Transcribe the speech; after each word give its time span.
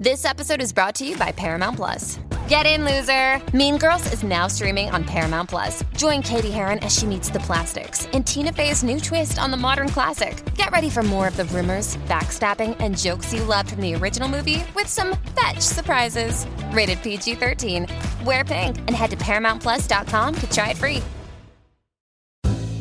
This 0.00 0.24
episode 0.24 0.62
is 0.62 0.72
brought 0.72 0.94
to 0.94 1.06
you 1.06 1.14
by 1.18 1.30
Paramount 1.30 1.76
Plus. 1.76 2.18
Get 2.48 2.64
in, 2.64 2.86
loser! 2.86 3.38
Mean 3.54 3.76
Girls 3.76 4.10
is 4.14 4.22
now 4.22 4.46
streaming 4.46 4.88
on 4.88 5.04
Paramount 5.04 5.50
Plus. 5.50 5.84
Join 5.94 6.22
Cady 6.22 6.50
Heron 6.50 6.78
as 6.78 6.96
she 6.96 7.04
meets 7.04 7.28
the 7.28 7.40
plastics 7.40 8.06
in 8.14 8.24
Tina 8.24 8.50
Fey's 8.50 8.82
new 8.82 8.98
twist 8.98 9.38
on 9.38 9.50
the 9.50 9.58
modern 9.58 9.90
classic. 9.90 10.42
Get 10.54 10.70
ready 10.70 10.88
for 10.88 11.02
more 11.02 11.28
of 11.28 11.36
the 11.36 11.44
rumors, 11.44 11.98
backstabbing, 12.08 12.78
and 12.80 12.96
jokes 12.96 13.34
you 13.34 13.44
loved 13.44 13.72
from 13.72 13.82
the 13.82 13.94
original 13.94 14.26
movie 14.26 14.64
with 14.74 14.86
some 14.86 15.18
fetch 15.38 15.60
surprises. 15.60 16.46
Rated 16.72 17.02
PG 17.02 17.34
13. 17.34 17.86
Wear 18.24 18.42
pink 18.42 18.78
and 18.78 18.92
head 18.92 19.10
to 19.10 19.18
ParamountPlus.com 19.18 20.34
to 20.34 20.50
try 20.50 20.70
it 20.70 20.78
free. 20.78 21.02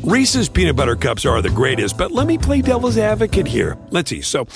Reese's 0.03 0.47
peanut 0.47 0.77
butter 0.77 0.95
cups 0.95 1.25
are 1.25 1.41
the 1.41 1.49
greatest, 1.49 1.97
but 1.97 2.13
let 2.13 2.27
me 2.27 2.37
play 2.37 2.61
devil's 2.61 2.97
advocate 2.97 3.45
here. 3.45 3.77
Let's 3.89 4.09
see. 4.09 4.21
So, 4.21 4.47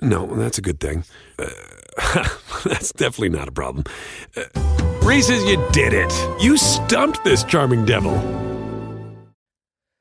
no, 0.00 0.26
that's 0.26 0.56
a 0.56 0.62
good 0.62 0.78
thing. 0.78 1.04
Uh, 1.36 1.48
that's 2.64 2.92
definitely 2.92 3.30
not 3.30 3.48
a 3.48 3.52
problem. 3.52 3.84
Uh, 4.36 4.44
Reese's, 5.02 5.42
you 5.44 5.64
did 5.72 5.92
it. 5.92 6.12
You 6.40 6.56
stumped 6.56 7.24
this 7.24 7.42
charming 7.44 7.84
devil. 7.84 8.14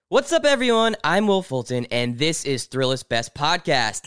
What's 0.10 0.34
up, 0.34 0.44
everyone? 0.44 0.96
I'm 1.04 1.28
Will 1.28 1.44
Fulton, 1.44 1.86
and 1.92 2.18
this 2.18 2.44
is 2.44 2.68
Thrillist 2.68 3.10
Best 3.10 3.36
Podcast. 3.36 4.06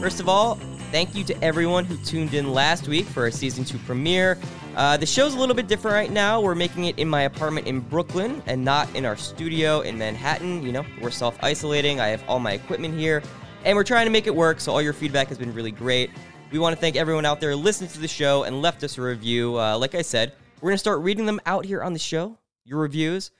First 0.00 0.20
of 0.20 0.28
all, 0.28 0.54
thank 0.90 1.14
you 1.14 1.22
to 1.24 1.44
everyone 1.44 1.84
who 1.84 1.96
tuned 1.98 2.32
in 2.32 2.52
last 2.52 2.88
week 2.88 3.04
for 3.04 3.24
our 3.24 3.30
season 3.30 3.64
two 3.64 3.76
premiere. 3.80 4.38
Uh, 4.74 4.96
the 4.96 5.04
show's 5.04 5.34
a 5.34 5.38
little 5.38 5.54
bit 5.54 5.68
different 5.68 5.94
right 5.94 6.10
now. 6.10 6.40
We're 6.40 6.54
making 6.54 6.84
it 6.84 6.98
in 6.98 7.08
my 7.08 7.22
apartment 7.22 7.66
in 7.66 7.80
Brooklyn 7.80 8.42
and 8.46 8.64
not 8.64 8.94
in 8.94 9.04
our 9.04 9.16
studio 9.16 9.80
in 9.80 9.98
Manhattan. 9.98 10.62
You 10.62 10.72
know, 10.72 10.86
we're 11.02 11.10
self 11.10 11.36
isolating. 11.42 12.00
I 12.00 12.08
have 12.08 12.24
all 12.26 12.38
my 12.38 12.52
equipment 12.52 12.98
here, 12.98 13.22
and 13.66 13.76
we're 13.76 13.84
trying 13.84 14.06
to 14.06 14.10
make 14.10 14.28
it 14.28 14.34
work. 14.34 14.60
So, 14.60 14.72
all 14.72 14.80
your 14.80 14.92
feedback 14.92 15.28
has 15.28 15.36
been 15.36 15.52
really 15.52 15.72
great. 15.72 16.10
We 16.52 16.60
want 16.60 16.74
to 16.74 16.80
thank 16.80 16.94
everyone 16.94 17.26
out 17.26 17.40
there 17.40 17.54
listened 17.56 17.90
to 17.90 18.00
the 18.00 18.08
show 18.08 18.44
and 18.44 18.62
left 18.62 18.82
us 18.84 18.96
a 18.96 19.02
review. 19.02 19.58
Uh, 19.58 19.76
like 19.76 19.96
I 19.96 20.02
said, 20.02 20.32
we're 20.60 20.70
going 20.70 20.76
to 20.76 20.78
start 20.78 21.00
reading 21.00 21.26
them 21.26 21.40
out 21.44 21.64
here 21.66 21.82
on 21.82 21.92
the 21.92 21.98
show, 21.98 22.38
your 22.64 22.78
reviews. 22.78 23.32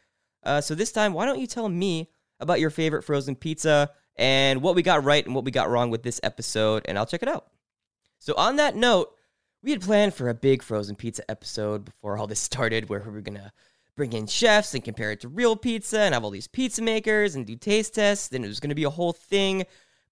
Uh, 0.43 0.61
so, 0.61 0.75
this 0.75 0.91
time, 0.91 1.13
why 1.15 1.25
don't 1.25 1.39
you 1.39 1.47
tell 1.47 1.69
me 1.69 2.11
about 2.41 2.59
your 2.59 2.71
favorite 2.71 3.05
frozen 3.05 3.37
pizza 3.37 3.89
and 4.17 4.61
what 4.61 4.75
we 4.75 4.83
got 4.83 5.05
right 5.05 5.25
and 5.25 5.35
what 5.35 5.45
we 5.45 5.53
got 5.53 5.71
wrong 5.71 5.91
with 5.91 6.03
this 6.03 6.21
episode, 6.25 6.85
and 6.87 6.99
I'll 6.99 7.07
check 7.07 7.23
it 7.23 7.29
out. 7.29 7.47
So, 8.19 8.35
on 8.37 8.57
that 8.57 8.75
note, 8.75 9.15
we 9.63 9.71
had 9.71 9.81
planned 9.81 10.13
for 10.13 10.29
a 10.29 10.35
big 10.35 10.61
frozen 10.61 10.97
pizza 10.97 11.23
episode 11.31 11.85
before 11.85 12.19
all 12.19 12.27
this 12.27 12.41
started, 12.41 12.89
where 12.89 13.01
we 13.01 13.13
were 13.13 13.21
gonna 13.21 13.53
bring 13.95 14.13
in 14.13 14.27
chefs 14.27 14.75
and 14.75 14.85
compare 14.85 15.13
it 15.13 15.21
to 15.21 15.29
real 15.29 15.55
pizza 15.55 16.01
and 16.01 16.15
have 16.15 16.25
all 16.25 16.31
these 16.31 16.49
pizza 16.49 16.83
makers 16.83 17.37
and 17.37 17.47
do 17.47 17.55
taste 17.55 17.95
tests, 17.95 18.33
and 18.33 18.45
it 18.45 18.49
was 18.49 18.59
gonna 18.59 18.75
be 18.75 18.83
a 18.83 18.91
whole 18.91 19.13
thing. 19.13 19.65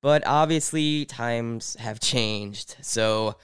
But 0.05 0.27
obviously, 0.27 1.07
times 1.07 1.79
have 1.81 1.99
changed. 1.99 2.77
So 2.83 3.37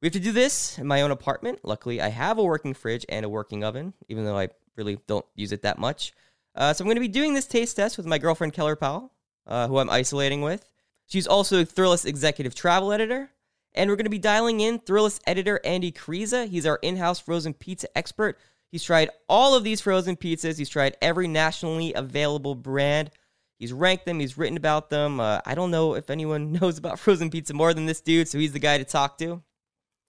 we 0.00 0.06
have 0.06 0.14
to 0.14 0.18
do 0.18 0.32
this 0.32 0.78
in 0.78 0.86
my 0.86 1.02
own 1.02 1.10
apartment. 1.10 1.58
Luckily, 1.64 2.00
I 2.00 2.08
have 2.08 2.38
a 2.38 2.42
working 2.42 2.72
fridge 2.72 3.04
and 3.10 3.26
a 3.26 3.28
working 3.28 3.62
oven, 3.62 3.92
even 4.08 4.24
though 4.24 4.38
I 4.38 4.48
really 4.74 4.98
don't 5.06 5.26
use 5.34 5.52
it 5.52 5.60
that 5.60 5.78
much. 5.78 6.14
Uh, 6.54 6.72
so 6.72 6.82
I'm 6.82 6.86
going 6.86 6.96
to 6.96 7.02
be 7.02 7.08
doing 7.08 7.34
this 7.34 7.46
taste 7.46 7.76
test 7.76 7.98
with 7.98 8.06
my 8.06 8.16
girlfriend 8.16 8.54
Keller 8.54 8.74
Powell, 8.74 9.12
uh, 9.46 9.68
who 9.68 9.76
I'm 9.76 9.90
isolating 9.90 10.40
with. 10.40 10.64
She's 11.08 11.26
also 11.26 11.62
Thrillist 11.62 12.06
executive 12.06 12.54
travel 12.54 12.90
editor. 12.90 13.28
And 13.74 13.90
we're 13.90 13.96
going 13.96 14.04
to 14.04 14.10
be 14.10 14.18
dialing 14.18 14.60
in 14.60 14.78
Thrillist 14.78 15.20
editor 15.26 15.60
Andy 15.62 15.92
Kryza. 15.92 16.48
He's 16.48 16.64
our 16.64 16.78
in 16.80 16.96
house 16.96 17.20
frozen 17.20 17.52
pizza 17.52 17.86
expert. 17.94 18.38
He's 18.72 18.82
tried 18.82 19.10
all 19.28 19.54
of 19.54 19.62
these 19.62 19.82
frozen 19.82 20.16
pizzas, 20.16 20.56
he's 20.56 20.70
tried 20.70 20.96
every 21.02 21.28
nationally 21.28 21.92
available 21.92 22.54
brand. 22.54 23.10
He's 23.58 23.72
ranked 23.72 24.06
them, 24.06 24.20
he's 24.20 24.38
written 24.38 24.56
about 24.56 24.88
them. 24.90 25.20
Uh, 25.20 25.40
I 25.44 25.54
don't 25.54 25.70
know 25.70 25.94
if 25.94 26.10
anyone 26.10 26.52
knows 26.60 26.78
about 26.78 26.98
frozen 26.98 27.30
pizza 27.30 27.54
more 27.54 27.74
than 27.74 27.86
this 27.86 28.00
dude, 28.00 28.28
so 28.28 28.38
he's 28.38 28.52
the 28.52 28.58
guy 28.58 28.78
to 28.78 28.84
talk 28.84 29.18
to. 29.18 29.42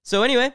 So, 0.04 0.24
anyway, 0.24 0.54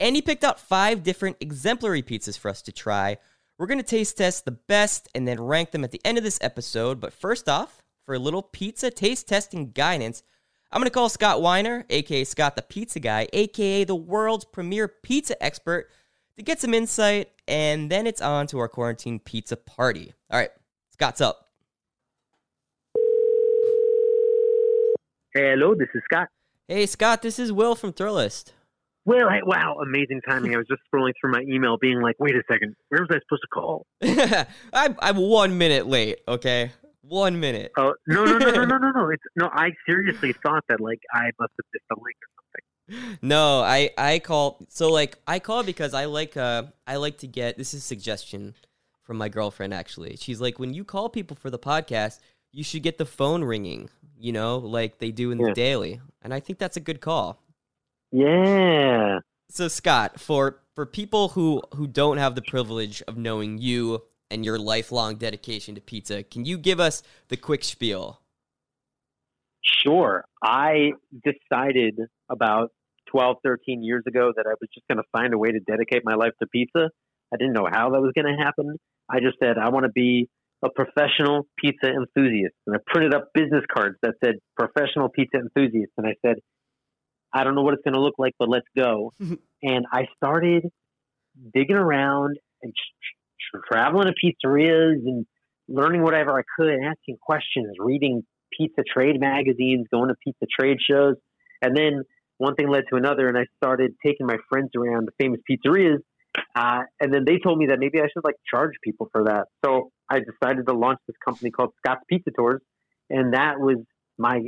Andy 0.00 0.20
picked 0.20 0.44
out 0.44 0.60
five 0.60 1.02
different 1.02 1.36
exemplary 1.40 2.02
pizzas 2.02 2.38
for 2.38 2.48
us 2.48 2.62
to 2.62 2.72
try. 2.72 3.18
We're 3.58 3.66
going 3.66 3.78
to 3.78 3.84
taste 3.84 4.18
test 4.18 4.44
the 4.44 4.50
best 4.50 5.08
and 5.14 5.28
then 5.28 5.40
rank 5.40 5.70
them 5.70 5.84
at 5.84 5.92
the 5.92 6.00
end 6.04 6.18
of 6.18 6.24
this 6.24 6.38
episode. 6.40 7.00
But 7.00 7.12
first 7.12 7.48
off, 7.48 7.82
for 8.04 8.14
a 8.14 8.18
little 8.18 8.42
pizza 8.42 8.90
taste 8.90 9.28
testing 9.28 9.70
guidance, 9.70 10.22
I'm 10.72 10.80
going 10.80 10.90
to 10.90 10.94
call 10.94 11.08
Scott 11.08 11.40
Wiener, 11.40 11.86
aka 11.88 12.24
Scott 12.24 12.56
the 12.56 12.62
Pizza 12.62 12.98
Guy, 12.98 13.28
aka 13.32 13.84
the 13.84 13.94
world's 13.94 14.44
premier 14.44 14.88
pizza 14.88 15.40
expert, 15.42 15.88
to 16.36 16.42
get 16.42 16.60
some 16.60 16.74
insight, 16.74 17.30
and 17.46 17.90
then 17.90 18.08
it's 18.08 18.20
on 18.20 18.48
to 18.48 18.58
our 18.58 18.68
quarantine 18.68 19.20
pizza 19.20 19.56
party. 19.56 20.12
All 20.30 20.38
right, 20.38 20.50
Scott's 20.90 21.20
up. 21.20 21.43
Hello, 25.36 25.74
this 25.74 25.88
is 25.96 26.02
Scott. 26.04 26.28
Hey, 26.68 26.86
Scott, 26.86 27.20
this 27.22 27.40
is 27.40 27.50
Will 27.50 27.74
from 27.74 27.92
Thrillist. 27.92 28.52
Well, 29.04 29.28
hey, 29.28 29.40
wow, 29.44 29.78
amazing 29.82 30.20
timing. 30.20 30.54
I 30.54 30.58
was 30.58 30.66
just 30.68 30.82
scrolling 30.86 31.10
through 31.20 31.32
my 31.32 31.40
email 31.40 31.76
being 31.76 32.00
like, 32.00 32.14
wait 32.20 32.36
a 32.36 32.42
second, 32.48 32.76
where 32.88 33.00
was 33.00 33.10
I 33.10 33.18
supposed 33.18 33.42
to 33.42 33.48
call? 33.52 33.86
I'm, 34.72 34.96
I'm 35.00 35.16
one 35.16 35.58
minute 35.58 35.88
late, 35.88 36.20
okay? 36.28 36.70
One 37.00 37.40
minute. 37.40 37.72
Oh, 37.76 37.94
no, 38.06 38.24
no, 38.24 38.38
no, 38.38 38.48
no, 38.48 38.64
no, 38.64 38.78
no, 38.78 38.90
no. 38.92 39.08
It's, 39.10 39.24
no, 39.34 39.50
I 39.52 39.70
seriously 39.84 40.34
thought 40.34 40.62
that, 40.68 40.80
like, 40.80 41.00
I 41.12 41.32
must 41.40 41.52
have 41.58 41.66
missed 41.74 41.84
a 41.90 41.96
link 41.96 42.16
or 42.22 42.94
something. 43.00 43.18
No, 43.20 43.60
I 43.60 43.90
I 43.98 44.20
call 44.20 44.64
so 44.68 44.92
like 44.92 45.16
I 45.26 45.38
call 45.38 45.62
because 45.62 45.94
I 45.94 46.04
like 46.04 46.36
uh 46.36 46.64
I 46.86 46.96
like 46.96 47.16
to 47.18 47.26
get 47.26 47.56
this 47.56 47.72
is 47.72 47.80
a 47.80 47.86
suggestion 47.86 48.54
from 49.02 49.16
my 49.16 49.30
girlfriend 49.30 49.72
actually. 49.72 50.16
She's 50.16 50.38
like 50.38 50.58
when 50.58 50.74
you 50.74 50.84
call 50.84 51.08
people 51.08 51.34
for 51.34 51.48
the 51.48 51.58
podcast, 51.58 52.18
you 52.54 52.62
should 52.62 52.84
get 52.84 52.98
the 52.98 53.04
phone 53.04 53.42
ringing, 53.42 53.90
you 54.16 54.32
know, 54.32 54.58
like 54.58 54.98
they 54.98 55.10
do 55.10 55.32
in 55.32 55.38
the 55.38 55.52
daily. 55.52 56.00
And 56.22 56.32
I 56.32 56.38
think 56.38 56.58
that's 56.60 56.76
a 56.76 56.80
good 56.80 57.00
call. 57.00 57.42
Yeah. 58.12 59.18
So 59.50 59.66
Scott, 59.68 60.20
for 60.20 60.62
for 60.74 60.86
people 60.86 61.30
who 61.30 61.62
who 61.74 61.88
don't 61.88 62.18
have 62.18 62.36
the 62.36 62.42
privilege 62.42 63.02
of 63.08 63.16
knowing 63.16 63.58
you 63.58 64.04
and 64.30 64.44
your 64.44 64.58
lifelong 64.58 65.16
dedication 65.16 65.74
to 65.74 65.80
pizza, 65.80 66.22
can 66.22 66.44
you 66.44 66.56
give 66.56 66.78
us 66.78 67.02
the 67.28 67.36
quick 67.36 67.64
spiel? 67.64 68.20
Sure. 69.82 70.24
I 70.42 70.92
decided 71.24 71.98
about 72.30 72.70
12, 73.10 73.36
13 73.42 73.82
years 73.82 74.04
ago 74.06 74.32
that 74.36 74.46
I 74.46 74.54
was 74.60 74.68
just 74.72 74.86
going 74.88 74.98
to 74.98 75.04
find 75.10 75.34
a 75.34 75.38
way 75.38 75.50
to 75.50 75.60
dedicate 75.60 76.02
my 76.04 76.14
life 76.14 76.32
to 76.40 76.46
pizza. 76.46 76.90
I 77.32 77.36
didn't 77.36 77.54
know 77.54 77.66
how 77.70 77.90
that 77.90 78.00
was 78.00 78.12
going 78.14 78.26
to 78.26 78.42
happen. 78.42 78.76
I 79.08 79.20
just 79.20 79.38
said, 79.42 79.58
I 79.58 79.70
want 79.70 79.84
to 79.84 79.92
be 79.92 80.28
a 80.64 80.70
professional 80.70 81.46
pizza 81.58 81.88
enthusiast. 81.88 82.54
And 82.66 82.74
I 82.74 82.78
printed 82.86 83.14
up 83.14 83.28
business 83.34 83.64
cards 83.72 83.96
that 84.02 84.14
said 84.24 84.36
professional 84.56 85.10
pizza 85.10 85.36
enthusiast. 85.36 85.92
And 85.98 86.06
I 86.06 86.14
said, 86.24 86.36
I 87.32 87.44
don't 87.44 87.54
know 87.54 87.62
what 87.62 87.74
it's 87.74 87.82
going 87.82 87.94
to 87.94 88.00
look 88.00 88.14
like, 88.18 88.32
but 88.38 88.48
let's 88.48 88.66
go. 88.76 89.12
and 89.62 89.86
I 89.92 90.06
started 90.16 90.64
digging 91.52 91.76
around 91.76 92.38
and 92.62 92.72
tr- 92.72 93.58
tr- 93.58 93.74
traveling 93.74 94.06
to 94.06 94.14
pizzerias 94.14 95.04
and 95.04 95.26
learning 95.68 96.02
whatever 96.02 96.38
I 96.38 96.42
could, 96.56 96.72
asking 96.72 97.18
questions, 97.20 97.76
reading 97.78 98.22
pizza 98.56 98.82
trade 98.90 99.20
magazines, 99.20 99.86
going 99.92 100.08
to 100.08 100.14
pizza 100.24 100.46
trade 100.58 100.78
shows. 100.88 101.16
And 101.60 101.76
then 101.76 102.04
one 102.38 102.54
thing 102.54 102.68
led 102.68 102.84
to 102.90 102.96
another, 102.96 103.28
and 103.28 103.36
I 103.36 103.46
started 103.56 103.94
taking 104.04 104.26
my 104.26 104.36
friends 104.48 104.70
around 104.76 105.08
the 105.08 105.12
famous 105.18 105.40
pizzerias. 105.50 105.98
Uh, 106.54 106.82
and 107.00 107.12
then 107.12 107.24
they 107.26 107.38
told 107.38 107.58
me 107.58 107.66
that 107.66 107.78
maybe 107.78 108.00
I 108.00 108.08
should 108.12 108.24
like 108.24 108.36
charge 108.48 108.72
people 108.82 109.08
for 109.12 109.24
that. 109.24 109.46
So 109.64 109.90
I 110.08 110.20
decided 110.20 110.66
to 110.66 110.74
launch 110.74 110.98
this 111.06 111.16
company 111.24 111.50
called 111.50 111.70
Scott's 111.78 112.02
Pizza 112.08 112.30
Tours. 112.36 112.60
And 113.10 113.34
that 113.34 113.58
was 113.58 113.78
my 114.18 114.40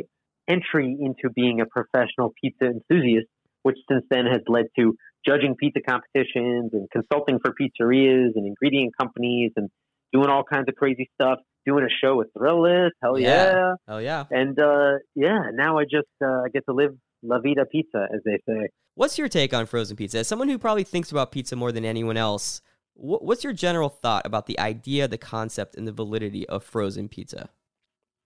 entry 0.48 0.96
into 0.98 1.32
being 1.34 1.60
a 1.60 1.66
professional 1.66 2.32
pizza 2.40 2.66
enthusiast, 2.66 3.26
which 3.62 3.76
since 3.90 4.04
then 4.10 4.26
has 4.26 4.42
led 4.48 4.66
to 4.78 4.96
judging 5.26 5.56
pizza 5.56 5.80
competitions 5.80 6.70
and 6.72 6.88
consulting 6.90 7.38
for 7.40 7.52
pizzerias 7.52 8.30
and 8.36 8.46
ingredient 8.46 8.94
companies 8.98 9.52
and 9.56 9.68
doing 10.12 10.28
all 10.28 10.44
kinds 10.44 10.66
of 10.68 10.76
crazy 10.76 11.10
stuff, 11.20 11.38
doing 11.66 11.84
a 11.84 11.88
show 12.04 12.16
with 12.16 12.28
Thrillist. 12.36 12.90
Hell 13.02 13.18
yeah. 13.18 13.74
Oh 13.88 13.98
yeah. 13.98 14.24
And 14.30 14.58
uh, 14.58 14.98
yeah, 15.14 15.50
now 15.52 15.78
I 15.78 15.84
just 15.84 16.06
uh, 16.24 16.42
get 16.52 16.64
to 16.68 16.74
live 16.74 16.96
La 17.26 17.38
Vida 17.40 17.64
Pizza, 17.70 18.06
as 18.14 18.20
they 18.24 18.38
say. 18.46 18.68
What's 18.94 19.18
your 19.18 19.28
take 19.28 19.52
on 19.52 19.66
frozen 19.66 19.96
pizza? 19.96 20.18
As 20.18 20.28
someone 20.28 20.48
who 20.48 20.58
probably 20.58 20.84
thinks 20.84 21.10
about 21.10 21.32
pizza 21.32 21.56
more 21.56 21.72
than 21.72 21.84
anyone 21.84 22.16
else, 22.16 22.62
wh- 22.94 23.22
what's 23.22 23.44
your 23.44 23.52
general 23.52 23.88
thought 23.88 24.24
about 24.24 24.46
the 24.46 24.58
idea, 24.58 25.06
the 25.08 25.18
concept, 25.18 25.76
and 25.76 25.86
the 25.86 25.92
validity 25.92 26.48
of 26.48 26.64
frozen 26.64 27.08
pizza? 27.08 27.50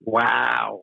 Wow. 0.00 0.82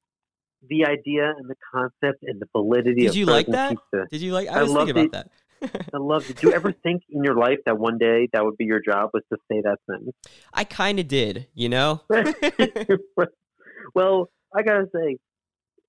The 0.67 0.85
idea 0.85 1.33
and 1.37 1.49
the 1.49 1.55
concept 1.73 2.23
and 2.23 2.41
the 2.41 2.47
validity 2.51 3.01
Did 3.01 3.11
of 3.11 3.15
you 3.15 3.25
like 3.25 3.47
that? 3.47 3.69
pizza. 3.69 4.07
Did 4.11 4.21
you 4.21 4.33
like? 4.33 4.49
I 4.49 4.59
I 4.59 4.63
was 4.63 4.73
thinking 4.73 4.97
about 4.97 5.11
that. 5.11 5.29
I 5.93 5.97
love. 5.97 6.25
Did 6.25 6.43
you 6.43 6.51
ever 6.53 6.71
think 6.83 7.03
in 7.09 7.23
your 7.23 7.35
life 7.35 7.59
that 7.65 7.77
one 7.77 7.97
day 7.97 8.27
that 8.33 8.43
would 8.43 8.57
be 8.57 8.65
your 8.65 8.81
job 8.81 9.11
was 9.13 9.23
to 9.31 9.37
say 9.51 9.61
that 9.61 9.77
sentence? 9.89 10.15
I 10.53 10.63
kind 10.63 10.99
of 10.99 11.07
did, 11.07 11.47
you 11.53 11.69
know. 11.69 12.01
well, 13.95 14.29
I 14.53 14.63
gotta 14.63 14.87
say, 14.93 15.17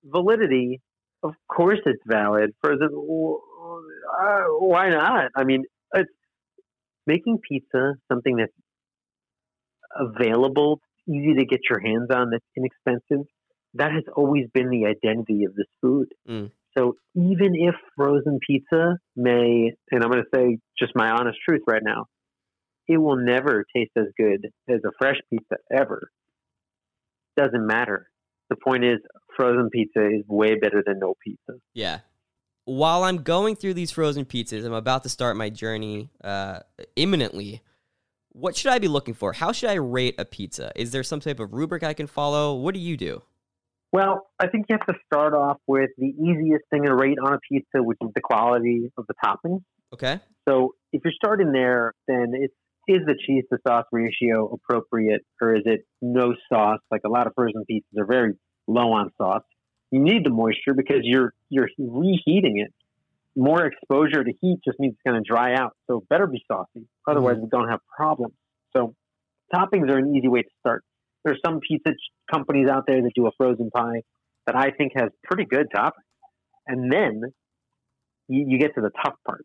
validity. 0.04 0.80
Of 1.22 1.34
course, 1.48 1.80
it's 1.86 2.02
valid. 2.06 2.50
For 2.60 2.76
the 2.76 2.86
uh, 2.86 4.44
why 4.60 4.90
not? 4.90 5.30
I 5.36 5.44
mean, 5.44 5.64
it's 5.94 6.10
making 7.06 7.38
pizza 7.48 7.94
something 8.10 8.36
that's 8.36 8.52
available, 9.96 10.80
easy 11.08 11.34
to 11.38 11.44
get 11.44 11.60
your 11.68 11.80
hands 11.80 12.08
on, 12.12 12.30
that's 12.30 12.44
inexpensive. 12.56 13.26
That 13.74 13.92
has 13.92 14.04
always 14.16 14.46
been 14.54 14.70
the 14.70 14.86
identity 14.86 15.44
of 15.44 15.54
this 15.54 15.66
food. 15.82 16.08
Mm. 16.28 16.50
So 16.76 16.96
even 17.14 17.38
even 17.48 17.54
if 17.54 17.74
frozen 17.96 18.38
pizza 18.46 18.98
may, 19.16 19.72
and 19.90 20.04
I'm 20.04 20.10
going 20.10 20.22
to 20.22 20.28
say 20.34 20.58
just 20.78 20.92
my 20.94 21.10
honest 21.10 21.38
truth 21.46 21.62
right 21.66 21.82
now, 21.82 22.06
it 22.86 22.98
will 22.98 23.16
never 23.16 23.64
taste 23.74 23.92
as 23.96 24.06
good 24.16 24.46
as 24.68 24.80
a 24.84 24.90
fresh 24.98 25.16
pizza 25.30 25.56
ever. 25.72 26.10
Doesn't 27.36 27.66
matter. 27.66 28.08
The 28.50 28.56
point 28.56 28.84
is, 28.84 28.98
frozen 29.36 29.70
pizza 29.70 30.06
is 30.06 30.24
way 30.26 30.54
better 30.56 30.82
than 30.84 30.98
no 30.98 31.14
pizza. 31.22 31.60
Yeah. 31.74 32.00
While 32.64 33.04
I'm 33.04 33.22
going 33.22 33.56
through 33.56 33.74
these 33.74 33.90
frozen 33.90 34.24
pizzas, 34.24 34.64
I'm 34.64 34.72
about 34.72 35.02
to 35.04 35.08
start 35.08 35.36
my 35.36 35.48
journey 35.50 36.10
uh, 36.22 36.60
imminently. 36.96 37.62
What 38.32 38.56
should 38.56 38.72
I 38.72 38.78
be 38.78 38.88
looking 38.88 39.14
for? 39.14 39.32
How 39.32 39.52
should 39.52 39.70
I 39.70 39.74
rate 39.74 40.14
a 40.18 40.24
pizza? 40.24 40.70
Is 40.76 40.90
there 40.90 41.02
some 41.02 41.20
type 41.20 41.40
of 41.40 41.52
rubric 41.52 41.82
I 41.82 41.94
can 41.94 42.06
follow? 42.06 42.54
What 42.54 42.74
do 42.74 42.80
you 42.80 42.96
do? 42.96 43.22
Well, 43.90 44.28
I 44.38 44.48
think 44.48 44.66
you 44.68 44.76
have 44.78 44.86
to 44.94 45.00
start 45.06 45.32
off 45.32 45.56
with 45.66 45.90
the 45.96 46.08
easiest 46.08 46.64
thing 46.70 46.84
to 46.84 46.94
rate 46.94 47.16
on 47.24 47.32
a 47.32 47.38
pizza, 47.38 47.82
which 47.82 47.98
is 48.02 48.10
the 48.14 48.20
quality 48.20 48.92
of 48.98 49.06
the 49.06 49.14
toppings. 49.24 49.62
Okay. 49.94 50.20
So 50.46 50.74
if 50.92 51.00
you're 51.04 51.12
starting 51.16 51.52
there, 51.52 51.94
then 52.06 52.32
it's 52.34 52.54
is 52.88 53.04
the 53.06 53.14
cheese 53.26 53.44
to 53.52 53.58
sauce 53.66 53.84
ratio 53.92 54.48
appropriate 54.52 55.22
or 55.40 55.54
is 55.56 55.62
it 55.66 55.86
no 56.02 56.34
sauce? 56.52 56.80
Like 56.90 57.02
a 57.04 57.08
lot 57.08 57.26
of 57.26 57.34
frozen 57.34 57.64
pizzas 57.70 57.98
are 58.00 58.06
very 58.06 58.32
low 58.66 58.92
on 58.92 59.10
sauce. 59.18 59.42
You 59.90 60.00
need 60.00 60.24
the 60.24 60.30
moisture 60.30 60.74
because 60.74 61.00
you're 61.02 61.32
you're 61.50 61.68
reheating 61.78 62.58
it. 62.58 62.72
More 63.36 63.64
exposure 63.66 64.24
to 64.24 64.32
heat 64.40 64.58
just 64.64 64.80
means 64.80 64.94
it's 64.94 65.02
going 65.08 65.22
to 65.22 65.26
dry 65.26 65.54
out. 65.54 65.76
So 65.86 65.98
it 65.98 66.08
better 66.08 66.26
be 66.26 66.42
saucy. 66.50 66.86
Otherwise, 67.06 67.36
Mhm. 67.36 67.42
we 67.42 67.48
don't 67.50 67.68
have 67.68 67.80
problems. 67.96 68.34
So 68.76 68.94
toppings 69.54 69.88
are 69.90 69.98
an 69.98 70.14
easy 70.16 70.28
way 70.28 70.42
to 70.42 70.50
start. 70.60 70.82
There's 71.24 71.40
some 71.44 71.60
pizza 71.60 71.92
companies 72.30 72.68
out 72.68 72.84
there 72.86 73.00
that 73.02 73.12
do 73.14 73.26
a 73.26 73.32
frozen 73.32 73.70
pie 73.70 74.02
that 74.46 74.56
I 74.56 74.70
think 74.70 74.92
has 74.96 75.10
pretty 75.24 75.44
good 75.44 75.68
toppings. 75.74 76.02
And 76.66 76.90
then 76.92 77.22
you, 78.28 78.44
you 78.48 78.58
get 78.58 78.74
to 78.74 78.80
the 78.80 78.90
tough 79.04 79.14
part, 79.26 79.44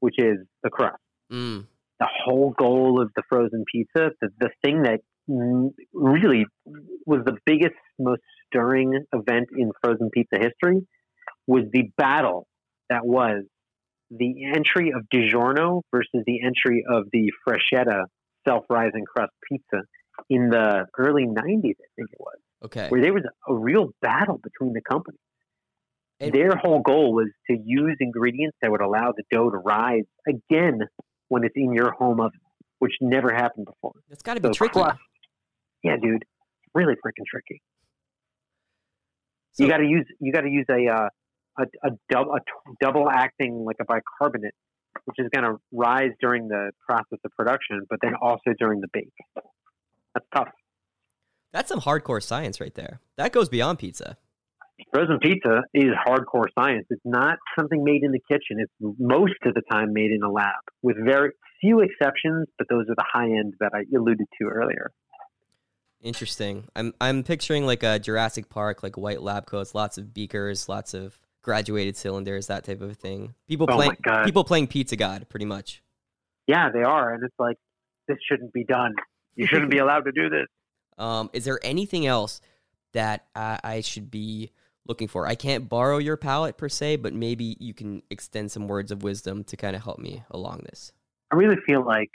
which 0.00 0.14
is 0.18 0.38
the 0.62 0.70
crust 0.70 1.02
Mm. 1.30 1.66
The 2.02 2.08
whole 2.24 2.50
goal 2.58 3.00
of 3.00 3.12
the 3.14 3.22
frozen 3.28 3.64
pizza, 3.72 4.10
the, 4.20 4.28
the 4.40 4.50
thing 4.64 4.82
that 4.82 4.98
really 5.94 6.46
was 7.06 7.20
the 7.24 7.36
biggest, 7.46 7.76
most 7.96 8.22
stirring 8.48 9.04
event 9.12 9.50
in 9.56 9.70
frozen 9.80 10.10
pizza 10.12 10.36
history, 10.36 10.84
was 11.46 11.62
the 11.72 11.90
battle 11.96 12.48
that 12.90 13.06
was 13.06 13.44
the 14.10 14.46
entry 14.52 14.90
of 14.90 15.02
DiGiorno 15.14 15.82
versus 15.92 16.24
the 16.26 16.40
entry 16.44 16.84
of 16.90 17.04
the 17.12 17.30
Freschetta 17.46 18.02
self-rising 18.48 19.04
crust 19.04 19.30
pizza 19.48 19.84
in 20.28 20.50
the 20.50 20.86
early 20.98 21.26
90s, 21.26 21.36
I 21.36 21.90
think 21.94 22.08
it 22.10 22.18
was, 22.18 22.38
Okay. 22.64 22.88
where 22.88 23.00
there 23.00 23.12
was 23.12 23.22
a 23.48 23.54
real 23.54 23.90
battle 24.02 24.40
between 24.42 24.72
the 24.72 24.82
companies. 24.82 25.20
And- 26.18 26.32
Their 26.32 26.56
whole 26.56 26.80
goal 26.80 27.14
was 27.14 27.28
to 27.48 27.56
use 27.64 27.96
ingredients 28.00 28.56
that 28.60 28.72
would 28.72 28.80
allow 28.82 29.12
the 29.16 29.22
dough 29.30 29.50
to 29.50 29.58
rise 29.58 30.04
again 30.26 30.80
when 31.32 31.44
it's 31.44 31.54
in 31.56 31.72
your 31.72 31.92
home 31.92 32.20
oven, 32.20 32.38
which 32.78 32.92
never 33.00 33.32
happened 33.32 33.64
before. 33.64 33.94
It's 34.10 34.22
got 34.22 34.34
to 34.34 34.40
be 34.40 34.48
So 34.48 34.52
tricky. 34.52 34.80
crust, 34.80 34.98
yeah, 35.82 35.96
dude, 35.96 36.24
really 36.74 36.92
freaking 36.94 37.24
tricky. 37.30 37.62
So- 39.52 39.64
you 39.64 39.70
got 39.70 39.78
to 39.78 39.86
use 39.86 40.06
you 40.20 40.30
got 40.32 40.42
to 40.42 40.50
use 40.50 40.66
a 40.70 40.88
uh, 40.92 41.08
a 41.58 41.62
a, 41.86 41.90
dub, 42.10 42.26
a 42.28 42.40
t- 42.40 42.74
double 42.82 43.08
acting 43.10 43.64
like 43.64 43.76
a 43.80 43.84
bicarbonate, 43.84 44.54
which 45.06 45.16
is 45.18 45.28
going 45.34 45.44
to 45.44 45.56
rise 45.72 46.10
during 46.20 46.48
the 46.48 46.70
process 46.86 47.18
of 47.24 47.30
production, 47.38 47.82
but 47.88 47.98
then 48.02 48.12
also 48.20 48.50
during 48.58 48.80
the 48.80 48.88
bake. 48.92 49.12
That's 50.14 50.26
tough. 50.34 50.48
That's 51.52 51.68
some 51.70 51.80
hardcore 51.80 52.22
science 52.22 52.60
right 52.60 52.74
there. 52.74 53.00
That 53.16 53.32
goes 53.32 53.48
beyond 53.48 53.78
pizza. 53.78 54.16
Frozen 54.92 55.20
pizza 55.20 55.62
is 55.72 55.90
hardcore 56.06 56.46
science. 56.58 56.86
It's 56.90 57.02
not 57.04 57.38
something 57.58 57.82
made 57.84 58.02
in 58.02 58.12
the 58.12 58.20
kitchen. 58.28 58.58
It's 58.58 58.72
most 58.98 59.34
of 59.44 59.54
the 59.54 59.62
time 59.70 59.92
made 59.92 60.10
in 60.10 60.22
a 60.22 60.30
lab, 60.30 60.60
with 60.82 60.96
very 61.02 61.30
few 61.60 61.80
exceptions. 61.80 62.48
But 62.58 62.68
those 62.68 62.86
are 62.88 62.94
the 62.94 63.04
high 63.10 63.26
end 63.26 63.54
that 63.60 63.72
I 63.74 63.84
alluded 63.96 64.26
to 64.40 64.48
earlier. 64.48 64.92
Interesting. 66.02 66.64
I'm 66.74 66.92
I'm 67.00 67.22
picturing 67.22 67.64
like 67.64 67.82
a 67.82 67.98
Jurassic 67.98 68.48
Park, 68.48 68.82
like 68.82 68.96
white 68.96 69.22
lab 69.22 69.46
coats, 69.46 69.74
lots 69.74 69.98
of 69.98 70.12
beakers, 70.12 70.68
lots 70.68 70.94
of 70.94 71.18
graduated 71.42 71.96
cylinders, 71.96 72.48
that 72.48 72.64
type 72.64 72.80
of 72.80 72.96
thing. 72.96 73.34
People 73.46 73.68
Oh 73.70 73.76
playing 73.76 73.96
people 74.24 74.42
playing 74.42 74.66
Pizza 74.66 74.96
God, 74.96 75.28
pretty 75.28 75.46
much. 75.46 75.82
Yeah, 76.48 76.70
they 76.72 76.82
are, 76.82 77.14
and 77.14 77.22
it's 77.22 77.34
like 77.38 77.56
this 78.08 78.18
shouldn't 78.28 78.52
be 78.52 78.64
done. 78.64 78.94
You 79.36 79.46
shouldn't 79.46 79.70
be 79.70 79.78
allowed 79.84 80.04
to 80.06 80.12
do 80.12 80.28
this. 80.28 80.46
Um, 80.98 81.30
is 81.32 81.44
there 81.44 81.60
anything 81.62 82.04
else 82.06 82.40
that 82.92 83.26
I, 83.34 83.60
I 83.62 83.80
should 83.80 84.10
be 84.10 84.50
looking 84.86 85.08
for? 85.08 85.26
I 85.26 85.34
can't 85.34 85.68
borrow 85.68 85.98
your 85.98 86.16
palette 86.16 86.56
per 86.56 86.68
se, 86.68 86.96
but 86.96 87.12
maybe 87.12 87.56
you 87.60 87.74
can 87.74 88.02
extend 88.10 88.50
some 88.50 88.68
words 88.68 88.90
of 88.90 89.02
wisdom 89.02 89.44
to 89.44 89.56
kind 89.56 89.76
of 89.76 89.82
help 89.84 89.98
me 89.98 90.24
along 90.30 90.60
this. 90.64 90.92
I 91.32 91.36
really 91.36 91.56
feel 91.66 91.84
like 91.84 92.10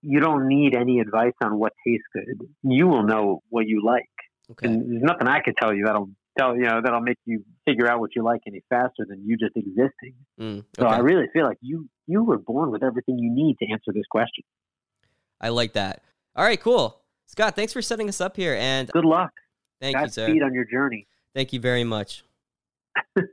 you 0.00 0.20
don't 0.20 0.48
need 0.48 0.74
any 0.74 0.98
advice 1.00 1.34
on 1.42 1.58
what 1.58 1.72
tastes 1.86 2.06
good. 2.12 2.48
You 2.62 2.88
will 2.88 3.04
know 3.04 3.42
what 3.50 3.66
you 3.68 3.82
like, 3.84 4.08
Okay. 4.50 4.66
and 4.68 4.90
there's 4.90 5.02
nothing 5.02 5.28
I 5.28 5.40
could 5.40 5.54
tell 5.60 5.72
you 5.72 5.84
that'll 5.84 6.10
tell 6.38 6.56
you 6.56 6.62
know 6.62 6.80
that'll 6.82 7.02
make 7.02 7.18
you 7.26 7.44
figure 7.66 7.86
out 7.86 8.00
what 8.00 8.10
you 8.16 8.24
like 8.24 8.40
any 8.46 8.62
faster 8.68 9.04
than 9.08 9.22
you 9.24 9.36
just 9.36 9.54
existing. 9.54 10.14
Mm, 10.40 10.64
So 10.78 10.86
I 10.86 10.98
really 10.98 11.26
feel 11.32 11.44
like 11.44 11.58
you 11.60 11.88
you 12.06 12.24
were 12.24 12.38
born 12.38 12.70
with 12.72 12.82
everything 12.82 13.18
you 13.18 13.30
need 13.30 13.58
to 13.58 13.70
answer 13.70 13.92
this 13.94 14.06
question. 14.10 14.42
I 15.40 15.50
like 15.50 15.74
that. 15.74 16.02
All 16.34 16.44
right, 16.44 16.60
cool. 16.60 17.00
Scott, 17.26 17.54
thanks 17.54 17.72
for 17.72 17.80
setting 17.82 18.08
us 18.08 18.20
up 18.20 18.36
here, 18.36 18.54
and 18.58 18.88
Good 18.90 19.04
luck. 19.04 19.30
thank 19.80 19.96
you, 19.96 20.08
sir. 20.08 20.26
Godspeed 20.26 20.42
on 20.42 20.52
your 20.54 20.64
journey. 20.64 21.06
Thank 21.34 21.52
you 21.52 21.60
very 21.60 21.84
much. 21.84 22.24
All 23.16 23.24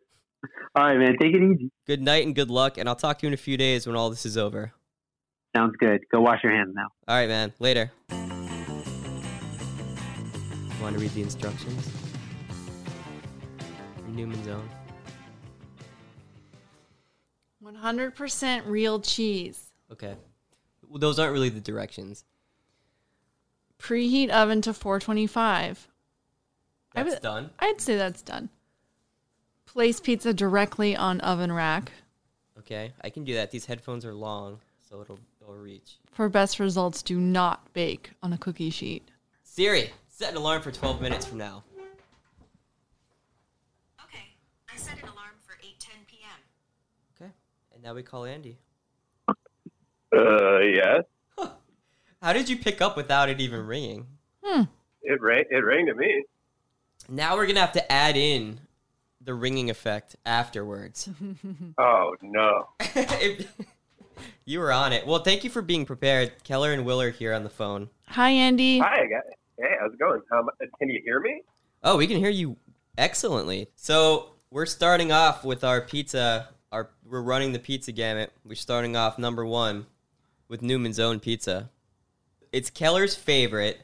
right, 0.75 0.97
man. 0.97 1.17
Take 1.19 1.33
it 1.33 1.41
easy. 1.41 1.71
Good 1.85 2.01
night 2.01 2.25
and 2.25 2.33
good 2.33 2.49
luck, 2.49 2.77
and 2.77 2.87
I'll 2.87 2.95
talk 2.95 3.19
to 3.19 3.25
you 3.25 3.27
in 3.27 3.33
a 3.33 3.37
few 3.37 3.57
days 3.57 3.85
when 3.85 3.95
all 3.95 4.09
this 4.09 4.25
is 4.25 4.37
over. 4.37 4.71
Sounds 5.55 5.75
good. 5.77 6.01
Go 6.11 6.21
wash 6.21 6.43
your 6.43 6.53
hands 6.53 6.73
now. 6.75 6.87
All 7.07 7.15
right, 7.15 7.27
man. 7.27 7.51
Later. 7.59 7.91
Want 10.81 10.95
to 10.95 10.99
read 10.99 11.11
the 11.11 11.21
instructions? 11.21 11.91
For 13.57 14.09
Newman's 14.09 14.47
Own. 14.47 14.69
100% 17.63 18.61
real 18.65 18.99
cheese. 19.01 19.71
Okay. 19.91 20.15
Well, 20.87 20.99
those 20.99 21.19
aren't 21.19 21.33
really 21.33 21.49
the 21.49 21.59
directions. 21.59 22.23
Preheat 23.79 24.29
oven 24.29 24.61
to 24.61 24.73
425. 24.73 25.87
I 26.95 27.03
That's 27.03 27.15
would- 27.15 27.21
done. 27.23 27.49
I'd 27.59 27.79
say 27.81 27.95
that's 27.97 28.21
done. 28.21 28.49
Place 29.65 29.99
pizza 29.99 30.33
directly 30.33 30.95
on 30.95 31.21
oven 31.21 31.51
rack. 31.51 31.91
Okay, 32.57 32.91
I 33.01 33.09
can 33.09 33.23
do 33.23 33.35
that. 33.35 33.51
These 33.51 33.65
headphones 33.67 34.03
are 34.05 34.13
long, 34.13 34.59
so 34.89 35.01
it'll 35.01 35.19
it'll 35.41 35.53
reach. 35.55 35.97
For 36.11 36.27
best 36.27 36.59
results, 36.59 37.01
do 37.03 37.19
not 37.19 37.71
bake 37.73 38.11
on 38.23 38.33
a 38.33 38.37
cookie 38.37 38.69
sheet. 38.71 39.09
Siri, 39.43 39.91
set 40.07 40.31
an 40.31 40.37
alarm 40.37 40.61
for 40.61 40.71
12 40.71 41.01
minutes 41.01 41.25
from 41.25 41.37
now. 41.37 41.63
Okay, 44.03 44.23
I 44.73 44.77
set 44.77 44.97
an 44.97 45.03
alarm 45.09 45.35
for 45.45 45.53
8:10 45.63 46.07
p.m. 46.07 46.39
Okay, 47.21 47.31
and 47.73 47.83
now 47.83 47.93
we 47.93 48.03
call 48.03 48.25
Andy. 48.25 48.57
Uh, 49.27 50.59
yes. 50.59 51.03
How 52.21 52.33
did 52.33 52.49
you 52.49 52.57
pick 52.57 52.81
up 52.81 52.97
without 52.97 53.29
it 53.29 53.39
even 53.39 53.65
ringing? 53.65 54.07
Hmm. 54.43 54.63
It 55.03 55.21
rang. 55.21 55.45
It 55.51 55.63
rang 55.63 55.85
to 55.85 55.93
me. 55.93 56.23
Now 57.09 57.35
we're 57.35 57.47
gonna 57.47 57.59
have 57.61 57.71
to 57.73 57.91
add 57.91 58.15
in 58.17 58.59
the 59.21 59.33
ringing 59.33 59.69
effect 59.69 60.15
afterwards. 60.25 61.09
Oh 61.77 62.15
no. 62.21 62.69
It- 62.95 63.47
you 64.43 64.59
were 64.59 64.71
on 64.73 64.91
it. 64.91 65.07
Well, 65.07 65.19
thank 65.19 65.43
you 65.45 65.49
for 65.49 65.61
being 65.61 65.85
prepared. 65.85 66.43
Keller 66.43 66.73
and 66.73 66.83
Will 66.85 66.99
are 67.01 67.09
here 67.11 67.33
on 67.33 67.43
the 67.43 67.49
phone. 67.49 67.89
Hi, 68.07 68.31
Andy. 68.31 68.79
Hi, 68.79 69.05
guys. 69.05 69.31
Hey, 69.57 69.75
how's 69.79 69.93
it 69.93 69.99
going? 69.99 70.21
Um, 70.33 70.49
can 70.77 70.89
you 70.89 70.99
hear 71.05 71.21
me? 71.21 71.41
Oh, 71.83 71.95
we 71.97 72.05
can 72.07 72.17
hear 72.17 72.29
you 72.29 72.57
excellently. 72.97 73.69
So 73.75 74.31
we're 74.51 74.65
starting 74.65 75.11
off 75.13 75.45
with 75.45 75.63
our 75.63 75.79
pizza. 75.79 76.49
Our 76.71 76.89
we're 77.05 77.21
running 77.21 77.53
the 77.53 77.59
pizza 77.59 77.91
gamut. 77.93 78.33
We're 78.43 78.55
starting 78.55 78.97
off 78.97 79.17
number 79.17 79.45
one 79.45 79.85
with 80.49 80.61
Newman's 80.61 80.99
Own 80.99 81.19
Pizza. 81.21 81.69
It's 82.51 82.69
Keller's 82.69 83.15
favorite. 83.15 83.79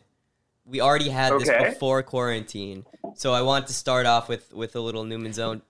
We 0.66 0.82
already 0.82 1.10
had 1.10 1.34
this 1.40 1.50
before 1.50 2.02
quarantine, 2.04 2.86
so 3.16 3.34
I 3.34 3.42
want 3.44 3.68
to 3.68 3.74
start 3.74 4.06
off 4.06 4.28
with 4.28 4.52
with 4.54 4.76
a 4.76 4.80
little 4.80 5.04
Newman's 5.04 5.38
Own. 5.40 5.62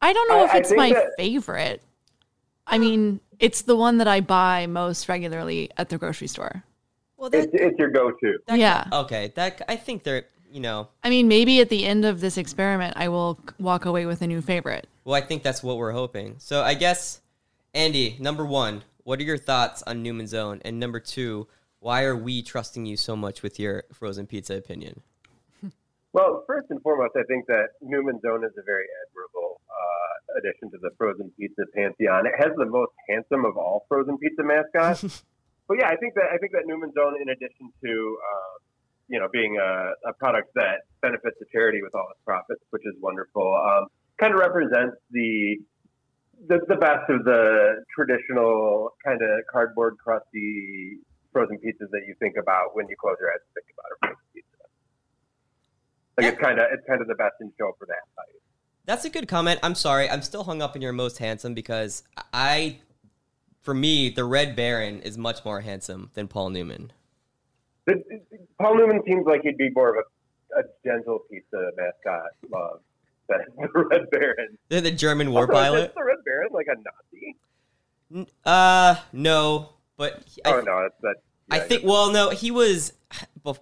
I 0.00 0.12
don't 0.12 0.28
know 0.28 0.40
I- 0.40 0.44
if 0.46 0.54
it's 0.54 0.72
my 0.74 0.92
that- 0.92 1.12
favorite. 1.16 1.82
I 2.66 2.78
mean, 2.78 3.20
it's 3.38 3.62
the 3.62 3.76
one 3.76 3.98
that 3.98 4.08
I 4.08 4.20
buy 4.20 4.66
most 4.66 5.08
regularly 5.08 5.70
at 5.78 5.88
the 5.88 5.96
grocery 5.98 6.26
store. 6.26 6.64
Well, 7.16 7.30
It's, 7.32 7.48
it's 7.52 7.78
your 7.78 7.88
go-to. 7.90 8.38
that- 8.46 8.58
Yeah. 8.58 8.84
Okay, 8.92 9.32
that 9.36 9.62
I 9.68 9.76
think 9.76 10.02
they're 10.04 10.24
you 10.50 10.60
know. 10.60 10.88
I 11.04 11.10
mean, 11.10 11.28
maybe 11.28 11.60
at 11.60 11.68
the 11.68 11.84
end 11.84 12.06
of 12.06 12.20
this 12.22 12.38
experiment, 12.38 12.94
I 12.96 13.08
will 13.08 13.38
walk 13.58 13.84
away 13.84 14.06
with 14.06 14.22
a 14.22 14.26
new 14.26 14.40
favorite. 14.40 14.86
Well, 15.04 15.14
I 15.14 15.20
think 15.20 15.42
that's 15.42 15.62
what 15.62 15.76
we're 15.76 15.92
hoping. 15.92 16.36
So 16.38 16.62
I 16.62 16.72
guess, 16.74 17.20
Andy, 17.74 18.16
number 18.18 18.46
one, 18.46 18.82
what 19.04 19.18
are 19.20 19.24
your 19.24 19.36
thoughts 19.36 19.82
on 19.82 20.02
Newman's 20.02 20.32
Own? 20.32 20.62
And 20.64 20.80
number 20.80 21.00
two, 21.00 21.46
why 21.80 22.04
are 22.04 22.16
we 22.16 22.42
trusting 22.42 22.86
you 22.86 22.96
so 22.96 23.14
much 23.16 23.42
with 23.42 23.58
your 23.58 23.84
frozen 23.92 24.26
pizza 24.26 24.54
opinion? 24.54 25.02
Well, 26.14 26.42
first 26.46 26.68
and 26.70 26.80
foremost, 26.80 27.12
I 27.16 27.22
think 27.28 27.46
that 27.48 27.76
Newman's 27.82 28.22
Own 28.24 28.42
is 28.42 28.50
a 28.58 28.64
very 28.64 28.86
admirable 29.04 29.60
uh, 29.68 30.38
addition 30.40 30.70
to 30.70 30.78
the 30.80 30.90
frozen 30.96 31.30
pizza 31.38 31.62
pantheon. 31.76 32.24
It 32.26 32.32
has 32.38 32.56
the 32.56 32.64
most 32.64 32.92
handsome 33.10 33.44
of 33.44 33.58
all 33.58 33.84
frozen 33.88 34.16
pizza 34.16 34.42
mascots. 34.42 35.22
but 35.68 35.76
yeah, 35.78 35.88
I 35.88 35.96
think 35.96 36.14
that 36.14 36.32
I 36.32 36.38
think 36.38 36.52
that 36.52 36.64
Newman's 36.64 36.94
Own, 36.98 37.20
in 37.20 37.28
addition 37.28 37.70
to 37.84 38.18
uh, 38.24 38.54
you 39.08 39.20
know 39.20 39.28
being 39.30 39.58
a, 39.60 39.92
a 40.08 40.14
product 40.14 40.48
that 40.54 40.88
benefits 41.02 41.36
the 41.38 41.46
charity 41.52 41.82
with 41.82 41.94
all 41.94 42.08
its 42.10 42.20
profits, 42.24 42.64
which 42.70 42.82
is 42.86 42.94
wonderful, 43.00 43.44
um, 43.44 43.86
kind 44.18 44.32
of 44.32 44.40
represents 44.40 44.96
the 45.10 45.60
the, 46.48 46.58
the 46.68 46.76
best 46.76 47.04
of 47.10 47.24
the 47.24 47.84
traditional 47.94 48.94
kind 49.04 49.20
of 49.20 49.44
cardboard 49.52 49.96
crusty 50.02 50.98
frozen 51.32 51.58
pizzas 51.58 51.90
that 51.90 52.02
you 52.06 52.14
think 52.18 52.36
about 52.36 52.74
when 52.74 52.88
you 52.88 52.96
close 52.96 53.16
your 53.20 53.30
eyes 53.30 53.38
and 53.44 53.54
think 53.54 53.74
about 53.76 53.90
a 53.92 53.98
frozen 54.06 54.24
pizza. 54.34 54.48
Like 56.16 56.26
it's 56.32 56.40
kind 56.40 56.58
of 56.58 56.66
it's 56.72 56.86
kind 56.86 57.00
of 57.00 57.08
the 57.08 57.14
best 57.14 57.34
in 57.40 57.52
show 57.58 57.74
for 57.78 57.86
that 57.86 58.02
value. 58.16 58.40
That's 58.86 59.04
a 59.04 59.10
good 59.10 59.28
comment. 59.28 59.60
I'm 59.62 59.74
sorry. 59.74 60.08
I'm 60.08 60.22
still 60.22 60.44
hung 60.44 60.62
up 60.62 60.74
in 60.74 60.80
your 60.82 60.94
most 60.94 61.18
handsome 61.18 61.52
because 61.52 62.02
I, 62.32 62.78
for 63.60 63.74
me, 63.74 64.08
the 64.08 64.24
Red 64.24 64.56
Baron 64.56 65.02
is 65.02 65.18
much 65.18 65.44
more 65.44 65.60
handsome 65.60 66.10
than 66.14 66.26
Paul 66.26 66.50
Newman. 66.50 66.92
Paul 68.58 68.76
Newman 68.76 69.02
seems 69.06 69.26
like 69.26 69.42
he'd 69.42 69.58
be 69.58 69.68
more 69.70 69.90
of 69.90 70.04
a, 70.56 70.60
a 70.60 70.62
gentle 70.84 71.20
pizza 71.30 71.70
mascot 71.76 72.30
love 72.50 72.80
than 73.28 73.40
the 73.74 73.84
Red 73.90 74.10
Baron. 74.10 74.58
They're 74.70 74.80
the 74.80 74.90
German 74.90 75.32
war 75.32 75.42
Also, 75.42 75.52
pilot. 75.52 75.88
Is 75.90 75.94
the 75.94 76.04
Red 76.04 76.24
Baron 76.24 76.48
like 76.52 76.66
a 76.68 78.16
Nazi? 78.16 78.26
Uh, 78.44 78.96
no, 79.12 79.74
but 79.98 80.22
he- 80.24 80.42
I, 80.44 80.52
oh 80.54 80.60
no, 80.62 80.78
it's 80.86 80.96
that. 81.02 81.16
I 81.50 81.58
think. 81.60 81.84
Well, 81.84 82.10
no, 82.12 82.30
he 82.30 82.50
was. 82.50 82.94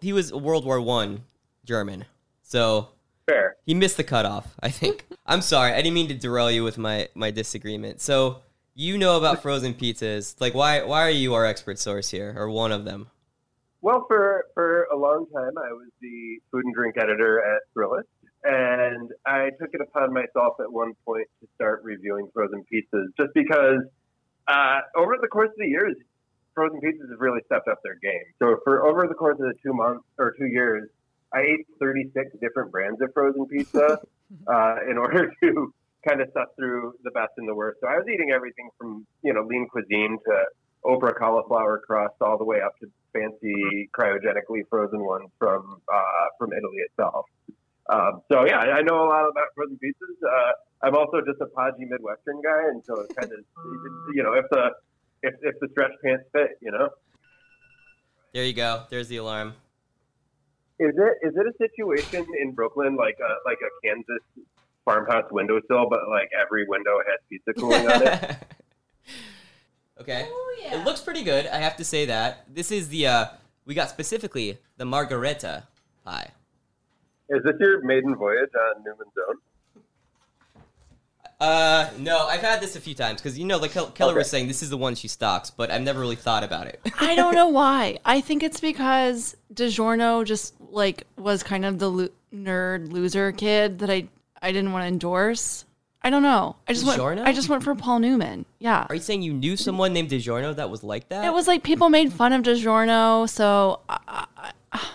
He 0.00 0.12
was 0.12 0.32
World 0.32 0.64
War 0.64 0.80
One 0.80 1.22
German, 1.64 2.04
so 2.42 2.88
fair. 3.26 3.56
he 3.64 3.74
missed 3.74 3.96
the 3.96 4.04
cutoff. 4.04 4.54
I 4.60 4.70
think. 4.70 5.06
I'm 5.26 5.40
sorry. 5.42 5.72
I 5.72 5.76
didn't 5.76 5.94
mean 5.94 6.08
to 6.08 6.14
derail 6.14 6.50
you 6.50 6.62
with 6.62 6.78
my 6.78 7.08
my 7.14 7.30
disagreement. 7.32 8.00
So 8.00 8.42
you 8.74 8.98
know 8.98 9.16
about 9.16 9.42
frozen 9.42 9.74
pizzas. 9.74 10.34
Like, 10.40 10.54
why 10.54 10.82
why 10.82 11.02
are 11.02 11.10
you 11.10 11.34
our 11.34 11.44
expert 11.46 11.78
source 11.78 12.10
here, 12.10 12.34
or 12.36 12.50
one 12.50 12.72
of 12.72 12.84
them? 12.84 13.08
Well, 13.80 14.04
for 14.08 14.46
for 14.54 14.84
a 14.92 14.96
long 14.96 15.26
time, 15.32 15.52
I 15.56 15.72
was 15.72 15.88
the 16.00 16.38
food 16.50 16.64
and 16.64 16.74
drink 16.74 16.96
editor 16.98 17.38
at 17.40 17.62
Thrillist, 17.74 18.08
and 18.42 19.10
I 19.24 19.50
took 19.60 19.70
it 19.72 19.80
upon 19.80 20.12
myself 20.12 20.54
at 20.58 20.72
one 20.72 20.94
point 21.04 21.28
to 21.40 21.48
start 21.54 21.82
reviewing 21.84 22.28
frozen 22.34 22.64
pizzas, 22.72 23.06
just 23.16 23.32
because 23.34 23.82
uh, 24.48 24.78
over 24.96 25.16
the 25.20 25.28
course 25.28 25.50
of 25.50 25.56
the 25.58 25.68
years, 25.68 25.94
frozen 26.56 26.80
pizzas 26.80 27.10
have 27.10 27.20
really 27.20 27.42
stepped 27.46 27.68
up 27.68 27.78
their 27.84 28.00
game. 28.02 28.24
So 28.40 28.56
for 28.64 28.88
over 28.88 29.06
the 29.06 29.14
course 29.14 29.38
of 29.38 29.46
the 29.46 29.54
two 29.62 29.74
months 29.74 30.04
or 30.18 30.34
two 30.36 30.46
years, 30.46 30.88
I 31.32 31.40
ate 31.40 31.66
36 31.78 32.32
different 32.40 32.72
brands 32.72 33.00
of 33.02 33.12
frozen 33.12 33.46
pizza 33.46 34.00
uh, 34.48 34.76
in 34.90 34.96
order 34.98 35.30
to 35.44 35.74
kind 36.08 36.20
of 36.20 36.28
suss 36.32 36.48
through 36.56 36.94
the 37.04 37.10
best 37.10 37.32
and 37.36 37.46
the 37.46 37.54
worst. 37.54 37.78
So 37.80 37.88
I 37.88 37.96
was 37.96 38.06
eating 38.12 38.32
everything 38.34 38.70
from 38.78 39.06
you 39.22 39.34
know 39.34 39.42
lean 39.42 39.68
cuisine 39.68 40.18
to 40.24 40.44
Oprah 40.84 41.14
cauliflower 41.14 41.82
crust 41.86 42.14
all 42.20 42.38
the 42.38 42.44
way 42.44 42.60
up 42.64 42.78
to 42.80 42.86
fancy 43.12 43.90
cryogenically 43.96 44.62
frozen 44.70 45.04
ones 45.04 45.28
from 45.38 45.80
uh, 45.92 46.26
from 46.38 46.52
Italy 46.52 46.78
itself. 46.88 47.26
Um, 47.88 48.22
so 48.30 48.46
yeah, 48.46 48.58
I 48.58 48.82
know 48.82 49.04
a 49.04 49.08
lot 49.08 49.28
about 49.28 49.48
frozen 49.54 49.78
pizzas. 49.82 50.18
Uh, 50.24 50.52
I'm 50.82 50.94
also 50.96 51.20
just 51.20 51.40
a 51.40 51.46
podgy 51.46 51.84
Midwestern 51.84 52.40
guy, 52.42 52.70
and 52.70 52.82
so 52.84 53.00
it 53.00 53.14
kind 53.16 53.32
of 53.32 53.40
you 54.14 54.22
know 54.22 54.32
if 54.32 54.44
the 54.50 54.70
if, 55.26 55.34
if 55.42 55.60
the 55.60 55.68
stretch 55.72 55.92
pants 56.02 56.24
fit, 56.32 56.58
you 56.62 56.70
know. 56.70 56.88
There 58.32 58.44
you 58.44 58.52
go. 58.52 58.84
There's 58.90 59.08
the 59.08 59.16
alarm. 59.16 59.54
Is 60.78 60.94
it 60.94 61.26
is 61.26 61.34
it 61.34 61.46
a 61.46 61.52
situation 61.56 62.26
in 62.40 62.52
Brooklyn 62.52 62.96
like 62.96 63.16
a 63.18 63.48
like 63.48 63.58
a 63.62 63.86
Kansas 63.86 64.22
farmhouse 64.84 65.24
windowsill, 65.30 65.88
but 65.88 66.00
like 66.10 66.28
every 66.38 66.66
window 66.68 66.98
has 66.98 67.18
pizza 67.30 67.54
cooling 67.54 67.90
on 67.90 68.02
it? 68.02 68.36
okay. 70.00 70.28
It 70.70 70.84
looks 70.84 71.00
pretty 71.00 71.22
good. 71.22 71.46
I 71.46 71.58
have 71.58 71.76
to 71.76 71.84
say 71.84 72.06
that. 72.06 72.44
This 72.54 72.70
is 72.70 72.88
the 72.88 73.06
uh 73.06 73.26
we 73.64 73.74
got 73.74 73.88
specifically 73.88 74.58
the 74.76 74.84
margarita 74.84 75.66
pie. 76.04 76.32
Is 77.30 77.42
this 77.42 77.54
your 77.58 77.82
maiden 77.82 78.14
voyage 78.14 78.50
on 78.54 78.84
Newman's 78.84 79.12
Own? 79.28 79.36
Uh, 81.38 81.90
no, 81.98 82.26
I've 82.26 82.40
had 82.40 82.60
this 82.62 82.76
a 82.76 82.80
few 82.80 82.94
times 82.94 83.20
because 83.20 83.38
you 83.38 83.44
know, 83.44 83.58
like 83.58 83.72
Kel- 83.72 83.90
Keller 83.90 84.14
was 84.14 84.30
saying, 84.30 84.48
this 84.48 84.62
is 84.62 84.70
the 84.70 84.76
one 84.78 84.94
she 84.94 85.06
stocks, 85.08 85.50
but 85.50 85.70
I've 85.70 85.82
never 85.82 86.00
really 86.00 86.16
thought 86.16 86.42
about 86.42 86.66
it. 86.66 86.80
I 86.98 87.14
don't 87.14 87.34
know 87.40 87.48
why. 87.48 87.98
I 88.06 88.20
think 88.22 88.42
it's 88.42 88.58
because 88.60 89.36
DiGiorno 89.52 90.24
just 90.24 90.54
like 90.70 91.06
was 91.18 91.42
kind 91.42 91.64
of 91.66 91.78
the 91.78 91.90
lo- 91.90 92.08
nerd 92.34 92.90
loser 92.90 93.32
kid 93.32 93.80
that 93.80 93.90
I 93.90 94.08
I 94.40 94.52
didn't 94.52 94.72
want 94.72 94.84
to 94.84 94.88
endorse. 94.88 95.64
I 96.02 96.08
don't 96.08 96.22
know. 96.22 96.56
I 96.68 96.72
just 96.72 96.86
DiGiorno? 96.86 97.16
went. 97.16 97.28
I 97.28 97.32
just 97.32 97.48
went 97.50 97.64
for 97.64 97.74
Paul 97.74 97.98
Newman. 97.98 98.46
Yeah. 98.58 98.86
Are 98.88 98.94
you 98.94 99.00
saying 99.00 99.22
you 99.22 99.32
knew 99.34 99.56
someone 99.56 99.92
named 99.92 100.08
DiGiorno 100.10 100.54
that 100.56 100.70
was 100.70 100.82
like 100.84 101.08
that? 101.10 101.24
It 101.26 101.32
was 101.32 101.46
like 101.48 101.62
people 101.64 101.88
made 101.90 102.12
fun 102.12 102.32
of 102.32 102.42
DiGiorno, 102.44 103.28
so 103.28 103.80
I, 103.88 104.26
I, 104.72 104.88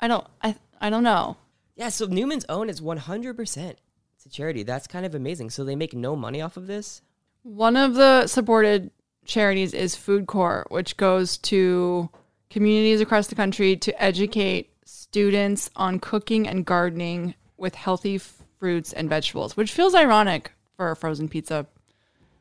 I 0.00 0.08
don't. 0.08 0.26
I 0.42 0.56
I 0.80 0.90
don't 0.90 1.04
know. 1.04 1.36
yeah. 1.76 1.88
So 1.88 2.04
Newman's 2.06 2.44
Own 2.50 2.68
is 2.68 2.82
one 2.82 2.98
hundred 2.98 3.36
percent. 3.36 3.78
A 4.26 4.28
charity. 4.28 4.64
That's 4.64 4.88
kind 4.88 5.06
of 5.06 5.14
amazing. 5.14 5.50
So 5.50 5.64
they 5.64 5.76
make 5.76 5.94
no 5.94 6.16
money 6.16 6.42
off 6.42 6.56
of 6.56 6.66
this. 6.66 7.00
One 7.44 7.76
of 7.76 7.94
the 7.94 8.26
supported 8.26 8.90
charities 9.24 9.72
is 9.72 9.94
Food 9.94 10.26
Corps, 10.26 10.66
which 10.68 10.96
goes 10.96 11.38
to 11.38 12.10
communities 12.50 13.00
across 13.00 13.28
the 13.28 13.36
country 13.36 13.76
to 13.76 14.02
educate 14.02 14.72
students 14.84 15.70
on 15.76 16.00
cooking 16.00 16.48
and 16.48 16.64
gardening 16.64 17.34
with 17.56 17.76
healthy 17.76 18.18
fruits 18.18 18.92
and 18.92 19.08
vegetables, 19.08 19.56
which 19.56 19.72
feels 19.72 19.94
ironic 19.94 20.52
for 20.76 20.90
a 20.90 20.96
frozen 20.96 21.28
pizza 21.28 21.66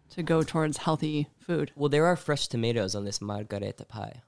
to 0.09 0.23
go 0.23 0.41
towards 0.41 0.77
healthy 0.77 1.27
food. 1.39 1.71
Well, 1.75 1.89
there 1.89 2.05
are 2.05 2.15
fresh 2.15 2.47
tomatoes 2.47 2.95
on 2.95 3.05
this 3.05 3.21
margarita 3.21 3.85
pie. 3.85 4.21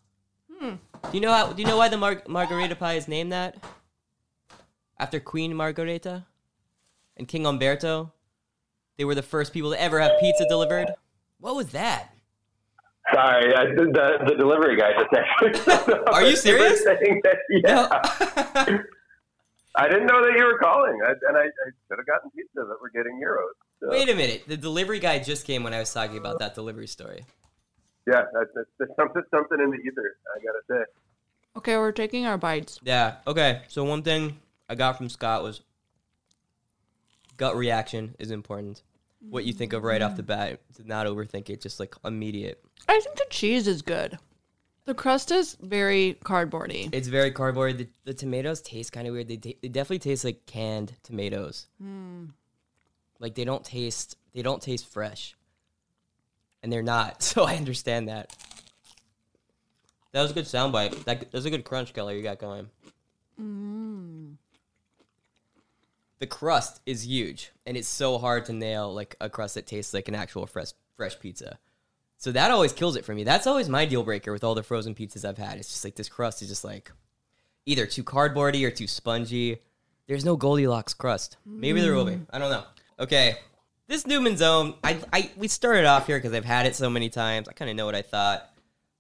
Hmm. 0.60 0.76
Do 1.04 1.10
you 1.14 1.22
know 1.22 1.32
how? 1.32 1.54
Do 1.54 1.62
you 1.62 1.68
know 1.68 1.78
why 1.78 1.90
the 1.90 1.98
mar- 1.98 2.24
margarita 2.28 2.76
pie 2.76 2.96
is 2.96 3.08
named 3.08 3.32
that? 3.32 3.64
After 5.00 5.20
Queen 5.20 5.56
Margherita 5.56 6.26
and 7.18 7.28
King 7.28 7.46
Umberto, 7.46 8.12
they 8.98 9.06
were 9.06 9.16
the 9.16 9.22
first 9.22 9.54
people 9.54 9.72
to 9.72 9.82
ever 9.82 10.00
have 10.00 10.12
pizza 10.20 10.46
delivered. 10.48 10.88
What 11.40 11.56
was 11.56 11.70
that? 11.70 12.14
Sorry, 13.14 13.56
I, 13.56 13.66
the 13.66 14.26
the 14.28 14.36
delivery 14.36 14.76
guy 14.76 14.92
just 14.94 15.14
actually. 15.14 15.94
Are 16.08 16.24
you 16.24 16.36
serious? 16.48 16.84
Saying 16.84 17.22
that, 17.24 17.38
yeah. 17.50 18.68
No. 18.68 18.80
I 19.76 19.88
didn't 19.88 20.08
know 20.08 20.26
that 20.26 20.34
you 20.36 20.44
were 20.44 20.58
calling, 20.58 21.00
I, 21.06 21.12
and 21.12 21.38
I, 21.38 21.42
I 21.42 21.70
should 21.88 22.00
have 22.00 22.08
gotten 22.08 22.32
pizza 22.32 22.56
that 22.56 22.78
we're 22.82 22.90
getting 22.90 23.22
euros. 23.24 23.54
So, 23.80 23.90
Wait 23.92 24.10
a 24.10 24.16
minute. 24.16 24.44
The 24.48 24.58
delivery 24.58 25.00
guy 25.00 25.20
just 25.20 25.46
came 25.46 25.64
when 25.64 25.72
I 25.72 25.80
was 25.80 25.94
talking 25.94 26.18
about 26.18 26.40
that 26.40 26.56
delivery 26.56 26.88
story. 26.88 27.24
yeah, 28.08 28.24
that's, 28.34 28.50
that's, 28.56 28.70
there's 28.80 28.90
something 29.00 29.22
something 29.30 29.60
in 29.60 29.70
the 29.70 29.78
ether. 29.78 30.18
I 30.36 30.44
gotta 30.44 30.60
say. 30.68 30.92
Okay, 31.58 31.78
we're 31.78 31.92
taking 31.92 32.26
our 32.26 32.38
bites. 32.38 32.80
Yeah. 32.84 33.16
Okay. 33.26 33.62
So 33.68 33.84
one 33.84 34.02
thing 34.04 34.40
I 34.68 34.76
got 34.76 34.98
from 34.98 35.10
Scott 35.10 35.44
was 35.44 35.62
gut 37.38 37.56
reaction 37.56 38.16
is 38.20 38.32
important. 38.32 38.84
What 39.30 39.46
you 39.46 39.54
think 39.54 39.74
of 39.74 39.84
right 39.84 40.02
off 40.02 40.16
the 40.16 40.24
mm. 40.24 40.28
bat, 40.28 40.60
to 40.76 40.88
not 40.88 41.08
overthink 41.08 41.50
it, 41.50 41.62
just 41.62 41.80
like 41.80 41.96
immediate. 42.06 42.64
I 42.88 43.00
think 43.00 43.16
the 43.16 43.26
cheese 43.30 43.68
is 43.68 43.82
good. 43.82 44.20
The 44.86 44.94
crust 44.94 45.32
is 45.32 45.58
very 45.60 46.18
cardboardy. 46.24 46.90
It's 46.94 47.10
very 47.10 47.32
cardboard. 47.32 47.78
The, 47.78 47.88
the 48.06 48.14
tomatoes 48.14 48.62
taste 48.62 48.94
kind 48.94 49.08
of 49.08 49.14
weird. 49.14 49.28
They, 49.28 49.38
ta- 49.38 49.58
they 49.62 49.68
definitely 49.68 50.00
taste 50.00 50.24
like 50.24 50.46
canned 50.46 50.94
tomatoes. 51.04 51.68
Hmm. 51.82 52.26
Like 53.20 53.36
they 53.36 53.44
don't 53.44 53.66
taste 53.66 54.16
they 54.34 54.44
don't 54.44 54.62
taste 54.62 54.86
fresh, 54.86 55.36
and 56.62 56.72
they're 56.72 56.84
not. 56.84 57.24
So 57.24 57.44
I 57.44 57.56
understand 57.56 58.08
that. 58.08 58.36
That 60.12 60.22
was 60.22 60.32
a 60.32 60.34
good 60.36 60.46
soundbite. 60.46 61.04
That 61.06 61.20
that 61.20 61.34
was 61.34 61.46
a 61.46 61.50
good 61.50 61.66
crunch, 61.66 61.94
Keller. 61.94 62.14
You 62.14 62.24
got 62.24 62.40
going. 62.40 62.70
Mm. 63.42 64.36
The 66.20 66.28
crust 66.28 66.82
is 66.86 67.08
huge, 67.08 67.52
and 67.66 67.78
it's 67.78 67.88
so 67.88 68.18
hard 68.18 68.46
to 68.46 68.54
nail 68.54 68.94
like 68.94 69.16
a 69.22 69.30
crust 69.30 69.56
that 69.56 69.68
tastes 69.68 69.94
like 69.94 70.08
an 70.08 70.16
actual 70.16 70.48
fresh 70.48 70.70
fresh 70.96 71.20
pizza. 71.20 71.60
So 72.18 72.32
that 72.32 72.50
always 72.50 72.74
kills 72.74 72.96
it 72.96 73.06
for 73.06 73.14
me. 73.14 73.24
That's 73.24 73.46
always 73.46 73.70
my 73.70 73.86
deal 73.86 74.04
breaker 74.04 74.34
with 74.34 74.44
all 74.44 74.56
the 74.56 74.64
frozen 74.64 74.96
pizzas 74.96 75.24
I've 75.28 75.38
had. 75.38 75.60
It's 75.60 75.70
just 75.70 75.84
like 75.84 75.96
this 75.96 76.10
crust 76.10 76.42
is 76.42 76.48
just 76.48 76.64
like 76.64 76.92
either 77.68 77.86
too 77.86 78.04
cardboardy 78.04 78.64
or 78.66 78.72
too 78.72 78.88
spongy. 78.88 79.62
There's 80.08 80.26
no 80.26 80.36
Goldilocks 80.36 80.96
crust. 80.96 81.38
Maybe 81.46 81.82
there 81.82 81.94
will 81.94 82.06
be. 82.06 82.20
I 82.32 82.40
don't 82.40 82.50
know. 82.50 82.64
Okay. 83.00 83.38
This 83.88 84.08
Newman's 84.08 84.42
Own, 84.42 84.74
I, 84.84 85.00
I 85.14 85.32
we 85.38 85.48
started 85.48 85.86
off 85.86 86.08
here 86.08 86.18
because 86.18 86.34
I've 86.34 86.44
had 86.44 86.66
it 86.66 86.76
so 86.76 86.90
many 86.90 87.10
times. 87.10 87.48
I 87.48 87.54
kind 87.54 87.70
of 87.70 87.78
know 87.78 87.86
what 87.86 87.96
I 87.96 88.02
thought. 88.02 88.50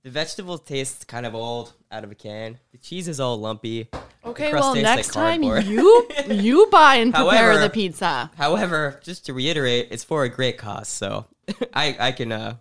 The 0.04 0.12
vegetables 0.12 0.62
taste 0.62 1.08
kind 1.08 1.26
of 1.26 1.34
old 1.34 1.74
out 1.92 2.04
of 2.04 2.12
a 2.12 2.16
can. 2.16 2.60
The 2.72 2.78
cheese 2.78 3.08
is 3.08 3.20
all 3.20 3.38
lumpy. 3.38 3.90
The 4.28 4.44
Okay, 4.44 4.54
well 4.54 4.74
tastes 4.74 4.86
like 4.86 4.96
next 4.98 5.14
time 5.14 5.44
you 5.44 6.08
you 6.30 6.68
buy 6.72 6.96
and 6.96 7.14
prepare 7.14 7.52
However- 7.52 7.60
the 7.62 7.70
pizza. 7.70 8.32
However, 8.38 9.00
just 9.04 9.26
to 9.28 9.34
reiterate, 9.34 9.88
it's 9.92 10.04
for 10.04 10.24
a 10.24 10.30
great 10.30 10.58
cause, 10.58 10.88
so 10.88 11.26
I 11.74 11.96
I 12.00 12.12
can 12.12 12.32
uh 12.32 12.56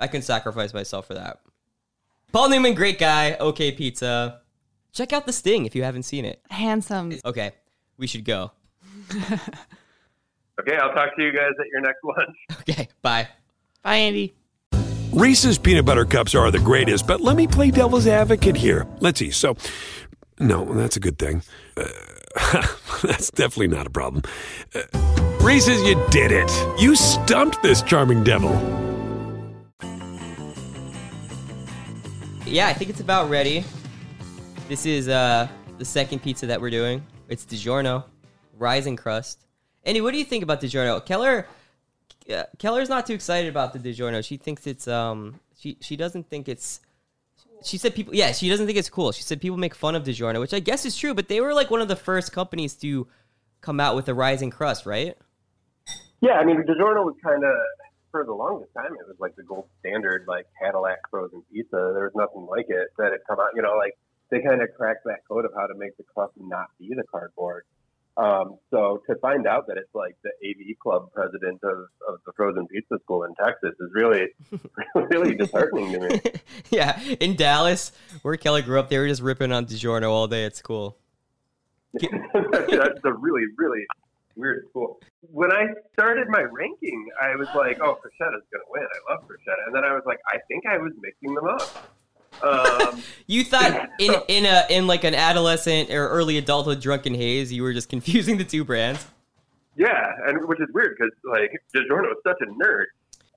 I 0.00 0.06
can 0.06 0.22
sacrifice 0.22 0.72
myself 0.74 1.06
for 1.06 1.14
that. 1.14 1.40
Paul 2.32 2.50
Newman, 2.50 2.74
great 2.74 2.98
guy. 2.98 3.36
Okay, 3.40 3.72
pizza. 3.72 4.40
Check 4.92 5.12
out 5.12 5.26
the 5.26 5.32
Sting 5.32 5.66
if 5.66 5.74
you 5.74 5.82
haven't 5.82 6.02
seen 6.04 6.24
it. 6.24 6.40
Handsome. 6.50 7.12
Okay, 7.24 7.52
we 7.96 8.06
should 8.06 8.24
go. 8.24 8.52
Okay, 10.60 10.76
I'll 10.76 10.92
talk 10.92 11.14
to 11.16 11.22
you 11.22 11.32
guys 11.32 11.52
at 11.60 11.66
your 11.70 11.80
next 11.80 12.02
lunch. 12.02 12.36
Okay, 12.68 12.88
bye. 13.00 13.28
Bye, 13.82 13.96
Andy. 13.96 14.34
Reese's 15.12 15.56
peanut 15.56 15.84
butter 15.84 16.04
cups 16.04 16.34
are 16.34 16.50
the 16.50 16.58
greatest, 16.58 17.06
but 17.06 17.20
let 17.20 17.36
me 17.36 17.46
play 17.46 17.70
devil's 17.70 18.06
advocate 18.06 18.56
here. 18.56 18.86
Let's 19.00 19.18
see. 19.20 19.30
So, 19.30 19.56
no, 20.40 20.64
that's 20.74 20.96
a 20.96 21.00
good 21.00 21.18
thing. 21.18 21.42
Uh, 21.76 21.84
that's 23.02 23.30
definitely 23.30 23.68
not 23.68 23.86
a 23.86 23.90
problem. 23.90 24.22
Uh, 24.74 24.82
Reese's, 25.40 25.82
you 25.82 26.02
did 26.10 26.32
it. 26.32 26.50
You 26.78 26.94
stumped 26.94 27.62
this 27.62 27.82
charming 27.82 28.24
devil. 28.24 28.52
Yeah, 32.46 32.68
I 32.68 32.72
think 32.72 32.90
it's 32.90 33.00
about 33.00 33.28
ready. 33.28 33.64
This 34.68 34.86
is 34.86 35.08
uh 35.08 35.48
the 35.78 35.84
second 35.84 36.22
pizza 36.22 36.46
that 36.46 36.60
we're 36.60 36.70
doing. 36.70 37.04
It's 37.28 37.44
DiGiorno, 37.44 38.04
rising 38.56 38.96
crust. 38.96 39.44
Andy, 39.84 40.00
what 40.00 40.12
do 40.12 40.18
you 40.18 40.24
think 40.24 40.42
about 40.42 40.60
DiGiorno? 40.60 41.04
Keller, 41.04 41.46
uh, 42.32 42.44
Keller's 42.58 42.88
not 42.88 43.06
too 43.06 43.12
excited 43.12 43.48
about 43.48 43.72
the 43.72 43.78
DiGiorno. 43.78 44.24
She 44.24 44.36
thinks 44.36 44.66
it's 44.66 44.88
um 44.88 45.40
she 45.56 45.76
she 45.80 45.96
doesn't 45.96 46.28
think 46.28 46.48
it's. 46.48 46.80
She 47.64 47.76
said 47.76 47.94
people 47.94 48.14
yeah 48.14 48.32
she 48.32 48.48
doesn't 48.48 48.66
think 48.66 48.78
it's 48.78 48.90
cool. 48.90 49.12
She 49.12 49.22
said 49.22 49.40
people 49.40 49.56
make 49.56 49.74
fun 49.74 49.94
of 49.94 50.04
DiGiorno, 50.04 50.40
which 50.40 50.54
I 50.54 50.60
guess 50.60 50.84
is 50.84 50.96
true. 50.96 51.14
But 51.14 51.28
they 51.28 51.40
were 51.40 51.54
like 51.54 51.70
one 51.70 51.80
of 51.80 51.88
the 51.88 51.96
first 51.96 52.32
companies 52.32 52.74
to 52.76 53.08
come 53.60 53.80
out 53.80 53.96
with 53.96 54.08
a 54.08 54.14
rising 54.14 54.50
crust, 54.50 54.86
right? 54.86 55.16
Yeah, 56.20 56.32
I 56.32 56.44
mean, 56.44 56.56
DiGiorno 56.56 57.04
was 57.04 57.14
kind 57.22 57.44
of 57.44 57.54
for 58.10 58.24
the 58.24 58.32
longest 58.32 58.72
time. 58.74 58.92
It 58.92 59.06
was 59.06 59.16
like 59.18 59.36
the 59.36 59.42
gold 59.42 59.66
standard, 59.80 60.24
like 60.26 60.46
Cadillac 60.60 60.98
frozen 61.10 61.42
pizza. 61.52 61.92
There 61.94 62.10
was 62.10 62.14
nothing 62.14 62.46
like 62.46 62.66
it 62.68 62.88
that 62.98 63.12
had 63.12 63.20
come 63.28 63.38
out. 63.38 63.50
You 63.54 63.62
know, 63.62 63.76
like 63.76 63.98
they 64.30 64.40
kind 64.40 64.62
of 64.62 64.68
cracked 64.76 65.04
that 65.04 65.20
code 65.28 65.44
of 65.44 65.52
how 65.54 65.66
to 65.66 65.74
make 65.74 65.96
the 65.96 66.04
crust 66.04 66.32
not 66.36 66.68
be 66.78 66.88
the 66.94 67.04
cardboard. 67.10 67.64
Um, 68.18 68.58
so 68.72 69.00
to 69.08 69.14
find 69.20 69.46
out 69.46 69.68
that 69.68 69.76
it's 69.76 69.94
like 69.94 70.16
the 70.24 70.30
AV 70.44 70.76
club 70.82 71.12
president 71.14 71.60
of, 71.62 71.86
of 72.08 72.18
the 72.26 72.32
frozen 72.36 72.66
pizza 72.66 72.98
school 73.04 73.22
in 73.22 73.32
Texas 73.36 73.74
is 73.78 73.90
really, 73.94 74.26
really 74.94 75.36
disheartening 75.36 75.92
to 75.92 76.00
me. 76.00 76.20
yeah, 76.70 77.00
in 77.20 77.36
Dallas, 77.36 77.92
where 78.22 78.36
Kelly 78.36 78.62
grew 78.62 78.80
up, 78.80 78.88
they 78.88 78.98
were 78.98 79.06
just 79.06 79.22
ripping 79.22 79.52
on 79.52 79.66
DiGiorno 79.66 80.10
all 80.10 80.26
day 80.26 80.44
at 80.44 80.56
school. 80.56 80.98
That's 81.92 83.04
a 83.04 83.12
really, 83.12 83.44
really 83.56 83.86
weird 84.34 84.66
school. 84.70 84.98
When 85.20 85.52
I 85.52 85.66
started 85.92 86.26
my 86.28 86.42
ranking, 86.42 87.06
I 87.22 87.36
was 87.36 87.48
like, 87.54 87.78
oh, 87.80 87.98
Freschetta's 88.02 88.42
going 88.52 88.64
to 88.64 88.70
win. 88.70 88.82
I 88.82 89.12
love 89.12 89.28
Freschetta. 89.28 89.66
And 89.66 89.74
then 89.74 89.84
I 89.84 89.92
was 89.92 90.02
like, 90.06 90.18
I 90.26 90.38
think 90.48 90.64
I 90.66 90.76
was 90.76 90.92
mixing 91.00 91.34
them 91.34 91.46
up. 91.46 91.92
Um, 92.42 93.02
You 93.26 93.44
thought 93.44 93.90
in 93.98 94.14
in 94.28 94.46
a 94.46 94.64
in 94.70 94.86
like 94.86 95.04
an 95.04 95.14
adolescent 95.14 95.90
or 95.90 96.08
early 96.08 96.38
adulthood 96.38 96.80
drunken 96.80 97.14
haze, 97.14 97.52
you 97.52 97.62
were 97.62 97.72
just 97.74 97.88
confusing 97.94 98.38
the 98.38 98.44
two 98.44 98.64
brands. 98.64 99.04
yeah, 99.76 100.12
and 100.26 100.48
which 100.48 100.58
is 100.60 100.68
weird 100.72 100.96
because 100.98 101.12
like 101.24 101.52
DiGiorno 101.74 102.10
is 102.12 102.16
such 102.26 102.38
a 102.40 102.46
nerd. 102.46 102.84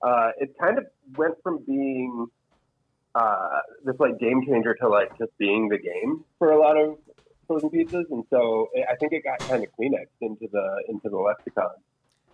Uh, 0.02 0.30
it 0.40 0.54
kind 0.58 0.78
of 0.78 0.86
went 1.16 1.34
from 1.42 1.58
being 1.66 2.26
uh, 3.14 3.48
this 3.84 3.94
like 4.00 4.18
game 4.18 4.42
changer 4.46 4.74
to 4.74 4.88
like 4.88 5.16
just 5.18 5.36
being 5.38 5.68
the 5.68 5.78
game 5.78 6.24
for 6.38 6.52
a 6.52 6.58
lot 6.58 6.76
of 6.78 6.96
frozen 7.46 7.68
pizzas, 7.70 8.04
and 8.10 8.24
so 8.30 8.68
I 8.90 8.96
think 8.96 9.12
it 9.12 9.22
got 9.24 9.38
kind 9.40 9.62
of 9.62 9.68
Kleenex 9.78 10.06
into 10.22 10.48
the 10.50 10.82
into 10.88 11.08
the 11.10 11.18
lexicon. 11.18 11.68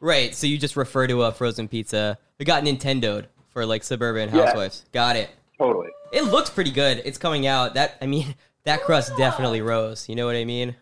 Right. 0.01 0.33
So 0.35 0.47
you 0.47 0.59
just 0.59 0.77
refer 0.77 1.09
to 1.09 1.25
a 1.25 1.33
frozen 1.33 1.67
pizza. 1.67 2.19
It 2.39 2.45
got 2.45 2.63
Nintendoed 2.63 3.27
for 3.51 3.67
like 3.67 3.83
suburban 3.83 4.29
Yeah. 4.33 4.45
housewives. 4.47 4.85
Got 4.93 5.17
it. 5.17 5.29
Totally. 5.59 5.89
It 6.13 6.23
looks 6.23 6.51
pretty 6.51 6.71
good. 6.71 7.03
It's 7.05 7.19
coming 7.19 7.47
out. 7.47 7.75
That 7.75 7.97
I 8.01 8.07
mean, 8.07 8.35
that 8.65 8.83
crust 8.83 9.17
definitely 9.17 9.61
rose. 9.63 10.09
You 10.09 10.17
know 10.17 10.27
what 10.27 10.37
I 10.37 10.45
mean? 10.45 10.75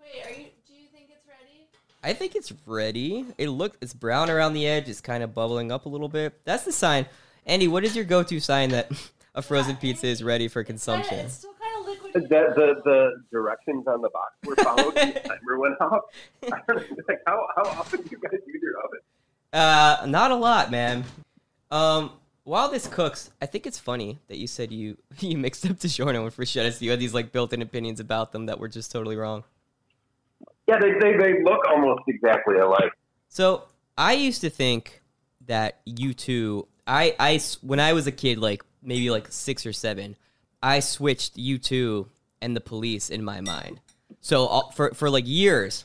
Wait, 0.00 0.26
are 0.26 0.30
you? 0.30 0.46
Do 0.66 0.74
you 0.74 0.88
think 0.92 1.08
it's 1.10 1.26
ready? 1.26 1.66
I 2.02 2.12
think 2.12 2.34
it's 2.34 2.52
ready. 2.66 3.26
It 3.38 3.48
look 3.48 3.76
it's 3.80 3.94
brown 3.94 4.30
around 4.30 4.54
the 4.54 4.66
edge. 4.66 4.88
It's 4.88 5.00
kind 5.00 5.22
of 5.22 5.34
bubbling 5.34 5.70
up 5.70 5.86
a 5.86 5.88
little 5.88 6.08
bit. 6.08 6.40
That's 6.44 6.64
the 6.64 6.72
sign. 6.72 7.06
Andy, 7.46 7.68
what 7.68 7.84
is 7.84 7.94
your 7.94 8.04
go-to 8.04 8.40
sign 8.40 8.70
that 8.70 8.90
a 9.34 9.42
frozen 9.42 9.76
pizza 9.76 10.06
is 10.06 10.22
ready 10.22 10.48
for 10.48 10.64
consumption? 10.64 11.28
still 11.30 11.52
kind 11.60 11.80
of 11.80 11.86
liquid. 11.86 12.12
The, 12.14 12.28
the 12.28 12.80
the 12.84 13.22
directions 13.30 13.86
on 13.86 14.02
the 14.02 14.10
box 14.10 14.34
were 14.44 14.56
followed. 14.56 14.94
the 14.94 15.20
timer 15.24 15.58
went 15.58 15.80
off. 15.80 16.02
I 16.42 16.60
don't 16.66 17.08
like 17.08 17.22
how 17.26 17.46
how 17.54 17.62
often 17.62 18.02
do 18.02 18.08
you 18.10 18.18
guys 18.18 18.40
use 18.46 18.60
your 18.62 18.76
oven? 18.78 19.00
Uh, 19.52 20.06
not 20.06 20.32
a 20.32 20.36
lot, 20.36 20.70
man. 20.70 21.04
Um, 21.70 22.10
while 22.46 22.70
this 22.70 22.86
cooks, 22.86 23.30
I 23.42 23.46
think 23.46 23.66
it's 23.66 23.78
funny 23.78 24.20
that 24.28 24.38
you 24.38 24.46
said 24.46 24.70
you 24.70 24.96
you 25.18 25.36
mixed 25.36 25.66
up 25.66 25.72
DiGiorno 25.72 26.22
and 26.22 26.34
Freschetta. 26.34 26.72
So 26.72 26.84
you 26.84 26.92
had 26.92 27.00
these 27.00 27.12
like 27.12 27.32
built-in 27.32 27.60
opinions 27.60 28.00
about 28.00 28.32
them 28.32 28.46
that 28.46 28.58
were 28.58 28.68
just 28.68 28.92
totally 28.92 29.16
wrong. 29.16 29.44
Yeah, 30.68 30.78
they, 30.78 30.92
they 30.92 31.16
they 31.16 31.42
look 31.42 31.66
almost 31.68 32.02
exactly 32.08 32.58
alike. 32.58 32.92
So 33.28 33.64
I 33.98 34.12
used 34.12 34.40
to 34.42 34.50
think 34.50 35.02
that 35.46 35.84
U2, 35.86 36.66
I, 36.86 37.14
I 37.18 37.40
when 37.62 37.80
I 37.80 37.92
was 37.92 38.06
a 38.06 38.12
kid, 38.12 38.38
like 38.38 38.62
maybe 38.80 39.10
like 39.10 39.26
six 39.30 39.66
or 39.66 39.72
seven, 39.72 40.16
I 40.62 40.80
switched 40.80 41.36
U2 41.36 42.06
and 42.40 42.54
the 42.54 42.60
police 42.60 43.10
in 43.10 43.24
my 43.24 43.40
mind. 43.40 43.80
So 44.20 44.46
uh, 44.46 44.70
for 44.70 44.94
for 44.94 45.10
like 45.10 45.26
years, 45.26 45.84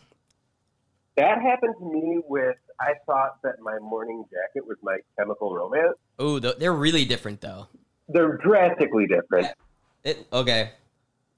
That 1.17 1.41
happened 1.41 1.75
to 1.79 1.85
me 1.85 2.21
with 2.27 2.55
I 2.81 2.93
thought 3.05 3.41
that 3.43 3.59
my 3.61 3.77
morning 3.79 4.23
jacket 4.29 4.67
was 4.67 4.77
my 4.81 4.97
chemical 5.17 5.53
romance. 5.55 5.95
oh, 6.19 6.39
they're 6.39 6.73
really 6.73 7.05
different 7.05 7.39
though. 7.41 7.67
They're 8.09 8.37
drastically 8.37 9.07
different. 9.07 9.47
It, 10.03 10.25
okay. 10.33 10.71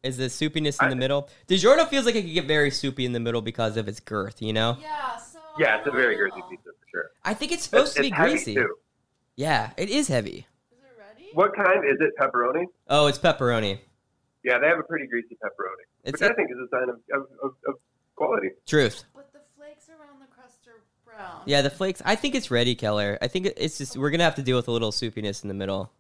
Is 0.04 0.18
the 0.18 0.26
soupiness 0.26 0.80
in 0.82 0.88
I- 0.88 0.90
the 0.90 0.96
middle? 0.96 1.30
DiGiorno 1.48 1.88
feels 1.88 2.06
like 2.06 2.16
it 2.16 2.24
could 2.24 2.34
get 2.34 2.46
very 2.48 2.72
soupy 2.72 3.06
in 3.06 3.12
the 3.14 3.20
middle 3.20 3.42
because 3.42 3.78
of 3.78 3.88
its 3.88 4.00
girth, 4.00 4.42
you 4.42 4.54
know? 4.54 4.78
Yeah. 4.82 5.18
So. 5.18 5.40
Yeah, 5.60 5.78
it's 5.80 5.88
a 5.88 5.92
very 5.92 6.16
girthy 6.18 6.42
pizza 6.50 6.70
for 6.80 6.88
sure. 6.92 7.12
I 7.24 7.34
think 7.34 7.52
it's 7.52 7.64
supposed 7.64 7.88
It's, 7.88 7.96
to 7.98 8.02
be 8.02 8.08
it's 8.08 8.18
heavy, 8.18 8.32
greasy. 8.32 8.56
too. 8.56 8.76
Yeah, 9.36 9.72
it 9.78 9.90
is 9.90 10.08
heavy. 10.08 10.48
Is 10.72 10.80
it 10.84 10.98
ready? 11.00 11.30
What 11.34 11.56
kind 11.56 11.86
is 11.86 11.98
it? 12.00 12.12
Pepperoni? 12.20 12.66
Oh, 12.90 13.08
it's 13.08 13.20
pepperoni. 13.20 13.80
Yeah, 14.44 14.60
they 14.60 14.68
have 14.68 14.80
a 14.80 14.84
pretty 14.84 15.08
greasy 15.08 15.36
pepperoni, 15.44 15.86
It's 16.04 16.20
which 16.22 16.30
I 16.30 16.34
a- 16.34 16.36
think 16.36 16.50
is 16.52 16.58
a 16.58 16.68
sign 16.70 16.90
of, 16.90 16.96
of, 17.14 17.28
of, 17.44 17.52
of 17.68 17.76
quality. 18.16 18.50
Truth. 18.66 19.04
But 19.16 19.32
the 19.32 19.40
flakes 19.56 19.88
around 19.90 20.20
the 20.22 20.28
crust 20.28 20.68
are 20.68 20.82
brown. 21.16 21.42
Yeah, 21.46 21.62
the 21.62 21.70
flakes. 21.70 22.02
I 22.06 22.16
think 22.16 22.36
it's 22.36 22.52
ready, 22.52 22.76
Keller. 22.76 23.18
I 23.22 23.28
think 23.28 23.48
it's 23.58 23.78
just 23.78 23.98
we're 23.98 24.10
gonna 24.10 24.24
have 24.24 24.36
to 24.36 24.42
deal 24.42 24.56
with 24.56 24.68
a 24.68 24.72
little 24.72 24.92
soupiness 24.92 25.44
in 25.44 25.48
the 25.48 25.54
middle. 25.54 25.92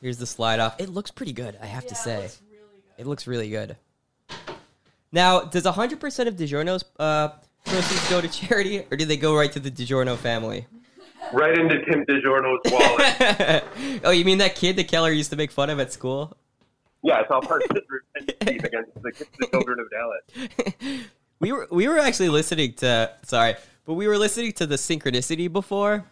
Here's 0.00 0.18
the 0.18 0.26
slide 0.26 0.60
off. 0.60 0.80
It 0.80 0.88
looks 0.88 1.10
pretty 1.10 1.32
good, 1.32 1.58
I 1.60 1.66
have 1.66 1.86
to 1.88 1.94
say. 1.94 2.30
It 2.96 3.06
looks 3.06 3.26
really 3.26 3.50
good. 3.50 3.76
Now, 5.12 5.40
does 5.40 5.64
100% 5.64 6.26
of 6.26 6.36
DiGiorno's 6.36 6.84
uh, 6.98 7.30
proceeds 7.66 8.08
go 8.08 8.20
to 8.20 8.28
charity, 8.28 8.86
or 8.90 8.96
do 8.96 9.04
they 9.04 9.16
go 9.16 9.36
right 9.36 9.50
to 9.52 9.60
the 9.60 9.70
DiGiorno 9.70 10.16
family? 10.16 10.66
Right 11.34 11.56
into 11.56 11.84
Tim 11.84 12.04
DiGiorno's 12.06 12.72
wallet. 12.72 13.64
oh, 14.04 14.10
you 14.10 14.24
mean 14.24 14.38
that 14.38 14.56
kid 14.56 14.74
that 14.76 14.88
Keller 14.88 15.12
used 15.12 15.30
to 15.30 15.36
make 15.36 15.52
fun 15.52 15.68
of 15.70 15.78
at 15.78 15.92
school? 15.92 16.36
yeah, 17.02 17.20
it's 17.20 17.30
all 17.30 17.40
part 17.40 17.62
of 17.62 17.76
his 17.76 17.84
revenge 17.88 18.64
against 18.64 18.94
the, 18.94 19.26
the 19.38 19.46
children 19.48 19.78
of 19.80 19.90
Dallas. 19.90 21.04
we 21.40 21.52
were 21.52 21.66
we 21.70 21.88
were 21.88 21.98
actually 21.98 22.28
listening 22.28 22.74
to 22.74 23.10
sorry, 23.22 23.56
but 23.84 23.94
we 23.94 24.06
were 24.06 24.18
listening 24.18 24.52
to 24.52 24.66
the 24.66 24.76
synchronicity 24.76 25.50
before 25.52 26.04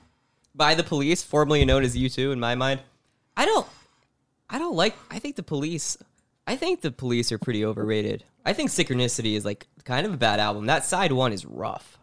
by 0.55 0.75
the 0.75 0.83
police, 0.83 1.23
formerly 1.23 1.64
known 1.64 1.85
as 1.85 1.97
U2 1.97 2.33
in 2.33 2.41
my 2.41 2.55
mind. 2.55 2.81
I 3.37 3.45
don't 3.45 3.67
I 4.51 4.59
don't 4.59 4.75
like 4.75 4.97
I 5.11 5.19
think 5.19 5.37
the 5.37 5.43
police 5.43 5.97
I 6.47 6.57
think 6.57 6.81
the 6.81 6.91
police 6.91 7.31
are 7.31 7.38
pretty 7.38 7.62
overrated. 7.62 8.25
I 8.47 8.55
think 8.55 8.71
Synchronicity 8.71 9.37
is 9.37 9.45
like 9.45 9.67
kind 9.85 10.07
of 10.07 10.14
a 10.14 10.17
bad 10.17 10.41
album. 10.41 10.64
That 10.64 10.87
side 10.87 11.12
one 11.12 11.35
is 11.35 11.45
rough. 11.45 11.99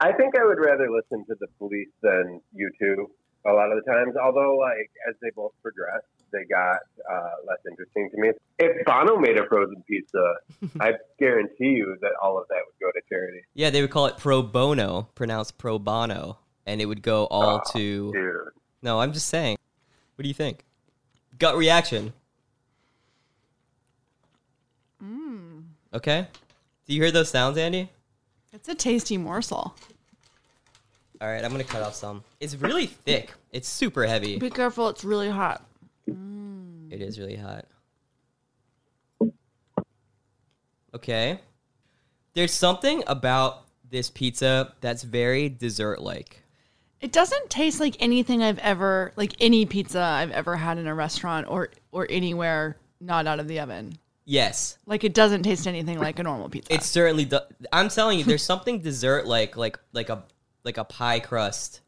I 0.00 0.12
think 0.12 0.34
I 0.38 0.44
would 0.44 0.58
rather 0.58 0.90
listen 0.90 1.24
to 1.26 1.36
the 1.38 1.46
police 1.58 1.90
than 2.02 2.40
you 2.54 2.70
two 2.80 3.10
a 3.46 3.52
lot 3.52 3.70
of 3.70 3.84
the 3.84 3.92
times. 3.92 4.14
Although, 4.16 4.56
like 4.56 4.90
as 5.06 5.14
they 5.20 5.28
both 5.36 5.52
progressed, 5.62 6.06
they 6.34 6.44
got 6.44 6.76
uh, 7.10 7.30
less 7.46 7.58
interesting 7.70 8.10
to 8.10 8.20
me. 8.20 8.30
If 8.58 8.84
Bono 8.84 9.16
made 9.16 9.38
a 9.38 9.46
frozen 9.46 9.82
pizza, 9.88 10.34
I 10.80 10.94
guarantee 11.18 11.70
you 11.70 11.96
that 12.02 12.10
all 12.22 12.36
of 12.38 12.46
that 12.48 12.58
would 12.66 12.78
go 12.84 12.90
to 12.92 13.00
charity. 13.08 13.40
Yeah, 13.54 13.70
they 13.70 13.80
would 13.80 13.90
call 13.90 14.06
it 14.06 14.18
pro 14.18 14.42
bono, 14.42 15.08
pronounced 15.14 15.56
pro 15.58 15.78
bono, 15.78 16.38
and 16.66 16.80
it 16.80 16.86
would 16.86 17.02
go 17.02 17.26
all 17.26 17.62
Oh, 17.64 17.72
to 17.72 18.12
Dude, 18.12 18.34
No, 18.82 19.00
I'm 19.00 19.12
just 19.12 19.28
saying. 19.28 19.56
What 20.16 20.22
do 20.24 20.28
you 20.28 20.34
think? 20.34 20.64
Gut 21.38 21.56
reaction. 21.56 22.12
Okay. 25.92 26.26
Do 26.86 26.92
you 26.94 27.00
hear 27.02 27.10
those 27.12 27.28
sounds, 27.28 27.56
Andy? 27.56 27.88
It's 28.52 28.68
a 28.68 28.74
tasty 28.74 29.16
morsel. 29.16 29.74
All 31.20 31.28
right, 31.28 31.44
I'm 31.44 31.50
gonna 31.52 31.64
cut 31.64 31.82
off 31.82 31.94
some. 31.94 32.24
It's 32.40 32.56
really 32.56 32.86
thick. 32.86 33.32
It's 33.52 33.68
super 33.68 34.04
heavy. 34.04 34.38
Be 34.38 34.50
careful, 34.50 34.88
it's 34.88 35.04
really 35.04 35.30
hot. 35.30 35.64
It 36.94 37.02
is 37.02 37.18
really 37.18 37.36
hot. 37.36 37.66
Okay. 40.94 41.40
There's 42.34 42.52
something 42.52 43.02
about 43.08 43.64
this 43.90 44.10
pizza 44.10 44.72
that's 44.80 45.02
very 45.02 45.48
dessert-like. 45.48 46.40
It 47.00 47.10
doesn't 47.10 47.50
taste 47.50 47.80
like 47.80 47.96
anything 48.00 48.42
I've 48.42 48.58
ever 48.60 49.12
like 49.16 49.34
any 49.40 49.66
pizza 49.66 50.00
I've 50.00 50.30
ever 50.30 50.56
had 50.56 50.78
in 50.78 50.86
a 50.86 50.94
restaurant 50.94 51.48
or 51.48 51.70
or 51.92 52.06
anywhere 52.08 52.76
not 53.00 53.26
out 53.26 53.40
of 53.40 53.48
the 53.48 53.60
oven. 53.60 53.98
Yes. 54.24 54.78
Like 54.86 55.04
it 55.04 55.14
doesn't 55.14 55.42
taste 55.42 55.66
anything 55.66 55.98
like 55.98 56.18
a 56.18 56.22
normal 56.22 56.48
pizza. 56.48 56.72
It 56.72 56.82
certainly 56.82 57.24
does. 57.24 57.42
I'm 57.72 57.88
telling 57.88 58.18
you, 58.18 58.24
there's 58.24 58.42
something 58.42 58.80
dessert 58.80 59.26
like 59.26 59.56
like 59.56 59.78
like 59.92 60.08
a 60.08 60.24
like 60.64 60.78
a 60.78 60.84
pie 60.84 61.20
crust 61.20 61.80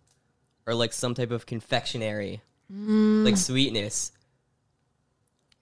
or 0.66 0.74
like 0.74 0.92
some 0.92 1.14
type 1.14 1.30
of 1.30 1.46
confectionery, 1.46 2.42
mm. 2.70 3.24
like 3.24 3.36
sweetness. 3.36 4.12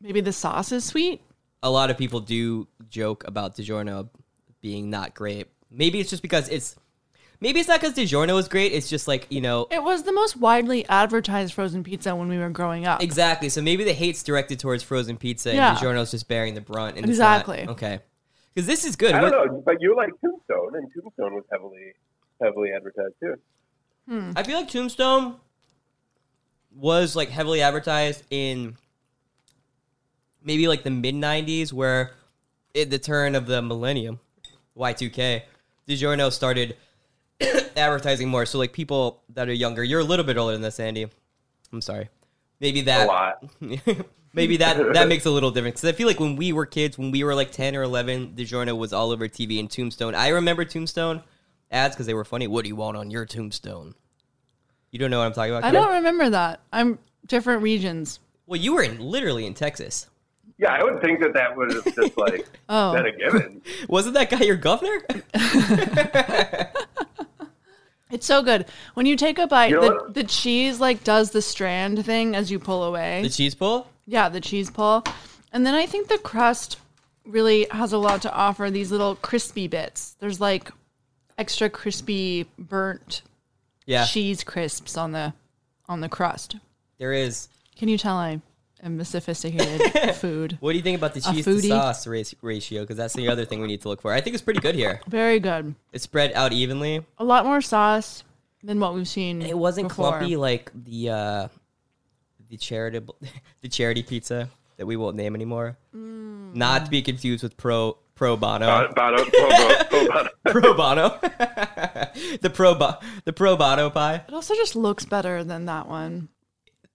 Maybe 0.04 0.20
the 0.20 0.32
sauce 0.34 0.70
is 0.70 0.84
sweet. 0.84 1.22
A 1.62 1.70
lot 1.70 1.90
of 1.90 1.96
people 1.96 2.20
do 2.20 2.68
joke 2.90 3.24
about 3.26 3.56
DiGiorno 3.56 4.10
being 4.60 4.90
not 4.90 5.14
great. 5.14 5.46
Maybe 5.70 5.98
it's 5.98 6.10
just 6.10 6.20
because 6.20 6.46
it's 6.50 6.76
maybe 7.40 7.58
it's 7.58 7.70
not 7.70 7.80
because 7.80 7.96
DiGiorno 7.96 8.38
is 8.38 8.46
great. 8.46 8.72
It's 8.72 8.90
just 8.90 9.08
like 9.08 9.26
you 9.30 9.40
know 9.40 9.66
It 9.70 9.82
was 9.82 10.02
the 10.02 10.12
most 10.12 10.36
widely 10.36 10.86
advertised 10.90 11.54
frozen 11.54 11.82
pizza 11.82 12.14
when 12.14 12.28
we 12.28 12.36
were 12.36 12.50
growing 12.50 12.86
up. 12.86 13.02
exactly. 13.02 13.48
So 13.48 13.62
maybe 13.62 13.82
the 13.82 13.94
hate's 13.94 14.22
directed 14.22 14.58
towards 14.60 14.82
frozen 14.82 15.16
pizza, 15.16 15.48
and 15.48 15.56
Yeah. 15.56 15.74
DiGiorno's 15.74 16.10
just 16.10 16.28
bearing 16.28 16.52
the 16.54 16.60
brunt. 16.60 16.98
And 16.98 17.08
it's 17.08 17.18
not- 17.18 17.40
Exactly. 17.40 17.66
okay. 17.72 18.00
Because 18.52 18.66
this 18.66 18.84
is 18.84 18.94
good. 18.94 19.14
I 19.14 19.22
don't 19.22 19.30
know, 19.32 19.62
but 19.64 19.80
you 19.80 19.96
like 19.96 20.10
Tombstone, 20.20 20.76
and 20.76 20.92
Tombstone 20.92 21.34
was 21.34 21.44
heavily 21.50 21.94
heavily 22.42 22.72
advertised 22.76 23.14
too. 23.20 23.36
Hmm. 24.06 24.32
I 24.36 24.42
feel 24.42 24.58
like 24.58 24.68
Tombstone 24.68 25.36
was 26.76 27.16
like 27.16 27.30
heavily 27.30 27.62
advertised 27.62 28.22
in 28.30 28.76
maybe 30.44 30.68
like 30.68 30.84
the 30.84 30.90
mid 30.90 31.14
'90s, 31.14 31.72
where 31.72 32.12
at 32.76 32.90
the 32.90 32.98
turn 32.98 33.34
of 33.34 33.46
the 33.46 33.62
millennium, 33.62 34.20
Y2K, 34.76 35.42
DiGiorno 35.88 36.30
started 36.30 36.76
advertising 37.76 38.28
more. 38.28 38.46
So 38.46 38.58
like 38.58 38.72
people 38.72 39.22
that 39.30 39.48
are 39.48 39.52
younger, 39.52 39.82
you're 39.82 40.00
a 40.00 40.04
little 40.04 40.24
bit 40.24 40.36
older 40.36 40.52
than 40.52 40.62
this, 40.62 40.78
Andy. 40.78 41.06
I'm 41.72 41.80
sorry. 41.80 42.08
Maybe 42.60 42.80
A 42.80 42.84
that 42.84 43.06
lot. 43.08 43.44
maybe 44.32 44.56
that 44.58 44.94
that 44.94 45.08
makes 45.08 45.26
a 45.26 45.30
little 45.30 45.50
difference. 45.50 45.80
Because 45.80 45.94
I 45.94 45.96
feel 45.96 46.06
like 46.06 46.20
when 46.20 46.36
we 46.36 46.52
were 46.52 46.66
kids, 46.66 46.96
when 46.96 47.10
we 47.10 47.24
were 47.24 47.34
like 47.34 47.50
10 47.50 47.74
or 47.74 47.82
11, 47.82 48.34
DiGiorno 48.36 48.76
was 48.76 48.92
all 48.92 49.10
over 49.10 49.28
TV 49.28 49.58
and 49.58 49.70
Tombstone. 49.70 50.14
I 50.14 50.28
remember 50.28 50.64
Tombstone 50.64 51.22
ads 51.70 51.94
because 51.94 52.06
they 52.06 52.14
were 52.14 52.24
funny. 52.24 52.46
What 52.46 52.62
do 52.62 52.68
you 52.68 52.76
want 52.76 52.96
on 52.96 53.10
your 53.10 53.26
tombstone? 53.26 53.94
You 54.90 54.98
don't 54.98 55.10
know 55.10 55.18
what 55.18 55.26
I'm 55.26 55.32
talking 55.32 55.52
about? 55.52 55.64
I 55.64 55.72
don't 55.72 55.92
remember 55.94 56.30
that. 56.30 56.60
I'm 56.72 56.98
different 57.26 57.62
regions. 57.62 58.20
Well, 58.46 58.60
you 58.60 58.74
were 58.74 58.82
in 58.82 58.98
literally 59.00 59.44
in 59.44 59.54
Texas. 59.54 60.06
Yeah, 60.64 60.72
I 60.72 60.82
would 60.82 61.00
think 61.02 61.20
that 61.20 61.34
that 61.34 61.56
would 61.56 61.72
have 61.72 61.94
just 61.94 62.16
like 62.26 62.46
Oh. 62.68 62.94
been 62.94 63.06
a 63.06 63.12
given. 63.12 63.60
Wasn't 63.88 64.14
that 64.14 64.30
guy 64.30 64.40
your 64.40 64.56
governor? 64.56 65.02
It's 68.10 68.26
so 68.26 68.42
good. 68.42 68.66
When 68.94 69.06
you 69.06 69.16
take 69.16 69.38
a 69.40 69.46
bite, 69.48 69.70
You 69.70 69.80
know 69.80 70.06
the, 70.06 70.12
the 70.22 70.24
cheese 70.24 70.78
like 70.78 71.02
does 71.02 71.30
the 71.32 71.42
strand 71.42 72.04
thing 72.04 72.36
as 72.36 72.48
you 72.50 72.60
pull 72.60 72.84
away. 72.84 73.22
the 73.22 73.28
cheese 73.28 73.54
pull? 73.56 73.88
yeah, 74.06 74.28
the 74.28 74.40
cheese 74.40 74.70
pull. 74.70 75.02
And 75.52 75.66
then 75.66 75.74
I 75.74 75.86
think 75.86 76.06
the 76.08 76.18
crust 76.18 76.78
really 77.24 77.66
has 77.72 77.92
a 77.92 77.98
lot 77.98 78.22
to 78.22 78.32
offer. 78.32 78.70
These 78.70 78.92
little 78.92 79.16
crispy 79.16 79.66
bits. 79.66 80.14
There's 80.20 80.40
like 80.40 80.70
extra 81.38 81.68
crispy 81.68 82.46
burnt 82.56 83.22
Yeah, 83.86 84.04
cheese 84.04 84.44
crisps 84.44 84.96
on 84.96 85.10
the 85.12 85.32
on 85.88 86.00
the 86.00 86.08
crust. 86.08 86.56
there 86.98 87.12
is. 87.12 87.48
Can 87.74 87.88
you 87.88 87.98
tell 87.98 88.16
I 88.16 88.40
am 88.84 89.00
a 89.00 89.04
sophisticated 89.04 90.14
food? 90.16 90.58
What 90.60 90.72
do 90.72 90.76
you 90.76 90.82
think 90.82 90.98
about 90.98 91.14
the 91.14 91.20
A 91.28 91.32
cheese 91.32 91.44
to 91.44 91.50
foodie? 91.50 91.68
sauce 91.68 92.06
race, 92.06 92.34
ratio? 92.42 92.82
Because 92.82 92.96
that's 92.96 93.14
the 93.14 93.28
other 93.28 93.44
thing 93.44 93.60
we 93.60 93.66
need 93.66 93.80
to 93.82 93.88
look 93.88 94.00
for. 94.02 94.12
I 94.12 94.20
think 94.20 94.34
it's 94.34 94.42
pretty 94.42 94.60
good 94.60 94.74
here. 94.74 95.00
Very 95.08 95.40
good. 95.40 95.74
It's 95.92 96.04
spread 96.04 96.32
out 96.34 96.52
evenly. 96.52 97.04
A 97.18 97.24
lot 97.24 97.44
more 97.44 97.60
sauce 97.60 98.22
than 98.62 98.80
what 98.80 98.94
we've 98.94 99.08
seen. 99.08 99.42
It 99.42 99.56
wasn't 99.58 99.88
before. 99.88 100.10
clumpy 100.18 100.36
like 100.36 100.70
the 100.74 101.10
uh 101.10 101.48
the 102.50 102.56
charitable 102.56 103.16
the 103.62 103.68
charity 103.68 104.02
pizza 104.02 104.48
that 104.76 104.86
we 104.86 104.96
won't 104.96 105.16
name 105.16 105.34
anymore. 105.34 105.76
Mm. 105.94 106.54
Not 106.54 106.84
to 106.84 106.90
be 106.90 107.02
confused 107.02 107.42
with 107.42 107.56
pro 107.56 107.96
pro 108.14 108.36
bono. 108.36 108.88
Bono, 108.94 108.94
Bono, 108.94 109.24
Bono, 109.90 110.08
Bono. 110.12 110.28
pro 110.44 110.74
bono. 110.74 111.18
the 112.40 112.50
pro 112.52 112.74
bo- 112.74 112.98
the 113.24 113.32
pro 113.32 113.56
bono 113.56 113.90
pie. 113.90 114.22
It 114.28 114.34
also 114.34 114.54
just 114.54 114.76
looks 114.76 115.04
better 115.04 115.42
than 115.44 115.64
that 115.66 115.88
one. 115.88 116.28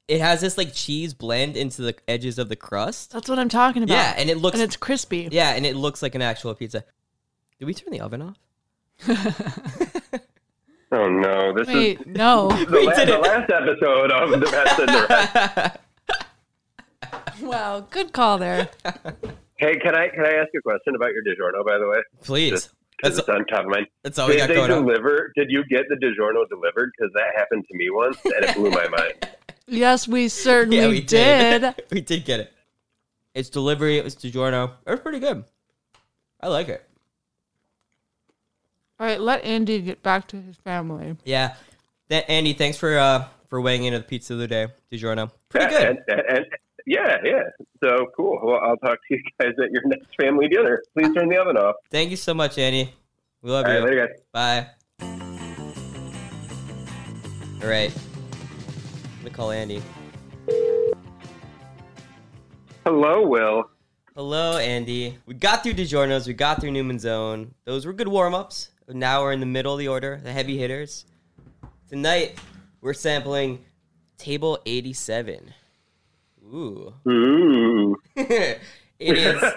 It 0.10 0.20
has 0.22 0.42
this 0.42 0.58
like 0.58 0.74
cheese 0.74 1.14
blend 1.14 1.56
into 1.56 1.84
the 1.84 1.96
edges 2.08 2.40
of 2.40 2.50
the 2.50 2.56
crust. 2.56 3.12
That's 3.14 3.30
what 3.30 3.38
I'm 3.40 3.48
talking 3.48 3.84
about. 3.84 3.94
Yeah, 3.94 4.16
and 4.18 4.28
it 4.30 4.40
looks 4.40 4.56
and 4.56 4.64
it's 4.64 4.76
crispy. 4.76 5.30
yeah, 5.32 5.52
and 5.52 5.66
it 5.66 5.76
looks 5.76 6.02
like 6.02 6.16
an 6.16 6.22
actual 6.24 6.54
pizza. 6.56 6.84
Did 7.60 7.66
we 7.66 7.74
turn 7.76 7.92
the 7.92 8.02
oven 8.02 8.22
off? 8.24 8.38
Oh 10.92 11.08
no, 11.08 11.54
this 11.54 11.68
Wait, 11.68 12.00
is 12.00 12.06
no. 12.08 12.48
the, 12.66 12.72
We 12.72 12.88
la- 12.88 12.96
did 12.96 13.10
the 13.10 13.20
last 13.20 13.52
episode 13.52 14.12
of 14.12 14.32
the 14.32 14.38
best 14.40 14.80
and 14.80 14.90
the 14.90 15.06
rest. 15.08 15.78
wow, 17.44 17.82
good 17.92 18.12
call 18.12 18.40
there. 18.40 18.70
Hey, 19.58 19.76
can 19.78 19.94
I 19.94 20.08
can 20.08 20.26
I 20.26 20.34
ask 20.34 20.48
you 20.52 20.58
a 20.60 20.64
question 20.64 20.96
about 20.96 21.12
your 21.14 21.22
DiGiorno? 21.24 21.64
By 21.64 21.78
the 21.78 21.88
way, 21.88 22.00
Please. 22.24 22.50
Just- 22.50 22.70
That's 23.04 23.20
it's 23.20 23.30
on 23.30 23.46
top 23.46 23.66
of 23.66 23.68
mind. 23.68 23.86
that's 24.04 24.18
all 24.18 24.28
we 24.28 24.34
Did 24.34 24.40
got 24.40 24.48
they 24.48 24.56
going 24.56 24.72
on. 24.72 24.84
deliver? 24.88 25.32
Did 25.36 25.52
you 25.52 25.64
get 25.70 25.84
the 25.90 25.96
DiGiorno 25.96 26.50
delivered? 26.50 26.92
Because 26.98 27.12
that 27.14 27.36
happened 27.38 27.66
to 27.72 27.78
me 27.78 27.92
once, 27.92 28.18
and 28.26 28.44
it 28.46 28.56
blew 28.56 28.72
my 28.72 28.88
mind. 28.88 29.30
Yes, 29.70 30.08
we 30.08 30.28
certainly 30.28 30.78
Yeah, 30.78 30.88
we 30.88 31.02
did. 31.02 31.62
did. 31.62 31.76
we 31.92 32.02
did 32.02 32.26
get 32.26 32.40
it. 32.40 32.54
It's 33.34 33.50
delivery. 33.50 33.98
It 33.98 34.04
was 34.04 34.16
DiGiorno. 34.16 34.72
It 34.86 34.92
was 34.92 35.00
pretty 35.00 35.20
good. 35.20 35.44
I 36.42 36.48
like 36.48 36.70
it. 36.70 36.84
All 39.00 39.08
right, 39.08 39.20
let 39.20 39.44
Andy 39.46 39.80
get 39.82 40.04
back 40.04 40.28
to 40.30 40.42
his 40.42 40.58
family. 40.58 41.16
Yeah. 41.24 41.56
Th- 42.10 42.26
Andy, 42.28 42.54
thanks 42.54 42.78
for 42.78 42.98
uh 42.98 43.26
for 43.50 43.62
weighing 43.62 43.84
in 43.86 43.94
at 43.94 44.02
the 44.02 44.08
pizza 44.08 44.34
of 44.34 44.40
the 44.40 44.48
day, 44.48 44.68
DiGiorno. 44.92 45.32
Pretty 45.50 45.68
good. 45.70 45.84
And, 45.88 46.00
and, 46.08 46.22
and- 46.38 46.46
yeah, 46.86 47.18
yeah. 47.24 47.44
So 47.84 48.08
cool. 48.18 48.40
Well, 48.42 48.60
I'll 48.64 48.78
talk 48.78 48.98
to 48.98 49.16
you 49.16 49.22
guys 49.40 49.52
at 49.64 49.72
your 49.72 49.84
next 49.86 50.08
family 50.20 50.48
dinner. 50.48 50.82
Please 50.98 51.14
turn 51.14 51.30
the 51.30 51.38
oven 51.38 51.56
off. 51.56 51.76
Thank 51.92 52.10
you 52.10 52.18
so 52.18 52.34
much, 52.34 52.58
Andy. 52.58 52.92
We 53.44 53.52
love 53.52 53.66
All 53.66 53.72
you. 53.74 53.80
right, 53.80 53.86
later, 53.90 54.08
guys. 54.08 54.20
Bye. 54.34 54.68
All 57.62 57.70
right. 57.70 57.94
Let 59.20 59.26
me 59.26 59.32
call 59.32 59.52
Andy. 59.52 59.82
Hello, 62.86 63.28
Will. 63.28 63.70
Hello, 64.16 64.58
Andy. 64.58 65.18
We 65.26 65.34
got 65.34 65.62
through 65.62 65.74
DiGiorno's. 65.74 66.26
We 66.26 66.34
got 66.34 66.62
through 66.62 66.72
Newman's 66.72 67.06
Own. 67.06 67.54
Those 67.66 67.86
were 67.86 67.92
good 67.92 68.08
warm 68.08 68.34
ups. 68.34 68.70
Now 68.88 69.22
we're 69.22 69.34
in 69.34 69.42
the 69.42 69.46
middle 69.46 69.74
of 69.74 69.80
the 69.80 69.90
order, 69.90 70.22
the 70.24 70.32
heavy 70.32 70.58
hitters. 70.58 71.04
Tonight, 71.90 72.40
we're 72.80 72.94
sampling 72.94 73.66
Table 74.18 74.58
87. 74.66 75.54
Ooh. 76.46 76.94
Ooh. 77.06 77.98
it 78.16 78.62
is. 79.00 79.44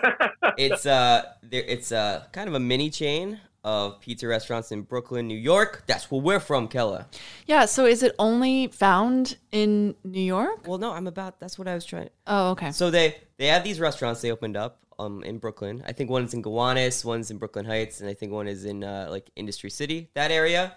It's 0.59 0.87
uh, 0.87 1.23
there. 1.45 1.63
It's 1.63 1.93
uh, 1.93 2.25
kind 2.33 2.49
of 2.49 2.55
a 2.55 2.61
mini 2.61 2.91
chain 2.91 3.41
of 3.65 4.01
pizza 4.01 4.27
restaurants 4.27 4.73
in 4.73 4.83
Brooklyn, 4.83 5.29
New 5.29 5.39
York. 5.39 5.85
That's 5.87 6.11
where 6.11 6.21
we're 6.21 6.41
from, 6.41 6.69
Kella. 6.69 7.07
Yeah, 7.47 7.67
so 7.67 7.87
is 7.87 8.03
it 8.03 8.15
only 8.19 8.69
found 8.69 9.37
in 9.53 9.95
New 10.05 10.21
York? 10.21 10.67
Well, 10.67 10.79
no, 10.79 10.93
I'm 10.93 11.07
about. 11.07 11.39
That's 11.39 11.59
what 11.59 11.69
I 11.69 11.75
was 11.75 11.85
trying. 11.85 12.11
Oh, 12.27 12.51
okay. 12.51 12.73
So 12.73 12.91
they 12.91 13.17
they 13.37 13.47
have 13.47 13.65
these 13.65 13.81
restaurants 13.81 14.21
they 14.21 14.33
opened 14.33 14.57
up 14.57 14.79
um 14.99 15.23
in 15.23 15.39
Brooklyn. 15.39 15.83
I 15.87 15.93
think 15.93 16.11
one's 16.11 16.35
in 16.35 16.43
Gowanus, 16.43 17.05
one's 17.05 17.31
in 17.31 17.39
Brooklyn 17.39 17.65
Heights, 17.65 18.01
and 18.01 18.09
I 18.09 18.15
think 18.15 18.33
one 18.33 18.49
is 18.49 18.65
in 18.65 18.83
uh, 18.83 19.07
like 19.11 19.31
Industry 19.37 19.71
City, 19.71 20.11
that 20.15 20.31
area. 20.31 20.77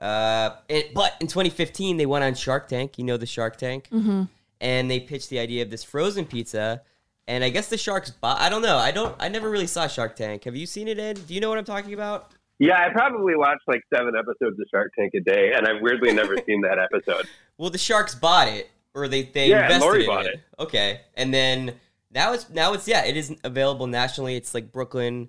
Uh, 0.00 0.50
it, 0.68 0.94
but 0.94 1.14
in 1.20 1.26
2015 1.26 1.96
they 1.96 2.06
went 2.06 2.24
on 2.24 2.34
Shark 2.34 2.68
Tank. 2.68 2.98
You 2.98 3.04
know 3.04 3.16
the 3.16 3.26
Shark 3.26 3.56
Tank, 3.56 3.88
mm-hmm. 3.92 4.24
and 4.60 4.90
they 4.90 5.00
pitched 5.00 5.28
the 5.28 5.40
idea 5.40 5.62
of 5.62 5.70
this 5.70 5.84
frozen 5.84 6.24
pizza. 6.24 6.82
And 7.28 7.44
I 7.44 7.50
guess 7.50 7.68
the 7.68 7.76
sharks 7.76 8.10
bought. 8.10 8.40
I 8.40 8.48
don't 8.48 8.62
know. 8.62 8.78
I 8.78 8.90
don't. 8.90 9.14
I 9.20 9.28
never 9.28 9.48
really 9.50 9.66
saw 9.66 9.86
Shark 9.86 10.16
Tank. 10.16 10.44
Have 10.44 10.56
you 10.56 10.64
seen 10.66 10.88
it, 10.88 10.98
Ed? 10.98 11.20
Do 11.28 11.34
you 11.34 11.40
know 11.40 11.50
what 11.50 11.58
I'm 11.58 11.64
talking 11.64 11.92
about? 11.92 12.32
Yeah, 12.58 12.78
I 12.84 12.88
probably 12.90 13.36
watch 13.36 13.58
like 13.68 13.82
seven 13.94 14.14
episodes 14.18 14.58
of 14.58 14.66
Shark 14.74 14.90
Tank 14.98 15.12
a 15.14 15.20
day, 15.20 15.52
and 15.54 15.66
I've 15.68 15.82
weirdly 15.82 16.12
never 16.12 16.36
seen 16.46 16.62
that 16.62 16.78
episode. 16.78 17.28
Well, 17.58 17.68
the 17.70 17.78
sharks 17.78 18.14
bought 18.14 18.48
it, 18.48 18.70
or 18.94 19.06
they 19.08 19.22
they 19.24 19.50
Yeah, 19.50 19.64
invested 19.64 19.84
Lori 19.84 20.00
in 20.00 20.06
bought 20.06 20.26
it. 20.26 20.34
it. 20.36 20.40
Okay, 20.58 21.02
and 21.16 21.32
then 21.32 21.74
now 22.10 22.32
it's 22.32 22.48
now 22.48 22.72
it's 22.72 22.88
yeah, 22.88 23.04
it 23.04 23.16
is 23.16 23.36
available 23.44 23.86
nationally. 23.86 24.34
It's 24.34 24.54
like 24.54 24.72
Brooklyn 24.72 25.28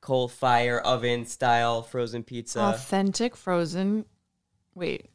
coal 0.00 0.28
fire 0.28 0.78
oven 0.78 1.26
style 1.26 1.82
frozen 1.82 2.22
pizza. 2.22 2.60
Authentic 2.60 3.34
frozen. 3.34 4.04
Wait, 4.76 5.10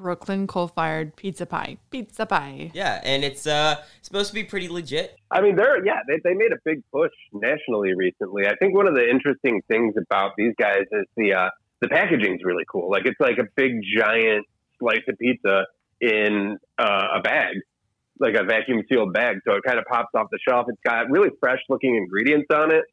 Brooklyn 0.00 0.46
coal-fired 0.46 1.14
pizza 1.14 1.44
pie. 1.46 1.76
Pizza 1.90 2.24
pie. 2.26 2.70
yeah, 2.74 3.00
and 3.04 3.22
it's 3.22 3.46
uh 3.46 3.76
supposed 4.02 4.28
to 4.28 4.34
be 4.34 4.44
pretty 4.44 4.68
legit. 4.68 5.16
I 5.30 5.40
mean, 5.40 5.56
they're 5.56 5.84
yeah, 5.84 6.00
they 6.08 6.18
they 6.24 6.34
made 6.34 6.52
a 6.52 6.58
big 6.64 6.82
push 6.92 7.12
nationally 7.32 7.94
recently. 7.94 8.46
I 8.46 8.56
think 8.56 8.74
one 8.74 8.88
of 8.88 8.94
the 8.94 9.08
interesting 9.08 9.62
things 9.68 9.94
about 9.96 10.32
these 10.36 10.54
guys 10.58 10.84
is 10.90 11.06
the 11.16 11.34
uh, 11.34 11.50
the 11.80 11.88
packaging's 11.88 12.40
really 12.44 12.64
cool. 12.70 12.90
Like 12.90 13.02
it's 13.04 13.20
like 13.20 13.38
a 13.38 13.46
big 13.56 13.80
giant 13.96 14.46
slice 14.78 15.02
of 15.08 15.18
pizza 15.18 15.66
in 16.00 16.58
uh, 16.78 17.06
a 17.18 17.20
bag, 17.20 17.56
like 18.18 18.34
a 18.34 18.44
vacuum 18.44 18.82
sealed 18.88 19.12
bag. 19.12 19.36
So 19.46 19.54
it 19.54 19.62
kind 19.66 19.78
of 19.78 19.84
pops 19.84 20.10
off 20.14 20.28
the 20.30 20.38
shelf. 20.48 20.66
It's 20.68 20.80
got 20.84 21.10
really 21.10 21.28
fresh 21.40 21.60
looking 21.68 21.96
ingredients 21.96 22.48
on 22.52 22.72
it. 22.72 22.84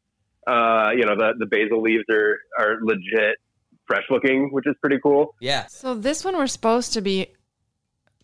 Uh, 0.46 0.90
you 0.96 1.04
know, 1.04 1.16
the 1.16 1.32
the 1.38 1.46
basil 1.46 1.82
leaves 1.82 2.04
are 2.10 2.38
are 2.58 2.78
legit 2.82 3.38
fresh 3.88 4.04
looking, 4.10 4.52
which 4.52 4.66
is 4.68 4.76
pretty 4.80 4.98
cool. 5.02 5.34
Yeah, 5.40 5.66
So 5.66 5.94
this 5.96 6.24
one 6.24 6.36
we're 6.36 6.46
supposed 6.46 6.92
to 6.92 7.00
be 7.00 7.28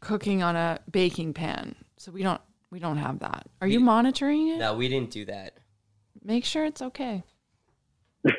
cooking 0.01 0.43
on 0.45 0.55
a 0.55 0.79
baking 0.91 1.33
pan. 1.35 1.75
So 1.97 2.13
we 2.13 2.23
don't 2.23 2.41
we 2.71 2.79
don't 2.79 2.99
have 2.99 3.19
that. 3.21 3.49
Are 3.61 3.67
you 3.67 3.81
monitoring 3.81 4.49
it? 4.49 4.59
no, 4.59 4.75
we 4.75 4.89
didn't 4.89 5.11
do 5.11 5.25
that. 5.25 5.55
make 6.23 6.45
sure 6.45 6.65
it's 6.65 6.83
okay. 6.83 7.25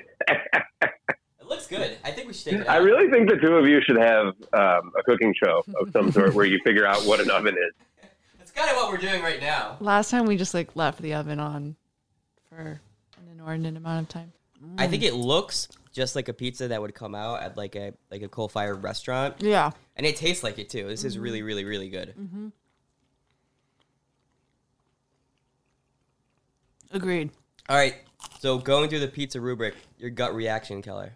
It 1.40 1.50
looks 1.50 1.68
good. 1.68 1.96
I 2.04 2.10
think 2.10 2.28
we 2.28 2.34
should 2.34 2.54
take 2.54 2.62
it 2.62 2.68
I 2.68 2.78
really 2.78 3.08
think 3.12 3.30
the 3.30 3.38
two 3.38 3.54
of 3.56 3.68
you 3.68 3.80
should 3.86 3.98
have 3.98 4.30
um, 4.54 4.92
a 4.98 5.04
cooking 5.06 5.32
show 5.42 5.64
of 5.80 5.92
some 5.92 6.12
sort 6.12 6.34
where 6.34 6.46
you 6.46 6.60
figure 6.66 6.88
out 6.88 7.04
what 7.04 7.20
an 7.20 7.30
oven 7.30 7.54
is. 7.54 8.10
That's 8.40 8.50
kind 8.50 8.68
of 8.68 8.76
what 8.78 8.90
we're 8.90 8.98
doing 8.98 9.22
right 9.22 9.40
now. 9.40 9.78
Last 9.80 10.10
time 10.10 10.26
we 10.26 10.38
just 10.38 10.56
like 10.56 10.76
left 10.76 11.00
the 11.04 11.14
oven 11.14 11.40
on 11.40 11.76
for 12.50 12.58
an 12.58 13.28
inordinate 13.32 13.78
amount 13.78 14.02
of 14.02 14.10
time. 14.10 14.34
I 14.80 14.88
think 14.88 15.04
it 15.04 15.14
looks 15.14 15.68
just 15.96 16.14
like 16.14 16.28
a 16.28 16.34
pizza 16.34 16.68
that 16.68 16.82
would 16.82 16.94
come 16.94 17.16
out 17.16 17.42
at 17.42 17.56
like 17.56 17.76
a 17.78 17.94
like 18.12 18.22
a 18.22 18.28
coal 18.28 18.50
fired 18.50 18.84
restaurant, 18.84 19.36
Yeah. 19.40 19.72
and 19.96 20.06
it 20.06 20.18
tastes 20.18 20.44
like 20.44 20.60
it 20.60 20.70
too. 20.70 20.88
This 20.88 21.06
is 21.06 21.18
really, 21.18 21.40
mm-hmm. 21.40 21.48
really, 21.48 21.66
really 21.66 21.90
good. 21.90 22.14
Mm-hmm. 22.20 22.48
Agreed. 26.92 27.32
All 27.70 27.78
right, 27.78 27.96
so 28.40 28.58
going 28.58 28.90
through 28.90 29.00
the 29.00 29.08
pizza 29.08 29.40
rubric, 29.40 29.74
your 29.98 30.10
gut 30.10 30.36
reaction, 30.36 30.82
Keller. 30.82 31.14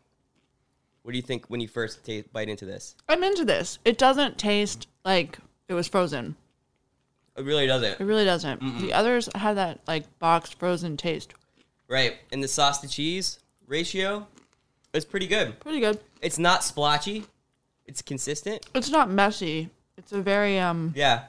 What 1.03 1.11
do 1.11 1.17
you 1.17 1.23
think 1.23 1.47
when 1.47 1.59
you 1.59 1.67
first 1.67 2.09
bite 2.31 2.49
into 2.49 2.65
this? 2.65 2.95
I'm 3.07 3.23
into 3.23 3.43
this. 3.43 3.79
It 3.83 3.97
doesn't 3.97 4.37
taste 4.37 4.87
like 5.03 5.39
it 5.67 5.73
was 5.73 5.87
frozen. 5.87 6.37
It 7.35 7.43
really 7.43 7.67
doesn't. 7.67 7.99
It 7.99 8.03
really 8.03 8.25
doesn't. 8.25 8.81
The 8.81 8.93
others 8.93 9.29
have 9.35 9.57
that 9.57 9.81
like 9.87 10.05
boxed 10.19 10.57
frozen 10.57 10.95
taste. 10.95 11.33
Right, 11.89 12.15
and 12.31 12.41
the 12.41 12.47
sauce 12.47 12.79
to 12.79 12.87
cheese 12.87 13.39
ratio 13.67 14.27
is 14.93 15.05
pretty 15.05 15.27
good. 15.27 15.59
Pretty 15.59 15.79
good. 15.79 15.99
It's 16.21 16.39
not 16.39 16.63
splotchy. 16.63 17.25
It's 17.85 18.01
consistent. 18.01 18.65
It's 18.73 18.89
not 18.89 19.09
messy. 19.09 19.69
It's 19.97 20.11
a 20.11 20.21
very 20.21 20.59
um 20.59 20.93
Yeah. 20.95 21.23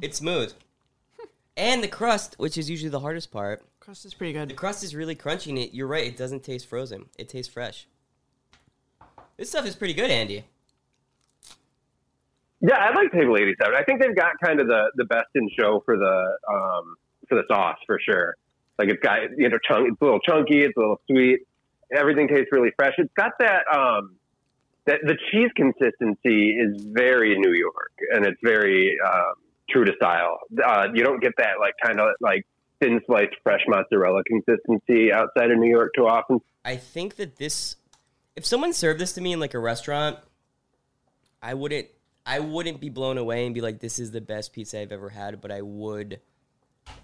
It's 0.00 0.18
smooth. 0.18 0.52
And 1.54 1.82
the 1.82 1.88
crust, 1.88 2.36
which 2.38 2.56
is 2.56 2.70
usually 2.70 2.88
the 2.88 3.00
hardest 3.00 3.30
part, 3.30 3.62
crust 3.78 4.06
is 4.06 4.14
pretty 4.14 4.32
good. 4.32 4.48
the 4.48 4.54
crust 4.54 4.82
is 4.82 4.94
really 4.94 5.14
crunchy 5.14 5.48
and 5.50 5.58
it 5.58 5.74
you're 5.74 5.86
right, 5.86 6.06
it 6.06 6.16
doesn't 6.16 6.42
taste 6.42 6.66
frozen. 6.66 7.06
It 7.18 7.28
tastes 7.28 7.52
fresh. 7.52 7.86
This 9.36 9.50
stuff 9.50 9.66
is 9.66 9.74
pretty 9.76 9.92
good, 9.94 10.10
Andy. 10.10 10.44
Yeah, 12.60 12.76
I 12.76 12.94
like 12.94 13.10
Table 13.12 13.36
87. 13.36 13.74
I 13.74 13.82
think 13.82 14.00
they've 14.00 14.14
got 14.16 14.32
kind 14.42 14.60
of 14.60 14.66
the, 14.68 14.92
the 14.94 15.04
best 15.04 15.26
in 15.34 15.50
show 15.58 15.82
for 15.84 15.96
the 15.98 16.36
um, 16.50 16.94
for 17.28 17.34
the 17.34 17.42
sauce 17.48 17.76
for 17.86 17.98
sure. 18.00 18.36
Like 18.78 18.88
it's 18.88 19.02
got 19.02 19.18
you 19.36 19.48
know 19.48 19.58
chunk, 19.68 19.88
it's 19.92 20.00
a 20.00 20.04
little 20.04 20.20
chunky, 20.20 20.62
it's 20.62 20.76
a 20.76 20.80
little 20.80 21.00
sweet. 21.10 21.40
Everything 21.94 22.28
tastes 22.28 22.48
really 22.52 22.70
fresh. 22.76 22.94
It's 22.98 23.12
got 23.14 23.32
that 23.38 23.64
um, 23.72 24.16
that 24.86 25.00
the 25.02 25.16
cheese 25.30 25.50
consistency 25.54 26.56
is 26.56 26.84
very 26.84 27.36
New 27.38 27.52
York, 27.52 27.92
and 28.12 28.24
it's 28.26 28.40
very 28.42 28.96
um, 29.06 29.34
true 29.70 29.84
to 29.84 29.92
style. 29.96 30.38
Uh, 30.64 30.88
you 30.94 31.02
don't 31.02 31.20
get 31.20 31.32
that 31.38 31.60
like 31.60 31.74
kind 31.84 32.00
of 32.00 32.08
like 32.20 32.46
thin 32.80 33.00
sliced 33.06 33.34
fresh 33.42 33.62
mozzarella 33.68 34.22
consistency 34.24 35.12
outside 35.12 35.50
of 35.50 35.58
New 35.58 35.70
York 35.70 35.92
too 35.96 36.06
often. 36.06 36.40
I 36.64 36.76
think 36.76 37.16
that 37.16 37.36
this 37.36 37.76
if 38.36 38.44
someone 38.46 38.72
served 38.72 39.00
this 39.00 39.12
to 39.14 39.20
me 39.20 39.32
in 39.32 39.40
like 39.40 39.54
a 39.54 39.58
restaurant, 39.58 40.18
I 41.42 41.54
wouldn't 41.54 41.88
I 42.26 42.40
wouldn't 42.40 42.80
be 42.80 42.88
blown 42.88 43.18
away 43.18 43.46
and 43.46 43.54
be 43.54 43.60
like 43.60 43.80
this 43.80 43.98
is 43.98 44.10
the 44.10 44.20
best 44.20 44.52
pizza 44.52 44.80
I've 44.80 44.92
ever 44.92 45.10
had, 45.10 45.40
but 45.40 45.50
I 45.50 45.62
would 45.62 46.20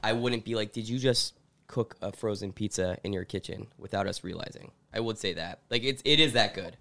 I 0.03 0.13
wouldn't 0.13 0.45
be 0.45 0.55
like 0.55 0.73
did 0.73 0.89
you 0.89 0.99
just 0.99 1.38
cook 1.69 1.97
a 2.03 2.11
frozen 2.11 2.53
pizza 2.53 2.99
in 3.05 3.13
your 3.13 3.25
kitchen 3.25 3.69
without 3.79 4.07
us 4.09 4.25
realizing? 4.25 4.73
I 4.93 5.01
would 5.01 5.19
say 5.19 5.35
that. 5.35 5.61
Like 5.71 5.85
it's 5.85 6.03
it 6.05 6.19
is 6.19 6.33
that 6.33 6.55
good. 6.55 6.77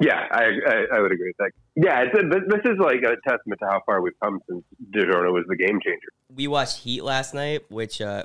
Yeah, 0.00 0.26
I, 0.30 0.44
I, 0.44 0.96
I 0.96 1.00
would 1.00 1.12
agree 1.12 1.28
with 1.28 1.36
that. 1.38 1.50
Yeah, 1.76 2.02
it's 2.02 2.14
a, 2.14 2.22
this 2.48 2.64
is 2.64 2.78
like 2.78 3.02
a 3.02 3.16
testament 3.28 3.60
to 3.60 3.66
how 3.68 3.82
far 3.84 4.00
we've 4.00 4.18
come 4.22 4.40
since 4.48 4.64
DiGiorno 4.90 5.32
was 5.32 5.44
the 5.48 5.56
game 5.56 5.78
changer. 5.84 6.08
We 6.34 6.48
watched 6.48 6.78
Heat 6.78 7.02
last 7.04 7.34
night, 7.34 7.62
which 7.68 8.00
uh 8.00 8.24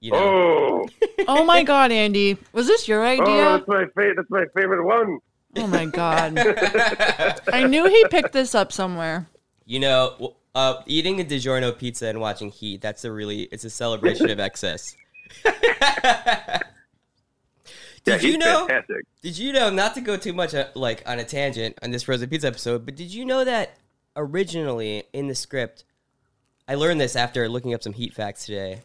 you 0.00 0.10
know 0.10 0.18
Oh, 0.18 0.86
oh 1.28 1.44
my 1.44 1.62
god, 1.62 1.92
Andy. 1.92 2.36
Was 2.52 2.66
this 2.66 2.88
your 2.88 3.04
oh, 3.04 3.08
idea? 3.08 3.44
that's 3.44 3.68
my 3.68 3.84
fa- 3.94 4.14
that's 4.16 4.30
my 4.30 4.44
favorite 4.56 4.84
one. 4.84 5.18
Oh 5.56 5.66
my 5.66 5.86
god. 5.86 6.38
I 7.52 7.66
knew 7.66 7.86
he 7.88 8.04
picked 8.10 8.32
this 8.32 8.54
up 8.54 8.72
somewhere. 8.72 9.28
You 9.64 9.80
know, 9.80 10.36
uh, 10.54 10.82
eating 10.86 11.20
a 11.20 11.24
DiGiorno 11.24 11.76
pizza 11.76 12.06
and 12.06 12.20
watching 12.20 12.50
Heat, 12.50 12.80
that's 12.80 13.04
a 13.04 13.12
really, 13.12 13.42
it's 13.44 13.64
a 13.64 13.70
celebration 13.70 14.30
of 14.30 14.40
excess. 14.40 14.96
Yeah, 18.06 18.18
Did 18.18 18.22
you 18.22 18.38
know? 18.38 18.66
Fantastic. 18.66 19.06
Did 19.22 19.38
you 19.38 19.52
know, 19.52 19.70
not 19.70 19.94
to 19.94 20.00
go 20.00 20.16
too 20.16 20.34
much 20.34 20.54
uh, 20.54 20.66
like 20.74 21.02
on 21.06 21.18
a 21.18 21.24
tangent 21.24 21.78
on 21.82 21.90
this 21.90 22.02
frozen 22.02 22.28
pizza 22.28 22.48
episode, 22.48 22.84
but 22.84 22.96
did 22.96 23.12
you 23.12 23.24
know 23.24 23.44
that 23.44 23.78
originally 24.14 25.04
in 25.12 25.26
the 25.28 25.34
script, 25.34 25.84
I 26.68 26.74
learned 26.74 27.00
this 27.00 27.16
after 27.16 27.48
looking 27.48 27.74
up 27.74 27.82
some 27.82 27.94
Heat 27.94 28.14
facts 28.14 28.46
today. 28.46 28.82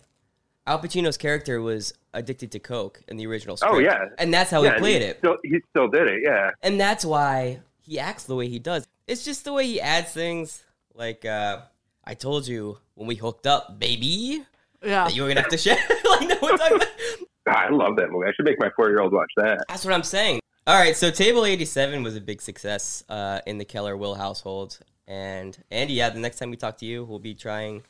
Al 0.66 0.80
Pacino's 0.80 1.18
character 1.18 1.62
was 1.62 1.94
addicted 2.14 2.52
to 2.52 2.60
coke 2.60 3.02
in 3.08 3.18
the 3.18 3.26
original 3.28 3.58
script. 3.58 3.76
Oh, 3.76 3.80
yeah. 3.80 4.06
and 4.18 4.34
that's 4.34 4.52
how 4.52 4.64
yeah, 4.64 4.76
he 4.76 4.80
played 4.80 5.02
he 5.02 5.08
it. 5.08 5.18
Still, 5.18 5.38
he 5.44 5.60
still 5.70 5.88
did 5.88 6.08
it. 6.08 6.22
Yeah. 6.24 6.52
and 6.62 6.80
that's 6.80 7.04
why 7.04 7.60
he 7.82 8.00
acts 8.00 8.24
the 8.24 8.36
way 8.36 8.48
he 8.48 8.60
does. 8.60 8.88
It's 9.08 9.26
just 9.26 9.44
the 9.44 9.54
way 9.54 9.66
he 9.66 9.82
adds 9.82 10.12
things. 10.12 10.64
Like 10.94 11.26
uh, 11.26 11.62
I 12.06 12.14
told 12.14 12.48
you 12.48 12.78
when 12.94 13.08
we 13.08 13.16
hooked 13.16 13.48
up, 13.48 13.80
baby, 13.80 14.46
Yeah. 14.84 15.06
that 15.06 15.16
you 15.16 15.24
were 15.24 15.28
gonna 15.28 15.42
have 15.42 15.50
to 15.52 15.58
share. 15.58 15.78
like 16.10 16.28
no 16.28 16.36
one 16.40 16.58
talking. 16.58 16.88
I 17.48 17.70
love 17.70 17.96
that 17.98 18.12
movie. 18.12 18.28
I 18.28 18.34
should 18.34 18.46
make 18.46 18.60
my 18.60 18.70
four 18.76 18.90
year 18.90 19.00
old 19.00 19.12
watch 19.14 19.32
that. 19.38 19.64
That's 19.68 19.84
what 19.84 19.94
I'm 19.94 20.04
saying. 20.04 20.40
All 20.68 20.78
right, 20.78 20.96
so 20.96 21.10
Table 21.10 21.46
87 21.46 22.04
was 22.04 22.16
a 22.16 22.22
big 22.22 22.42
success 22.42 23.04
uh, 23.10 23.40
in 23.48 23.58
the 23.58 23.66
Keller 23.66 23.98
Will 23.98 24.14
household, 24.14 24.78
and 25.08 25.58
Andy, 25.72 25.94
yeah, 25.94 26.10
the 26.12 26.20
next 26.20 26.38
time 26.38 26.52
we 26.52 26.58
talk 26.58 26.78
to 26.78 26.86
you, 26.86 27.04
we'll 27.04 27.18
be 27.18 27.34
trying 27.34 27.82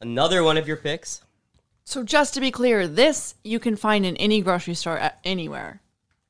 another 0.00 0.44
one 0.44 0.56
of 0.56 0.68
your 0.68 0.76
picks. 0.76 1.22
So 1.84 2.04
just 2.04 2.34
to 2.34 2.40
be 2.40 2.52
clear, 2.52 2.86
this 2.86 3.34
you 3.42 3.58
can 3.58 3.74
find 3.74 4.06
in 4.06 4.16
any 4.18 4.42
grocery 4.42 4.74
store 4.74 4.96
at 4.96 5.18
anywhere. 5.24 5.80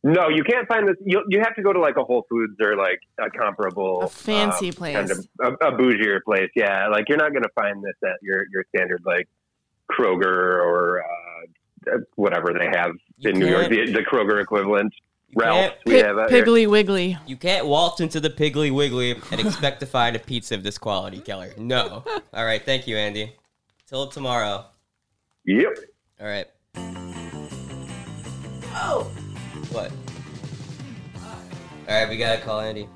No, 0.02 0.28
you 0.30 0.42
can't 0.42 0.66
find 0.66 0.88
this. 0.88 0.96
You 1.04 1.22
you 1.28 1.40
have 1.40 1.54
to 1.56 1.62
go 1.62 1.74
to 1.74 1.78
like 1.78 1.98
a 1.98 2.04
Whole 2.04 2.24
Foods 2.30 2.54
or 2.62 2.74
like 2.76 3.00
a 3.18 3.28
comparable, 3.28 4.00
A 4.02 4.08
fancy 4.08 4.68
um, 4.68 4.72
place. 4.74 4.94
kind 4.96 5.10
of 5.10 5.26
a, 5.42 5.52
a 5.66 5.72
bougier 5.72 6.20
place. 6.24 6.48
Yeah, 6.56 6.88
like 6.88 7.10
you're 7.10 7.18
not 7.18 7.32
going 7.32 7.42
to 7.42 7.50
find 7.54 7.84
this 7.84 7.92
at 8.02 8.16
your 8.22 8.44
your 8.50 8.64
standard 8.74 9.02
like 9.04 9.28
Kroger 9.98 10.62
or 10.64 11.02
uh, 11.02 11.98
whatever 12.16 12.52
they 12.58 12.66
have 12.66 12.92
You 13.18 13.30
in 13.30 13.38
New 13.38 13.48
York, 13.48 13.68
the, 13.68 13.90
the 13.92 14.00
Kroger 14.00 14.42
equivalent. 14.42 14.92
You 15.28 15.42
Ralph's 15.42 15.76
we 15.86 16.00
Pi- 16.00 16.06
have 16.06 16.18
out 16.18 16.30
here. 16.30 16.44
Piggly 16.44 16.68
Wiggly. 16.68 17.16
You 17.26 17.36
can't 17.36 17.66
waltz 17.66 18.00
into 18.00 18.18
the 18.18 18.30
Piggly 18.30 18.74
Wiggly 18.74 19.20
and 19.30 19.40
expect 19.40 19.78
to 19.80 19.86
find 19.86 20.16
a 20.16 20.18
pizza 20.18 20.54
of 20.56 20.62
this 20.64 20.76
quality, 20.76 21.20
Keller. 21.20 21.50
No. 21.56 22.04
All 22.34 22.44
right, 22.44 22.62
thank 22.64 22.86
you, 22.88 22.96
Andy. 22.96 23.36
Till 23.86 24.08
tomorrow. 24.08 24.66
Yep. 25.44 25.78
All 26.20 26.26
right. 26.26 26.46
Oh. 28.74 29.10
What? 29.70 29.92
All 31.88 31.96
right, 31.96 32.08
we 32.08 32.16
gotta 32.16 32.40
call 32.40 32.60
Andy. 32.60 32.88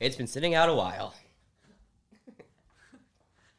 It's 0.00 0.16
been 0.16 0.26
sitting 0.26 0.54
out 0.54 0.68
a 0.68 0.74
while. 0.74 1.14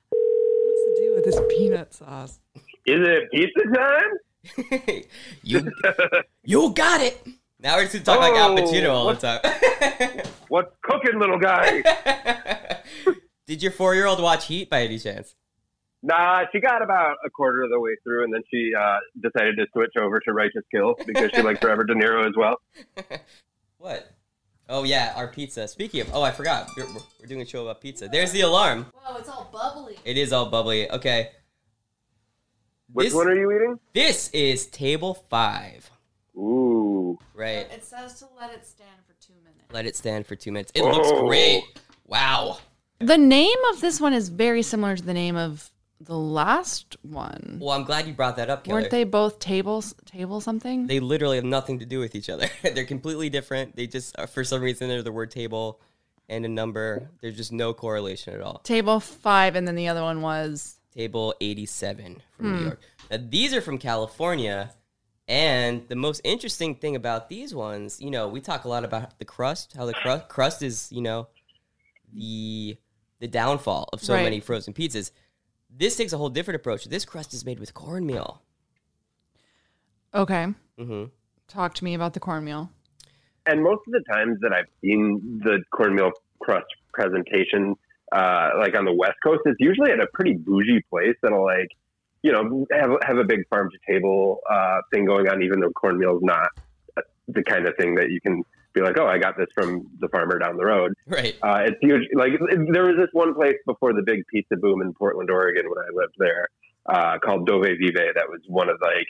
What's 0.09 0.83
the 0.85 0.95
deal 0.99 1.15
with 1.15 1.23
this 1.25 1.39
peanut 1.49 1.93
sauce? 1.93 2.39
Is 2.85 3.07
it 3.07 3.31
pizza 3.31 3.61
time? 3.75 5.03
you, 5.43 5.71
you 6.43 6.73
got 6.73 7.01
it. 7.01 7.25
Now 7.59 7.75
we're 7.75 7.83
just 7.85 7.93
gonna 8.03 8.05
talk 8.05 8.19
like 8.19 8.33
Al 8.33 8.51
Oh, 8.51 8.55
Pacino 8.57 8.89
all 8.89 9.05
what- 9.05 9.19
the 9.19 9.39
time. 9.39 10.21
What's 10.47 10.71
cooking, 10.81 11.17
little 11.19 11.39
guy? 11.39 11.81
Did 13.47 13.63
your 13.63 13.71
four-year-old 13.71 14.21
watch 14.21 14.47
Heat 14.47 14.69
by 14.69 14.81
any 14.83 14.99
chance? 14.99 15.35
nah, 16.03 16.43
she 16.51 16.59
got 16.59 16.81
about 16.81 17.17
a 17.25 17.29
quarter 17.29 17.61
of 17.61 17.69
the 17.69 17.79
way 17.79 17.91
through, 18.03 18.23
and 18.25 18.33
then 18.33 18.41
she 18.51 18.71
uh, 18.77 18.97
decided 19.21 19.55
to 19.57 19.65
switch 19.71 19.93
over 20.01 20.19
to 20.19 20.33
Righteous 20.33 20.63
Kill 20.73 20.95
because 21.05 21.29
she 21.33 21.41
liked 21.43 21.63
Robert 21.63 21.85
De 21.85 21.93
Niro 21.93 22.27
as 22.27 22.33
well. 22.35 22.57
What? 23.77 24.11
Oh 24.69 24.83
yeah, 24.83 25.13
our 25.15 25.27
pizza. 25.27 25.67
Speaking 25.67 26.01
of, 26.01 26.09
oh 26.13 26.21
I 26.21 26.31
forgot, 26.31 26.69
we're, 26.77 26.85
we're- 26.85 26.99
we're 27.19 27.27
doing 27.27 27.41
a 27.41 27.45
show 27.45 27.63
about 27.63 27.81
pizza. 27.81 28.07
There's 28.07 28.31
the 28.31 28.41
alarm. 28.41 28.85
Wow, 28.95 29.17
it's 29.17 29.27
all 29.29 29.49
bubbly. 29.51 29.97
It 30.05 30.17
is 30.17 30.31
all 30.31 30.49
bubbly. 30.49 30.89
Okay. 30.91 31.29
Which 32.93 33.07
This- 33.07 33.13
one 33.13 33.27
are 33.27 33.35
you 33.35 33.51
eating? 33.51 33.79
This 33.93 34.29
is 34.29 34.67
table 34.67 35.13
five. 35.29 35.89
Ooh. 36.35 37.17
Right. 37.33 37.67
It 37.71 37.83
says 37.83 38.19
to 38.19 38.25
let 38.39 38.51
it 38.53 38.65
stand 38.65 38.89
for 39.05 39.13
two 39.25 39.33
minutes. 39.43 39.71
Let 39.73 39.85
it 39.85 39.95
stand 39.95 40.25
for 40.25 40.35
two 40.35 40.51
minutes. 40.51 40.71
It 40.75 40.83
looks 40.83 41.07
Oh. 41.11 41.27
great. 41.27 41.63
Wow. 42.05 42.57
The 42.99 43.17
name 43.17 43.57
of 43.71 43.81
this 43.81 43.99
one 43.99 44.13
is 44.13 44.29
very 44.29 44.61
similar 44.61 44.95
to 44.95 45.03
the 45.03 45.13
name 45.13 45.35
of 45.35 45.70
the 46.03 46.17
last 46.17 46.97
one. 47.03 47.57
Well, 47.61 47.71
I'm 47.71 47.83
glad 47.83 48.07
you 48.07 48.13
brought 48.13 48.37
that 48.37 48.49
up, 48.49 48.63
Keller. 48.63 48.79
Weren't 48.79 48.91
they 48.91 49.03
both 49.03 49.39
tables? 49.39 49.93
Table 50.05 50.41
something? 50.41 50.87
They 50.87 50.99
literally 50.99 51.37
have 51.37 51.45
nothing 51.45 51.79
to 51.79 51.85
do 51.85 51.99
with 51.99 52.15
each 52.15 52.29
other. 52.29 52.47
they're 52.63 52.85
completely 52.85 53.29
different. 53.29 53.75
They 53.75 53.87
just, 53.87 54.17
uh, 54.17 54.25
for 54.25 54.43
some 54.43 54.61
reason, 54.61 54.89
they're 54.89 55.03
the 55.03 55.11
word 55.11 55.31
table 55.31 55.79
and 56.27 56.45
a 56.45 56.49
number. 56.49 57.09
There's 57.21 57.37
just 57.37 57.51
no 57.51 57.73
correlation 57.73 58.33
at 58.33 58.41
all. 58.41 58.59
Table 58.59 58.99
five, 58.99 59.55
and 59.55 59.67
then 59.67 59.75
the 59.75 59.87
other 59.89 60.01
one 60.01 60.21
was 60.21 60.77
Table 60.95 61.33
87 61.39 62.21
from 62.35 62.45
Hmm. 62.45 62.55
New 62.57 62.63
York. 62.63 62.81
Now, 63.09 63.17
these 63.21 63.53
are 63.53 63.61
from 63.61 63.77
California. 63.77 64.73
And 65.27 65.87
the 65.87 65.95
most 65.95 66.19
interesting 66.25 66.75
thing 66.75 66.95
about 66.95 67.29
these 67.29 67.53
ones, 67.55 68.01
you 68.01 68.09
know, 68.11 68.27
we 68.27 68.41
talk 68.41 68.65
a 68.65 68.67
lot 68.67 68.83
about 68.83 69.17
the 69.19 69.23
crust, 69.25 69.73
how 69.77 69.85
the 69.85 69.93
crust, 69.93 70.27
crust 70.27 70.61
is, 70.61 70.89
you 70.91 71.01
know, 71.01 71.27
the 72.13 72.77
the 73.19 73.27
downfall 73.27 73.87
of 73.93 74.01
so 74.03 74.15
Right. 74.15 74.23
many 74.23 74.39
frozen 74.39 74.73
pizzas. 74.73 75.11
This 75.75 75.95
takes 75.95 76.13
a 76.13 76.17
whole 76.17 76.29
different 76.29 76.57
approach. 76.57 76.85
This 76.85 77.05
crust 77.05 77.33
is 77.33 77.45
made 77.45 77.59
with 77.59 77.73
cornmeal. 77.73 78.41
Okay. 80.13 80.47
Mm-hmm. 80.79 81.05
Talk 81.47 81.73
to 81.75 81.83
me 81.83 81.93
about 81.93 82.13
the 82.13 82.19
cornmeal. 82.19 82.69
And 83.45 83.63
most 83.63 83.81
of 83.87 83.93
the 83.93 84.03
times 84.11 84.37
that 84.41 84.53
I've 84.53 84.67
seen 84.81 85.41
the 85.43 85.63
cornmeal 85.71 86.11
crust 86.39 86.67
presentation, 86.93 87.75
uh, 88.11 88.49
like 88.59 88.75
on 88.77 88.85
the 88.85 88.93
West 88.93 89.15
Coast, 89.23 89.41
it's 89.45 89.59
usually 89.59 89.91
at 89.91 89.99
a 89.99 90.07
pretty 90.13 90.33
bougie 90.33 90.81
place 90.89 91.15
that'll 91.21 91.43
like, 91.43 91.69
you 92.21 92.31
know, 92.31 92.67
have 92.71 92.91
have 93.03 93.17
a 93.17 93.23
big 93.23 93.47
farm 93.49 93.69
to 93.71 93.91
table 93.91 94.41
uh, 94.49 94.81
thing 94.93 95.05
going 95.05 95.27
on, 95.27 95.41
even 95.41 95.59
though 95.59 95.71
cornmeal's 95.71 96.21
not 96.21 96.49
the 97.27 97.43
kind 97.43 97.67
of 97.67 97.75
thing 97.77 97.95
that 97.95 98.11
you 98.11 98.21
can 98.21 98.43
be 98.73 98.81
like, 98.81 98.97
oh, 98.97 99.07
I 99.07 99.17
got 99.17 99.37
this 99.37 99.47
from 99.53 99.87
the 99.99 100.07
farmer 100.09 100.39
down 100.39 100.57
the 100.57 100.65
road. 100.65 100.93
Right. 101.07 101.35
Uh, 101.41 101.63
it's 101.65 101.77
huge. 101.81 102.07
Like 102.13 102.33
there 102.71 102.85
was 102.85 102.95
this 102.97 103.09
one 103.13 103.33
place 103.33 103.57
before 103.65 103.93
the 103.93 104.03
big 104.05 104.23
pizza 104.27 104.55
boom 104.55 104.81
in 104.81 104.93
Portland, 104.93 105.29
Oregon, 105.29 105.65
when 105.67 105.79
I 105.79 105.89
lived 105.93 106.15
there, 106.17 106.47
uh, 106.85 107.19
called 107.23 107.47
Dove 107.47 107.63
Vivi. 107.63 107.91
That 107.93 108.27
was 108.29 108.41
one 108.47 108.69
of 108.69 108.77
like 108.81 109.07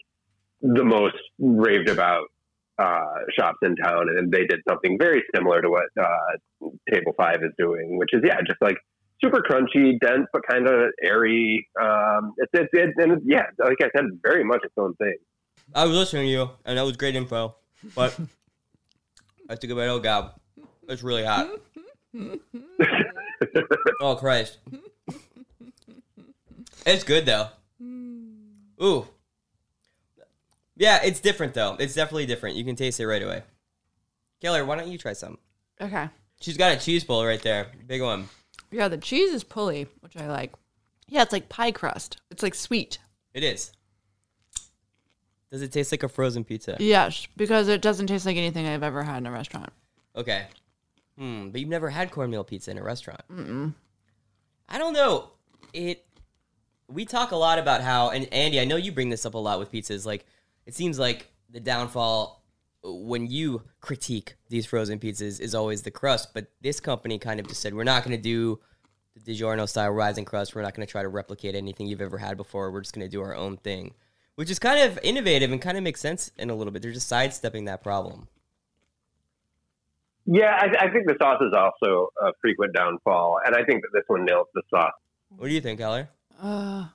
the 0.62 0.84
most 0.84 1.18
raved 1.40 1.90
about 1.90 2.28
uh, 2.78 3.26
shops 3.38 3.58
in 3.62 3.76
town, 3.76 4.08
and 4.18 4.32
they 4.32 4.46
did 4.46 4.60
something 4.68 4.98
very 5.00 5.24
similar 5.36 5.62
to 5.62 5.70
what 5.70 5.86
uh, 6.00 6.68
Table 6.92 7.14
Five 7.18 7.44
is 7.44 7.52
doing, 7.58 7.98
which 7.98 8.10
is 8.14 8.22
yeah, 8.24 8.38
just 8.46 8.62
like 8.62 8.78
super 9.24 9.42
crunchy, 9.42 10.00
dense, 10.00 10.28
but 10.34 10.42
kind 10.50 10.68
of 10.68 10.92
airy. 11.04 11.68
Um, 11.80 12.34
it's 12.38 12.52
it's 12.54 12.70
it, 12.74 12.90
and 12.98 13.14
it's, 13.14 13.22
yeah, 13.26 13.46
like 13.60 13.78
I 13.82 13.90
said, 13.96 14.06
it's 14.06 14.18
very 14.24 14.44
much 14.44 14.62
its 14.64 14.74
own 14.78 14.96
thing. 14.96 15.18
I 15.74 15.86
was 15.86 15.96
listening 15.96 16.26
to 16.26 16.32
you, 16.32 16.50
and 16.66 16.78
that 16.78 16.84
was 16.84 16.98
great 16.98 17.16
info. 17.16 17.56
But 17.96 18.18
I 19.52 19.56
took 19.56 19.70
a 19.70 19.76
bite. 19.76 19.88
Oh 19.88 20.00
god, 20.00 20.32
it's 20.88 21.04
really 21.04 21.26
hot. 21.26 21.50
oh 24.02 24.16
Christ, 24.16 24.60
it's 26.86 27.04
good 27.04 27.26
though. 27.26 27.48
Ooh, 28.82 29.08
yeah, 30.78 31.02
it's 31.04 31.20
different 31.20 31.54
though. 31.54 31.76
It's 31.80 31.94
definitely 31.94 32.26
different. 32.28 32.56
You 32.56 32.64
can 32.64 32.78
taste 32.78 33.02
it 33.02 33.08
right 33.08 33.22
away. 33.22 33.44
Keller, 34.42 34.64
why 34.64 34.78
don't 34.78 34.88
you 34.88 34.98
try 34.98 35.14
some? 35.14 35.38
Okay. 35.82 36.08
She's 36.40 36.58
got 36.58 36.72
a 36.72 36.80
cheese 36.80 37.04
bowl 37.04 37.26
right 37.26 37.42
there, 37.42 37.68
big 37.88 38.02
one. 38.02 38.30
Yeah, 38.72 38.88
the 38.88 38.98
cheese 38.98 39.34
is 39.34 39.44
pulley, 39.44 39.88
which 40.00 40.16
I 40.16 40.28
like. 40.28 40.54
Yeah, 41.08 41.24
it's 41.24 41.34
like 41.34 41.50
pie 41.50 41.72
crust. 41.72 42.22
It's 42.32 42.42
like 42.42 42.56
sweet. 42.56 43.00
It 43.34 43.44
is. 43.44 43.74
Does 45.52 45.62
it 45.62 45.72
taste 45.72 45.92
like 45.92 46.04
a 46.04 46.08
frozen 46.08 46.44
pizza? 46.44 46.78
Yes, 46.80 47.28
because 47.36 47.68
it 47.68 47.82
doesn't 47.82 48.08
taste 48.08 48.26
like 48.26 48.38
anything 48.38 48.68
I've 48.68 48.84
ever 48.84 49.04
had 49.04 49.18
in 49.18 49.28
a 49.28 49.32
restaurant. 49.32 49.70
Okay. 50.16 50.46
Hmm, 51.18 51.50
but 51.50 51.60
you've 51.60 51.70
never 51.70 51.90
had 51.90 52.10
cornmeal 52.10 52.44
pizza 52.44 52.72
in 52.72 52.78
a 52.78 52.84
restaurant. 52.84 53.22
Mm-mm. 53.32 53.74
I 54.70 54.78
don't 54.78 54.94
know. 54.94 55.32
It. 55.74 56.06
We 56.88 57.06
talk 57.06 57.32
a 57.32 57.36
lot 57.36 57.60
about 57.60 57.82
how, 57.82 58.10
and 58.10 58.32
Andy, 58.34 58.60
I 58.60 58.66
know 58.66 58.76
you 58.76 58.92
bring 58.92 59.10
this 59.10 59.26
up 59.26 59.34
a 59.34 59.38
lot 59.38 59.60
with 59.60 59.72
pizzas. 59.72 60.06
Like, 60.06 60.26
it 60.66 60.74
seems 60.74 61.00
like 61.00 61.28
the 61.50 61.60
downfall 61.60 62.44
when 62.84 63.28
you 63.28 63.64
critique 63.80 64.36
these 64.50 64.66
frozen 64.66 65.00
pizzas 65.00 65.40
is 65.40 65.54
always 65.54 65.84
the 65.84 65.92
crust. 65.92 66.34
But 66.34 66.48
this 66.62 66.80
company 66.80 67.18
kind 67.18 67.40
of 67.40 67.48
just 67.48 67.62
said, 67.62 67.74
we're 67.74 67.84
not 67.84 68.04
going 68.04 68.16
to 68.16 68.22
do 68.22 68.60
the 69.16 69.34
DiGiorno 69.34 69.68
style 69.70 69.92
rising 69.92 70.26
crust. 70.26 70.56
We're 70.56 70.64
not 70.64 70.74
going 70.74 70.86
to 70.86 70.92
try 70.92 71.02
to 71.02 71.10
replicate 71.10 71.56
anything 71.56 71.88
you've 71.88 72.02
ever 72.02 72.18
had 72.18 72.38
before. 72.38 72.72
We're 72.72 72.82
just 72.82 72.96
going 72.96 73.06
to 73.06 73.12
do 73.12 73.22
our 73.22 73.36
own 73.36 73.58
thing, 73.58 73.94
which 74.36 74.50
is 74.50 74.60
kind 74.60 74.80
of 74.80 75.00
innovative 75.04 75.52
and 75.52 75.62
kind 75.62 75.78
of 75.78 75.84
makes 75.84 76.02
sense 76.02 76.32
in 76.38 76.50
a 76.50 76.56
little 76.56 76.72
bit. 76.72 76.82
They're 76.82 76.92
just 76.92 77.08
sidestepping 77.08 77.66
that 77.66 77.84
problem. 77.84 78.28
Yeah, 80.26 80.56
I, 80.56 80.86
I 80.86 80.92
think 80.92 81.08
the 81.08 81.16
sauce 81.20 81.42
is 81.42 81.54
also 81.54 82.10
a 82.22 82.32
frequent 82.42 82.76
downfall, 82.76 83.40
and 83.46 83.56
I 83.56 83.64
think 83.64 83.82
that 83.82 83.90
this 83.94 84.04
one 84.08 84.24
nails 84.26 84.48
the 84.54 84.62
sauce. 84.70 84.92
What 85.36 85.48
do 85.48 85.54
you 85.54 85.62
think, 85.62 85.80
Keller? 85.80 86.10
Uh, 86.42 86.86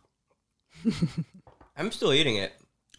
I'm 1.76 1.90
still 1.90 2.12
eating 2.12 2.36
it. 2.36 2.52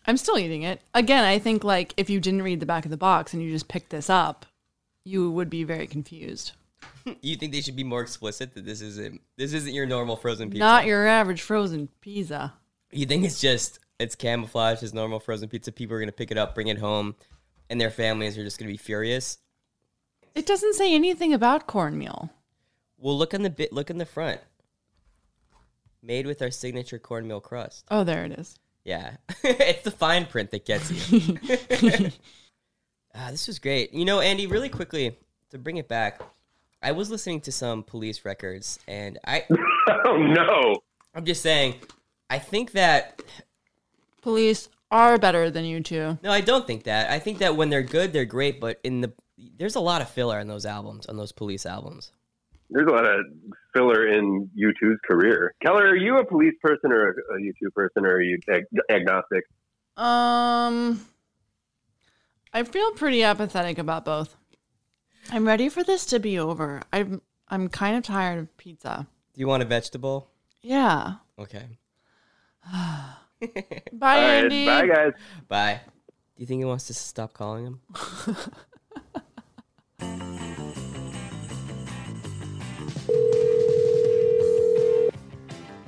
I'm 0.05 0.17
still 0.17 0.37
eating 0.37 0.63
it. 0.63 0.81
Again, 0.93 1.25
I 1.25 1.39
think 1.39 1.63
like 1.63 1.93
if 1.97 2.09
you 2.09 2.19
didn't 2.19 2.41
read 2.41 2.59
the 2.59 2.65
back 2.65 2.85
of 2.85 2.91
the 2.91 2.97
box 2.97 3.33
and 3.33 3.43
you 3.43 3.51
just 3.51 3.67
picked 3.67 3.89
this 3.89 4.09
up, 4.09 4.45
you 5.03 5.31
would 5.31 5.49
be 5.49 5.63
very 5.63 5.87
confused. 5.87 6.53
You 7.21 7.37
think 7.37 7.53
they 7.53 7.61
should 7.61 7.77
be 7.77 7.85
more 7.85 8.01
explicit 8.01 8.53
that 8.53 8.65
this 8.65 8.81
isn't 8.81 9.21
this 9.37 9.53
isn't 9.53 9.73
your 9.73 9.85
normal 9.85 10.17
frozen 10.17 10.49
pizza? 10.49 10.59
Not 10.59 10.85
your 10.85 11.07
average 11.07 11.41
frozen 11.41 11.87
pizza. 12.01 12.53
You 12.91 13.05
think 13.05 13.23
it's 13.23 13.39
just 13.39 13.79
it's 13.99 14.15
camouflage 14.15 14.83
as 14.83 14.93
normal 14.93 15.19
frozen 15.19 15.49
pizza? 15.49 15.71
People 15.71 15.95
are 15.95 15.99
gonna 15.99 16.11
pick 16.11 16.31
it 16.31 16.37
up, 16.37 16.55
bring 16.55 16.67
it 16.67 16.77
home, 16.77 17.15
and 17.69 17.79
their 17.79 17.91
families 17.91 18.37
are 18.37 18.43
just 18.43 18.59
gonna 18.59 18.71
be 18.71 18.77
furious. 18.77 19.39
It 20.35 20.45
doesn't 20.45 20.75
say 20.75 20.93
anything 20.93 21.33
about 21.33 21.67
cornmeal. 21.67 22.29
Well, 22.97 23.17
look 23.17 23.33
on 23.33 23.43
the 23.43 23.49
bit. 23.49 23.73
Look 23.73 23.89
in 23.89 23.97
the 23.97 24.05
front. 24.05 24.39
Made 26.01 26.25
with 26.25 26.41
our 26.41 26.51
signature 26.51 26.99
cornmeal 26.99 27.41
crust. 27.41 27.85
Oh, 27.89 28.03
there 28.03 28.23
it 28.25 28.33
is. 28.33 28.57
Yeah, 28.83 29.17
it's 29.43 29.83
the 29.83 29.91
fine 29.91 30.25
print 30.25 30.51
that 30.51 30.65
gets 30.65 31.11
you. 31.11 31.37
ah, 33.15 33.27
this 33.31 33.47
was 33.47 33.59
great. 33.59 33.93
You 33.93 34.05
know, 34.05 34.21
Andy, 34.21 34.47
really 34.47 34.69
quickly 34.69 35.17
to 35.49 35.57
bring 35.57 35.77
it 35.77 35.87
back, 35.87 36.21
I 36.81 36.91
was 36.91 37.09
listening 37.09 37.41
to 37.41 37.51
some 37.51 37.83
police 37.83 38.23
records, 38.23 38.79
and 38.87 39.19
I 39.25 39.45
oh 40.05 40.17
no! 40.17 40.81
I'm 41.13 41.25
just 41.25 41.41
saying, 41.41 41.75
I 42.29 42.39
think 42.39 42.71
that 42.73 43.21
Police 44.27 44.67
are 44.91 45.17
better 45.17 45.49
than 45.49 45.63
U2. 45.63 46.21
no, 46.21 46.31
I 46.33 46.41
don't 46.41 46.67
think 46.67 46.83
that. 46.83 47.09
I 47.09 47.17
think 47.17 47.37
that 47.37 47.55
when 47.55 47.69
they're 47.69 47.81
good, 47.81 48.11
they're 48.11 48.25
great, 48.25 48.59
but 48.59 48.77
in 48.83 48.99
the 48.99 49.13
there's 49.57 49.75
a 49.75 49.79
lot 49.79 50.01
of 50.01 50.09
filler 50.09 50.37
in 50.37 50.49
those 50.49 50.65
albums, 50.65 51.05
on 51.05 51.15
those 51.15 51.31
police 51.31 51.65
albums. 51.65 52.11
There's 52.69 52.89
a 52.89 52.91
lot 52.91 53.05
of 53.05 53.21
filler 53.73 54.05
in 54.05 54.49
U2's 54.53 54.99
career. 55.09 55.53
Keller, 55.63 55.87
are 55.87 55.95
you 55.95 56.17
a 56.17 56.25
police 56.25 56.55
person 56.61 56.91
or 56.91 57.07
a, 57.07 57.11
a 57.11 57.39
U2 57.39 57.73
person, 57.73 58.05
or 58.05 58.15
are 58.15 58.21
you 58.21 58.37
ag- 58.49 58.65
agnostic? 58.89 59.45
Um, 59.95 61.07
I 62.51 62.63
feel 62.63 62.91
pretty 62.95 63.23
apathetic 63.23 63.77
about 63.77 64.03
both. 64.03 64.35
I'm 65.31 65.47
ready 65.47 65.69
for 65.69 65.85
this 65.85 66.05
to 66.07 66.19
be 66.19 66.37
over. 66.37 66.81
I'm 66.91 67.21
I'm 67.47 67.69
kind 67.69 67.95
of 67.95 68.03
tired 68.03 68.39
of 68.39 68.57
pizza. 68.57 69.07
Do 69.33 69.39
you 69.39 69.47
want 69.47 69.63
a 69.63 69.65
vegetable? 69.65 70.29
Yeah. 70.61 71.13
Okay. 71.39 71.77
Bye, 73.93 74.15
All 74.17 74.21
right, 74.21 74.43
Andy. 74.43 74.65
bye, 74.65 74.87
guys. 74.87 75.13
Bye. 75.47 75.81
Do 76.35 76.41
you 76.41 76.47
think 76.47 76.59
he 76.59 76.65
wants 76.65 76.87
to 76.87 76.93
stop 76.93 77.33
calling 77.33 77.65
him? 77.65 77.81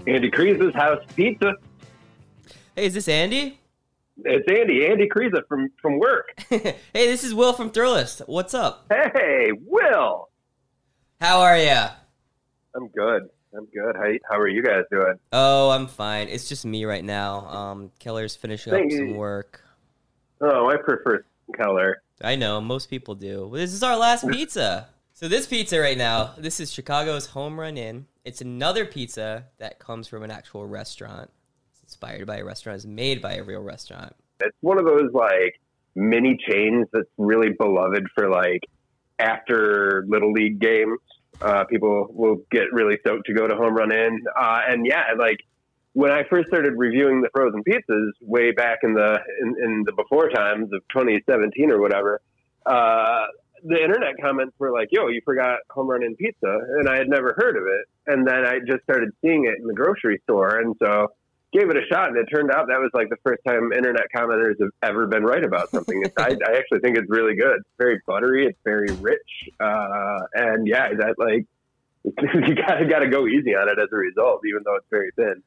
Andy 0.07 0.31
Kryza's 0.31 0.73
house 0.73 1.03
pizza. 1.15 1.53
Hey, 2.75 2.85
is 2.85 2.93
this 2.93 3.07
Andy? 3.07 3.59
It's 4.25 4.47
Andy, 4.49 4.85
Andy 4.88 5.07
Kryza 5.07 5.47
from 5.47 5.69
from 5.81 5.99
work. 5.99 6.27
hey, 6.49 6.75
this 6.93 7.23
is 7.23 7.33
Will 7.33 7.53
from 7.53 7.69
Thrillist. 7.71 8.21
What's 8.27 8.53
up? 8.53 8.85
Hey, 8.89 9.51
Will. 9.65 10.29
How 11.21 11.41
are 11.41 11.57
you? 11.57 11.85
I'm 12.75 12.88
good. 12.89 13.29
I'm 13.55 13.65
good. 13.65 13.95
How 13.95 14.12
how 14.29 14.39
are 14.39 14.47
you 14.47 14.62
guys 14.62 14.83
doing? 14.91 15.15
Oh, 15.31 15.69
I'm 15.71 15.88
fine. 15.88 16.27
It's 16.27 16.47
just 16.47 16.65
me 16.65 16.85
right 16.85 17.03
now. 17.03 17.47
Um, 17.47 17.91
Keller's 17.99 18.35
finishing 18.35 18.73
up 18.73 18.91
some 18.91 19.15
work. 19.15 19.62
Oh, 20.41 20.69
I 20.69 20.77
prefer 20.77 21.23
Keller. 21.55 22.01
I 22.21 22.35
know 22.35 22.62
most 22.62 22.89
people 22.89 23.15
do. 23.15 23.49
This 23.53 23.73
is 23.73 23.83
our 23.83 23.97
last 23.97 24.27
pizza. 24.31 24.88
So 25.13 25.27
this 25.27 25.47
pizza 25.47 25.79
right 25.79 25.97
now, 25.97 26.33
this 26.38 26.59
is 26.59 26.71
Chicago's 26.71 27.25
Home 27.27 27.59
Run 27.59 27.77
Inn. 27.77 28.05
It's 28.23 28.41
another 28.41 28.85
pizza 28.85 29.45
that 29.57 29.79
comes 29.79 30.07
from 30.07 30.23
an 30.23 30.31
actual 30.31 30.65
restaurant. 30.65 31.29
It's 31.73 31.83
inspired 31.83 32.25
by 32.27 32.38
a 32.38 32.45
restaurant. 32.45 32.77
It's 32.77 32.85
made 32.85 33.21
by 33.21 33.33
a 33.33 33.43
real 33.43 33.62
restaurant. 33.62 34.15
It's 34.39 34.55
one 34.62 34.79
of 34.79 34.85
those 34.85 35.12
like 35.13 35.59
mini 35.95 36.38
chains 36.47 36.88
that's 36.93 37.09
really 37.17 37.49
beloved 37.57 38.05
for 38.15 38.29
like 38.29 38.62
after 39.17 40.05
little 40.07 40.31
league 40.31 40.59
games. 40.59 40.99
Uh, 41.41 41.63
people 41.65 42.07
will 42.09 42.38
get 42.51 42.72
really 42.72 42.97
stoked 42.99 43.26
to 43.28 43.34
go 43.34 43.47
to 43.47 43.55
Home 43.55 43.74
Run 43.74 43.91
Inn. 43.91 44.22
Uh, 44.38 44.61
and 44.68 44.86
yeah, 44.86 45.13
like 45.18 45.39
when 45.93 46.11
I 46.11 46.24
first 46.30 46.47
started 46.47 46.74
reviewing 46.76 47.22
the 47.22 47.30
frozen 47.34 47.63
pizzas 47.63 48.11
way 48.22 48.51
back 48.51 48.80
in 48.84 48.93
the 48.93 49.20
in, 49.41 49.55
in 49.63 49.84
the 49.86 49.93
before 49.93 50.30
times 50.30 50.72
of 50.74 50.82
2017 50.89 51.72
or 51.72 51.80
whatever, 51.80 52.22
uh, 52.66 53.26
the 53.63 53.82
internet 53.82 54.16
comments 54.22 54.53
were 54.59 54.72
like, 54.72 54.89
"Yo, 54.91 55.07
you 55.07 55.22
forgot 55.26 55.59
Home 55.72 55.88
Run 55.88 56.03
Inn 56.03 56.16
pizza," 56.16 56.59
and 56.80 56.88
I 56.89 56.97
had 56.97 57.07
never 57.07 57.36
heard 57.38 57.57
of 57.57 57.63
it. 57.63 57.86
And 58.07 58.28
then 58.28 58.45
I 58.45 58.59
just 58.59 58.84
started 58.84 59.09
seeing 59.22 59.45
it 59.45 59.59
in 59.59 59.68
the 59.68 59.74
grocery 59.74 60.20
store, 60.24 60.59
and 60.59 60.76
so 60.82 61.11
gave 61.52 61.70
it 61.70 61.78
a 61.78 61.86
shot. 61.91 62.10
And 62.10 62.18
it 62.18 62.26
turned 62.34 62.52
out 62.52 62.68
that 62.68 62.80
was 62.80 62.91
like 62.93 63.10
the 63.10 63.18
first 63.24 63.41
time 63.47 63.72
internet 63.74 64.06
commenters 64.16 64.60
have 64.60 64.72
ever 64.84 65.08
been 65.08 65.24
right 65.24 65.43
about 65.43 65.70
something. 65.72 66.02
It's, 66.04 66.14
I, 66.18 66.30
I 66.47 66.58
actually 66.58 66.80
think 66.80 66.97
it's 66.97 67.10
really 67.10 67.36
good. 67.36 67.58
It's 67.58 67.70
very 67.78 68.02
buttery. 68.06 68.47
It's 68.47 68.60
very 68.64 68.91
rich, 68.95 69.50
uh, 69.60 70.20
and 70.34 70.68
yeah, 70.68 70.93
that 70.93 71.16
like 71.18 71.45
you 72.06 72.56
gotta 72.56 72.86
gotta 72.86 73.08
go 73.08 73.28
easy 73.28 73.56
on 73.56 73.70
it 73.70 73.80
as 73.80 73.89
a 73.91 73.97
result, 73.97 74.41
even 74.47 74.64
though 74.64 74.76
it's 74.76 74.88
very 74.89 75.12
thin. 75.16 75.43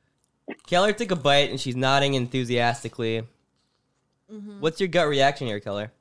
Keller 0.67 0.93
took 0.93 1.11
a 1.11 1.17
bite 1.17 1.51
and 1.51 1.61
she's 1.61 1.77
nodding 1.77 2.15
enthusiastically. 2.15 3.25
What's 4.61 4.81
your 4.81 4.89
gut 4.89 5.09
reaction 5.09 5.47
here, 5.47 5.61
Keller? 5.61 5.93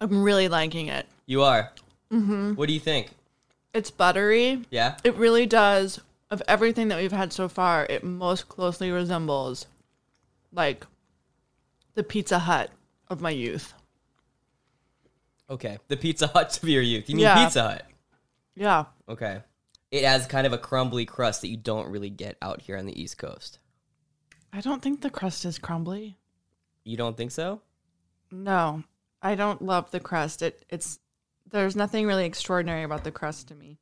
I'm 0.00 0.22
really 0.22 0.48
liking 0.48 0.88
it. 0.88 1.06
You 1.26 1.42
are. 1.42 1.70
Mm-hmm. 2.12 2.54
What 2.54 2.66
do 2.66 2.72
you 2.72 2.80
think? 2.80 3.10
It's 3.72 3.90
buttery. 3.90 4.64
Yeah. 4.70 4.96
It 5.04 5.14
really 5.14 5.46
does. 5.46 6.00
Of 6.30 6.42
everything 6.46 6.88
that 6.88 6.98
we've 6.98 7.10
had 7.10 7.32
so 7.32 7.48
far, 7.48 7.86
it 7.90 8.04
most 8.04 8.48
closely 8.48 8.90
resembles 8.90 9.66
like 10.52 10.86
the 11.94 12.04
Pizza 12.04 12.38
Hut 12.38 12.70
of 13.08 13.20
my 13.20 13.30
youth. 13.30 13.74
Okay. 15.48 15.78
The 15.88 15.96
Pizza 15.96 16.28
Hut 16.28 16.56
of 16.62 16.68
your 16.68 16.82
youth. 16.82 17.08
You 17.08 17.16
mean 17.16 17.24
Yeah. 17.24 17.44
Pizza 17.44 17.62
Hut? 17.62 17.86
Yeah. 18.54 18.84
Okay. 19.08 19.42
It 19.90 20.04
has 20.04 20.26
kind 20.26 20.46
of 20.46 20.52
a 20.52 20.58
crumbly 20.58 21.04
crust 21.04 21.40
that 21.40 21.48
you 21.48 21.56
don't 21.56 21.90
really 21.90 22.10
get 22.10 22.36
out 22.40 22.60
here 22.62 22.76
on 22.76 22.86
the 22.86 23.00
East 23.00 23.18
Coast. 23.18 23.58
I 24.52 24.60
don't 24.60 24.80
think 24.80 25.00
the 25.00 25.10
crust 25.10 25.44
is 25.44 25.58
crumbly. 25.58 26.16
You 26.84 26.96
don't 26.96 27.16
think 27.16 27.32
so? 27.32 27.60
No. 28.30 28.84
I 29.20 29.34
don't 29.34 29.62
love 29.62 29.90
the 29.90 30.00
crust. 30.00 30.42
It 30.42 30.64
it's 30.68 31.00
there's 31.50 31.74
nothing 31.74 32.06
really 32.06 32.24
extraordinary 32.24 32.84
about 32.84 33.02
the 33.02 33.10
crust 33.10 33.48
to 33.48 33.54
me. 33.56 33.78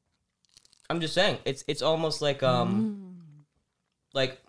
I'm 0.90 1.00
just 1.00 1.14
saying. 1.14 1.38
It's 1.44 1.64
it's 1.66 1.82
almost 1.82 2.22
like 2.22 2.42
um 2.42 3.16
like 4.14 4.40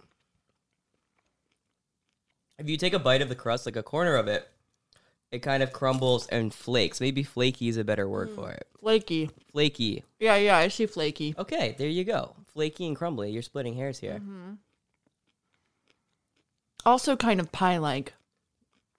if 2.58 2.70
you 2.70 2.78
take 2.78 2.94
a 2.94 3.00
bite 3.00 3.22
of 3.22 3.30
the 3.30 3.36
crust, 3.36 3.66
like 3.66 3.76
a 3.76 3.84
corner 3.84 4.16
of 4.16 4.28
it, 4.28 4.48
it 5.32 5.40
kind 5.40 5.64
of 5.64 5.72
crumbles 5.72 6.28
and 6.28 6.54
flakes. 6.54 7.00
Maybe 7.00 7.24
flaky 7.24 7.70
is 7.70 7.78
a 7.78 7.84
better 7.84 8.08
word 8.08 8.30
for 8.32 8.52
it. 8.52 8.68
Flaky. 8.80 9.30
Flaky. 9.52 10.04
Yeah, 10.20 10.36
yeah, 10.36 10.58
I 10.58 10.68
see 10.68 10.86
flaky. 10.86 11.36
Okay, 11.38 11.76
there 11.78 11.88
you 11.88 12.04
go. 12.04 12.36
Flaky 12.54 12.88
and 12.88 12.96
crumbly. 12.96 13.32
You're 13.32 13.42
splitting 13.42 13.76
hairs 13.76 14.00
here. 14.00 14.22
Also 16.86 17.16
kind 17.16 17.40
of 17.40 17.52
pie 17.52 17.78
like. 17.78 18.14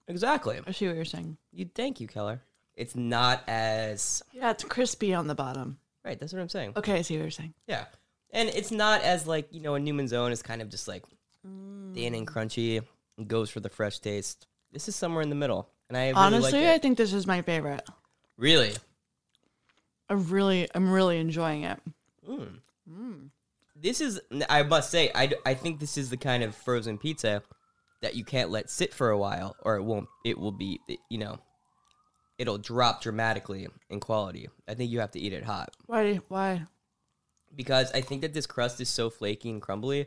Exactly. 0.09 0.61
I 0.66 0.72
see 0.72 0.86
what 0.86 0.97
you're 0.97 1.05
saying. 1.05 1.36
You 1.53 1.68
thank 1.74 2.01
you, 2.01 2.07
Keller. 2.07 2.43
It's 2.74 2.97
not 2.97 3.43
as 3.47 4.22
Yeah, 4.32 4.51
it's 4.51 4.64
crispy 4.64 5.12
on 5.12 5.26
the 5.26 5.34
bottom. 5.34 5.78
Right. 6.05 6.18
That's 6.18 6.32
what 6.32 6.40
I'm 6.40 6.48
saying. 6.48 6.74
Okay, 6.76 6.94
I 6.94 7.03
see 7.03 7.16
what 7.16 7.22
you're 7.22 7.30
saying. 7.30 7.55
Yeah, 7.66 7.84
and 8.32 8.48
it's 8.48 8.70
not 8.70 9.03
as 9.03 9.26
like 9.26 9.48
you 9.51 9.61
know 9.61 9.74
a 9.74 9.80
Newman's 9.80 10.12
Own 10.12 10.32
is 10.32 10.42
kind 10.42 10.62
of 10.62 10.68
just 10.68 10.88
like 10.88 11.05
thin 11.42 12.14
and 12.14 12.26
mm. 12.26 12.32
crunchy 12.32 12.82
and 13.18 13.28
goes 13.28 13.51
for 13.51 13.61
the 13.61 13.68
fresh 13.68 13.98
taste. 13.98 14.46
This 14.72 14.88
is 14.88 14.96
somewhere 14.96 15.22
in 15.22 15.28
the 15.28 15.34
middle, 15.34 15.68
and 15.88 15.96
I 15.96 16.09
really 16.09 16.14
Honestly, 16.14 16.68
I 16.68 16.78
think 16.78 16.98
this 16.98 17.12
is 17.12 17.26
my 17.26 17.42
favorite. 17.42 17.82
really. 18.36 18.72
I 20.09 20.14
really, 20.14 20.68
I'm 20.74 20.90
really 20.90 21.18
enjoying 21.18 21.62
it. 21.62 21.78
Mm. 22.28 22.59
Mm. 22.90 23.30
This 23.76 24.01
is 24.01 24.20
I 24.48 24.62
must 24.64 24.90
say 24.90 25.11
I, 25.14 25.30
I 25.46 25.55
think 25.55 25.80
this 25.80 25.96
is 25.96 26.11
the 26.11 26.16
kind 26.16 26.42
of 26.42 26.55
frozen 26.55 26.98
pizza 26.98 27.42
that 28.03 28.14
you 28.14 28.24
can't 28.24 28.51
let 28.51 28.70
sit 28.70 28.92
for 28.92 29.11
a 29.11 29.18
while 29.18 29.57
or 29.62 29.76
it 29.76 29.82
won't 29.82 30.09
it 30.24 30.38
will 30.38 30.53
be 30.53 30.80
you 31.09 31.18
know 31.18 31.38
it'll 32.41 32.59
drop 32.59 33.03
dramatically 33.03 33.68
in 33.88 34.01
quality. 34.01 34.49
I 34.66 34.74
think 34.74 34.91
you 34.91 34.99
have 34.99 35.12
to 35.12 35.20
eat 35.20 35.32
it 35.32 35.45
hot. 35.45 35.76
Why? 35.86 36.20
Why? 36.26 36.66
because 37.55 37.91
I 37.93 38.01
think 38.01 38.22
that 38.22 38.34
this 38.34 38.47
crust 38.47 38.80
is 38.80 38.88
so 38.88 39.11
flaky 39.11 39.51
and 39.51 39.61
crumbly 39.61 40.07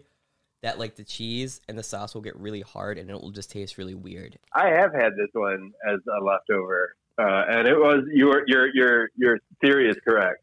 that 0.61 0.79
like 0.79 0.95
the 0.95 1.03
cheese 1.03 1.59
and 1.67 1.77
the 1.77 1.83
sauce 1.83 2.13
will 2.13 2.21
get 2.21 2.35
really 2.37 2.61
hard 2.61 2.97
and 2.97 3.09
it 3.09 3.13
will 3.13 3.31
just 3.31 3.51
taste 3.51 3.77
really 3.77 3.95
weird. 3.95 4.37
I 4.53 4.69
have 4.69 4.93
had 4.93 5.11
this 5.17 5.29
one 5.33 5.71
as 5.87 5.99
a 6.07 6.23
leftover, 6.23 6.95
uh, 7.17 7.43
and 7.49 7.67
it 7.67 7.75
was 7.75 8.03
your 8.13 8.43
your 8.47 8.73
your 8.73 9.09
your 9.15 9.39
theory 9.61 9.89
is 9.89 9.97
correct. 10.07 10.41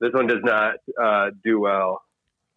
This 0.00 0.12
one 0.12 0.26
does 0.26 0.42
not 0.42 0.74
uh, 1.00 1.30
do 1.44 1.60
well 1.60 2.02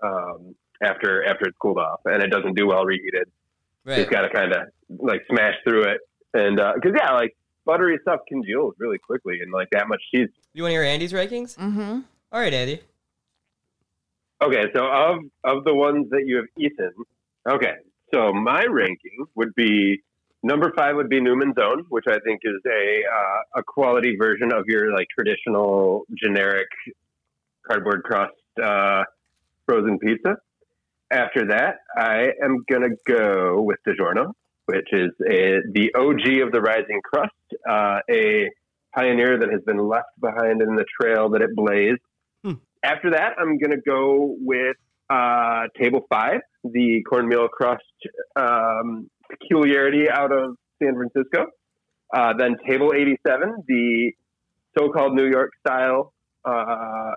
um, 0.03 0.55
after 0.83 1.23
after 1.25 1.45
it's 1.45 1.57
cooled 1.61 1.77
off, 1.77 2.01
and 2.05 2.23
it 2.23 2.29
doesn't 2.29 2.55
do 2.55 2.67
well 2.67 2.85
reheated. 2.85 3.29
Right. 3.85 3.99
It's 3.99 4.09
got 4.09 4.21
to 4.21 4.29
kind 4.29 4.51
of 4.51 4.63
like 4.89 5.21
smash 5.29 5.53
through 5.63 5.83
it, 5.83 6.01
and 6.33 6.55
because 6.55 6.97
yeah, 6.97 7.11
like 7.11 7.35
buttery 7.65 7.97
stuff 8.01 8.21
congeals 8.27 8.75
really 8.79 8.97
quickly, 8.97 9.39
and 9.41 9.51
like 9.51 9.69
that 9.71 9.87
much 9.87 10.01
cheese. 10.13 10.29
You 10.53 10.63
want 10.63 10.71
to 10.71 10.75
hear 10.75 10.83
Andy's 10.83 11.13
rankings? 11.13 11.55
Mm-hmm. 11.57 11.99
All 12.31 12.39
right, 12.39 12.53
Andy. 12.53 12.81
Okay, 14.41 14.65
so 14.75 14.85
of 14.85 15.19
of 15.43 15.63
the 15.63 15.73
ones 15.73 16.09
that 16.11 16.23
you 16.25 16.37
have 16.37 16.45
eaten, 16.57 16.91
okay, 17.49 17.75
so 18.13 18.33
my 18.33 18.65
ranking 18.65 19.25
would 19.35 19.55
be 19.55 20.01
number 20.43 20.71
five 20.75 20.95
would 20.95 21.09
be 21.09 21.19
Newman's 21.19 21.55
Own, 21.61 21.85
which 21.89 22.05
I 22.07 22.19
think 22.19 22.41
is 22.43 22.61
a 22.65 23.01
uh, 23.11 23.59
a 23.59 23.63
quality 23.63 24.15
version 24.17 24.53
of 24.53 24.65
your 24.67 24.93
like 24.93 25.07
traditional 25.09 26.05
generic 26.21 26.67
cardboard 27.65 28.03
crust 28.03 28.33
uh, 28.61 29.03
frozen 29.65 29.97
pizza. 29.99 30.35
After 31.11 31.47
that, 31.47 31.79
I 31.95 32.31
am 32.43 32.63
gonna 32.69 32.95
go 33.07 33.61
with 33.61 33.77
DiGiorno, 33.87 34.33
which 34.65 34.87
is 34.91 35.11
a, 35.29 35.61
the 35.71 35.91
OG 35.95 36.45
of 36.45 36.51
the 36.51 36.61
rising 36.61 37.01
crust, 37.03 37.33
uh, 37.69 37.99
a 38.09 38.49
pioneer 38.95 39.37
that 39.39 39.49
has 39.51 39.61
been 39.65 39.77
left 39.77 40.09
behind 40.19 40.61
in 40.61 40.75
the 40.75 40.85
trail 40.99 41.29
that 41.29 41.41
it 41.41 41.55
blazed. 41.55 42.01
After 42.83 43.11
that, 43.11 43.33
I'm 43.39 43.57
going 43.57 43.71
to 43.71 43.81
go 43.85 44.35
with 44.39 44.77
uh, 45.09 45.63
Table 45.79 46.01
5, 46.09 46.39
the 46.65 47.03
cornmeal 47.09 47.47
crust 47.47 47.83
um, 48.35 49.09
peculiarity 49.29 50.09
out 50.09 50.31
of 50.31 50.55
San 50.81 50.95
Francisco. 50.95 51.47
Uh, 52.15 52.33
then 52.37 52.57
Table 52.67 52.93
87, 52.95 53.63
the 53.67 54.11
so 54.77 54.89
called 54.89 55.15
New 55.15 55.27
York 55.27 55.51
style, 55.65 56.13
uh, 56.43 57.11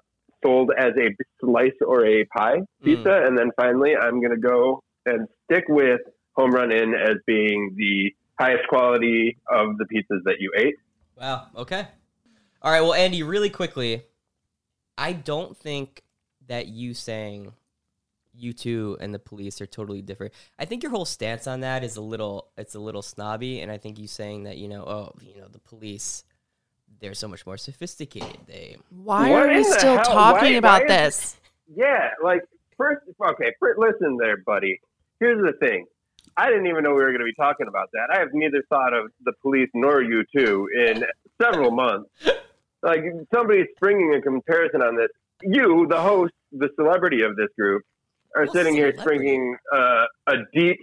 sold 0.44 0.70
as 0.76 0.92
a 0.96 1.14
slice 1.40 1.72
or 1.86 2.06
a 2.06 2.24
pie 2.24 2.60
pizza. 2.82 3.22
And 3.26 3.36
then 3.36 3.50
finally, 3.56 3.94
I'm 3.94 4.20
going 4.20 4.34
to 4.34 4.40
go 4.40 4.80
and 5.04 5.28
stick 5.44 5.64
with 5.68 6.00
Home 6.38 6.52
Run 6.52 6.70
Inn 6.72 6.94
as 6.94 7.16
being 7.26 7.74
the 7.76 8.14
highest 8.40 8.68
quality 8.68 9.36
of 9.50 9.76
the 9.78 9.84
pizzas 9.86 10.22
that 10.24 10.36
you 10.38 10.52
ate. 10.56 10.76
Wow. 11.16 11.48
Okay. 11.56 11.86
All 12.62 12.70
right. 12.70 12.80
Well, 12.80 12.94
Andy, 12.94 13.22
really 13.24 13.50
quickly, 13.50 14.04
I 14.96 15.12
don't 15.12 15.56
think 15.56 16.02
that 16.46 16.68
you 16.68 16.94
saying 16.94 17.52
U2 18.40 18.98
and 19.00 19.12
the 19.12 19.18
police 19.18 19.60
are 19.60 19.66
totally 19.66 20.00
different. 20.00 20.32
I 20.60 20.64
think 20.64 20.84
your 20.84 20.92
whole 20.92 21.04
stance 21.04 21.48
on 21.48 21.60
that 21.60 21.82
is 21.82 21.96
a 21.96 22.00
little 22.00 22.48
it's 22.56 22.76
a 22.76 22.80
little 22.80 23.02
snobby, 23.02 23.60
and 23.60 23.70
I 23.72 23.78
think 23.78 23.98
you 23.98 24.06
saying 24.06 24.44
that 24.44 24.58
you 24.58 24.68
know 24.68 24.84
oh 24.84 25.12
you 25.20 25.40
know 25.40 25.48
the 25.48 25.58
police 25.58 26.22
they're 27.00 27.14
so 27.14 27.26
much 27.28 27.44
more 27.46 27.56
sophisticated. 27.56 28.38
They 28.46 28.76
Why 28.90 29.30
What 29.30 29.48
are 29.50 29.52
we 29.56 29.64
still 29.64 29.96
hell? 29.96 30.04
talking 30.04 30.52
Why- 30.52 30.58
about 30.58 30.82
why 30.88 30.94
is- 31.06 31.16
this? 31.20 31.36
Yeah, 31.74 32.10
like 32.22 32.42
first, 32.76 33.00
okay. 33.20 33.52
First, 33.60 33.78
listen 33.78 34.16
there, 34.18 34.36
buddy. 34.38 34.80
Here's 35.20 35.42
the 35.44 35.52
thing. 35.58 35.84
I 36.38 36.48
didn't 36.50 36.68
even 36.68 36.84
know 36.84 36.90
we 36.90 37.02
were 37.02 37.10
going 37.10 37.18
to 37.18 37.24
be 37.24 37.34
talking 37.34 37.66
about 37.66 37.90
that. 37.92 38.10
I 38.14 38.20
have 38.20 38.28
neither 38.32 38.62
thought 38.68 38.94
of 38.94 39.10
the 39.24 39.32
police 39.42 39.68
nor 39.74 40.00
you 40.00 40.22
two 40.34 40.68
in 40.72 41.04
several 41.42 41.72
months. 41.72 42.10
Like 42.80 43.02
somebody 43.34 43.64
springing 43.74 44.14
a 44.14 44.22
comparison 44.22 44.80
on 44.80 44.96
this. 44.96 45.08
You, 45.42 45.88
the 45.90 46.00
host, 46.00 46.32
the 46.52 46.68
celebrity 46.76 47.22
of 47.22 47.34
this 47.34 47.48
group, 47.58 47.82
are 48.36 48.46
sitting 48.46 48.74
here 48.74 48.94
springing 48.96 49.56
uh, 49.74 50.04
a 50.28 50.34
deep, 50.54 50.78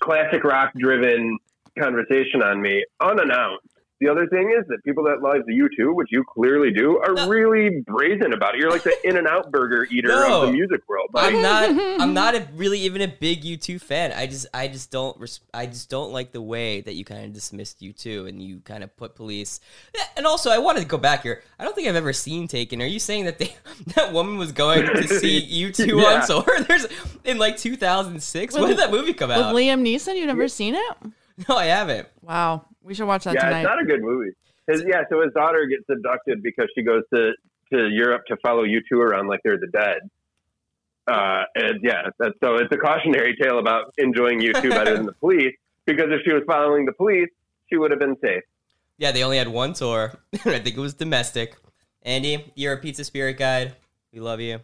classic 0.00 0.44
rock-driven 0.44 1.38
conversation 1.76 2.40
on 2.40 2.62
me 2.62 2.84
unannounced. 3.00 3.66
The 4.02 4.08
other 4.10 4.26
thing 4.26 4.52
is 4.58 4.66
that 4.66 4.82
people 4.84 5.04
that 5.04 5.22
love 5.22 5.46
the 5.46 5.52
U2, 5.52 5.94
which 5.94 6.08
you 6.10 6.24
clearly 6.24 6.72
do, 6.72 6.98
are 6.98 7.12
No. 7.14 7.28
really 7.28 7.82
brazen 7.86 8.32
about 8.32 8.56
it. 8.56 8.60
You're 8.60 8.70
like 8.72 8.82
the 8.82 8.94
In-N-Out 9.08 9.52
Burger 9.52 9.86
eater 9.92 10.08
No. 10.08 10.40
of 10.42 10.46
the 10.48 10.52
music 10.52 10.80
world. 10.88 11.10
Like, 11.12 11.32
I'm 11.32 11.40
not. 11.40 11.70
I'm 12.00 12.12
not 12.12 12.34
a, 12.34 12.48
really 12.56 12.80
even 12.80 13.00
a 13.00 13.06
big 13.06 13.42
U2 13.44 13.80
fan. 13.80 14.12
I 14.12 14.26
just. 14.26 14.46
I 14.52 14.66
just 14.66 14.90
don't. 14.90 15.16
Res- 15.20 15.38
I 15.54 15.66
just 15.66 15.88
don't 15.88 16.10
like 16.12 16.32
the 16.32 16.42
way 16.42 16.80
that 16.80 16.94
you 16.94 17.04
kind 17.04 17.24
of 17.24 17.32
dismissed 17.32 17.80
U2 17.80 18.28
and 18.28 18.42
you 18.42 18.58
kind 18.64 18.82
of 18.82 18.96
put 18.96 19.14
police. 19.14 19.60
Eh, 19.94 20.02
and 20.16 20.26
also, 20.26 20.50
I 20.50 20.58
wanted 20.58 20.80
to 20.80 20.86
go 20.86 20.98
back 20.98 21.22
here. 21.22 21.42
I 21.60 21.62
don't 21.64 21.76
think 21.76 21.86
I've 21.86 21.94
ever 21.94 22.12
seen 22.12 22.48
Taken. 22.48 22.82
Are 22.82 22.86
you 22.86 22.98
saying 22.98 23.26
that 23.26 23.38
they 23.38 23.54
that 23.94 24.12
woman 24.12 24.36
was 24.36 24.50
going 24.50 24.84
to 24.84 25.06
see 25.06 25.40
U2 25.64 26.02
Yeah. 26.02 26.22
on 26.22 26.26
tour? 26.26 26.60
There's 26.66 26.86
in 27.24 27.38
like 27.38 27.56
2006. 27.56 28.54
When 28.54 28.66
did 28.68 28.78
that 28.78 28.90
movie 28.90 29.12
come 29.12 29.30
out? 29.30 29.54
With? 29.54 29.62
Liam 29.62 29.82
Neeson, 29.86 30.16
you've 30.16 30.26
never 30.26 30.48
seen 30.48 30.74
it? 30.74 30.96
No, 31.48 31.56
I 31.56 31.66
haven't. 31.66 32.08
Wow, 32.20 32.66
we 32.84 32.94
should 32.94 33.06
watch 33.06 33.24
that 33.24 33.34
yeah, 33.34 33.44
tonight. 33.44 33.60
it's 33.60 33.68
not 33.68 33.80
a 33.80 33.84
good 33.84 34.02
movie. 34.02 34.30
His, 34.68 34.84
yeah, 34.86 35.02
so 35.10 35.22
his 35.22 35.32
daughter 35.34 35.66
gets 35.66 35.84
abducted 35.90 36.42
because 36.42 36.66
she 36.74 36.82
goes 36.82 37.02
to, 37.12 37.32
to 37.72 37.88
Europe 37.88 38.22
to 38.28 38.36
follow 38.42 38.64
U2 38.64 38.96
around 38.98 39.26
like 39.28 39.40
they're 39.44 39.58
the 39.58 39.66
dead. 39.68 40.08
Uh, 41.06 41.42
and 41.56 41.80
yeah, 41.82 42.02
that's, 42.18 42.34
so 42.42 42.56
it's 42.56 42.72
a 42.72 42.76
cautionary 42.76 43.36
tale 43.40 43.58
about 43.58 43.92
enjoying 43.98 44.40
U2 44.40 44.70
better 44.70 44.96
than 44.96 45.06
the 45.06 45.12
police 45.20 45.54
because 45.84 46.06
if 46.10 46.20
she 46.24 46.32
was 46.32 46.42
following 46.46 46.86
the 46.86 46.92
police, 46.92 47.28
she 47.68 47.76
would 47.76 47.90
have 47.90 47.98
been 48.00 48.16
safe. 48.24 48.42
Yeah, 48.98 49.10
they 49.10 49.24
only 49.24 49.38
had 49.38 49.48
one 49.48 49.72
tour. 49.72 50.12
I 50.32 50.58
think 50.60 50.76
it 50.76 50.78
was 50.78 50.94
domestic. 50.94 51.56
Andy, 52.02 52.52
you're 52.54 52.74
a 52.74 52.78
pizza 52.78 53.04
spirit 53.04 53.38
guide. 53.38 53.74
We 54.12 54.20
love 54.20 54.40
you. 54.40 54.60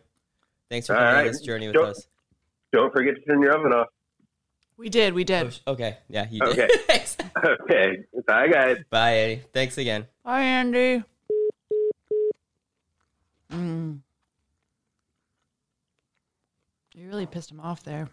Thanks 0.71 0.87
for 0.87 0.95
All 0.95 1.01
coming 1.01 1.19
on 1.19 1.27
this 1.27 1.41
journey 1.41 1.67
with 1.67 1.75
Don't- 1.75 1.89
us. 1.89 2.07
Don't 2.71 2.93
forget 2.93 3.15
to 3.15 3.21
turn 3.23 3.41
your 3.41 3.57
oven 3.57 3.73
off. 3.73 3.89
We 4.79 4.89
did, 4.89 5.13
we 5.13 5.23
Oh, 5.23 5.25
did. 5.25 5.53
sh- 5.53 5.59
okay, 5.67 5.99
yeah, 6.09 6.27
you 6.31 6.41
Okay. 6.43 6.67
did. 6.69 6.81
Thanks. 6.87 7.17
Okay. 7.45 8.05
Bye, 8.27 8.49
guys. 8.49 8.79
Bye, 8.91 9.15
Eddie. 9.17 9.43
Thanks 9.53 9.77
again. 9.77 10.07
Bye, 10.25 10.43
Andy. 10.43 11.03
Mm. 13.53 13.99
You 16.95 17.09
really 17.09 17.27
pissed 17.27 17.51
him 17.51 17.61
off 17.61 17.83
there. 17.85 18.09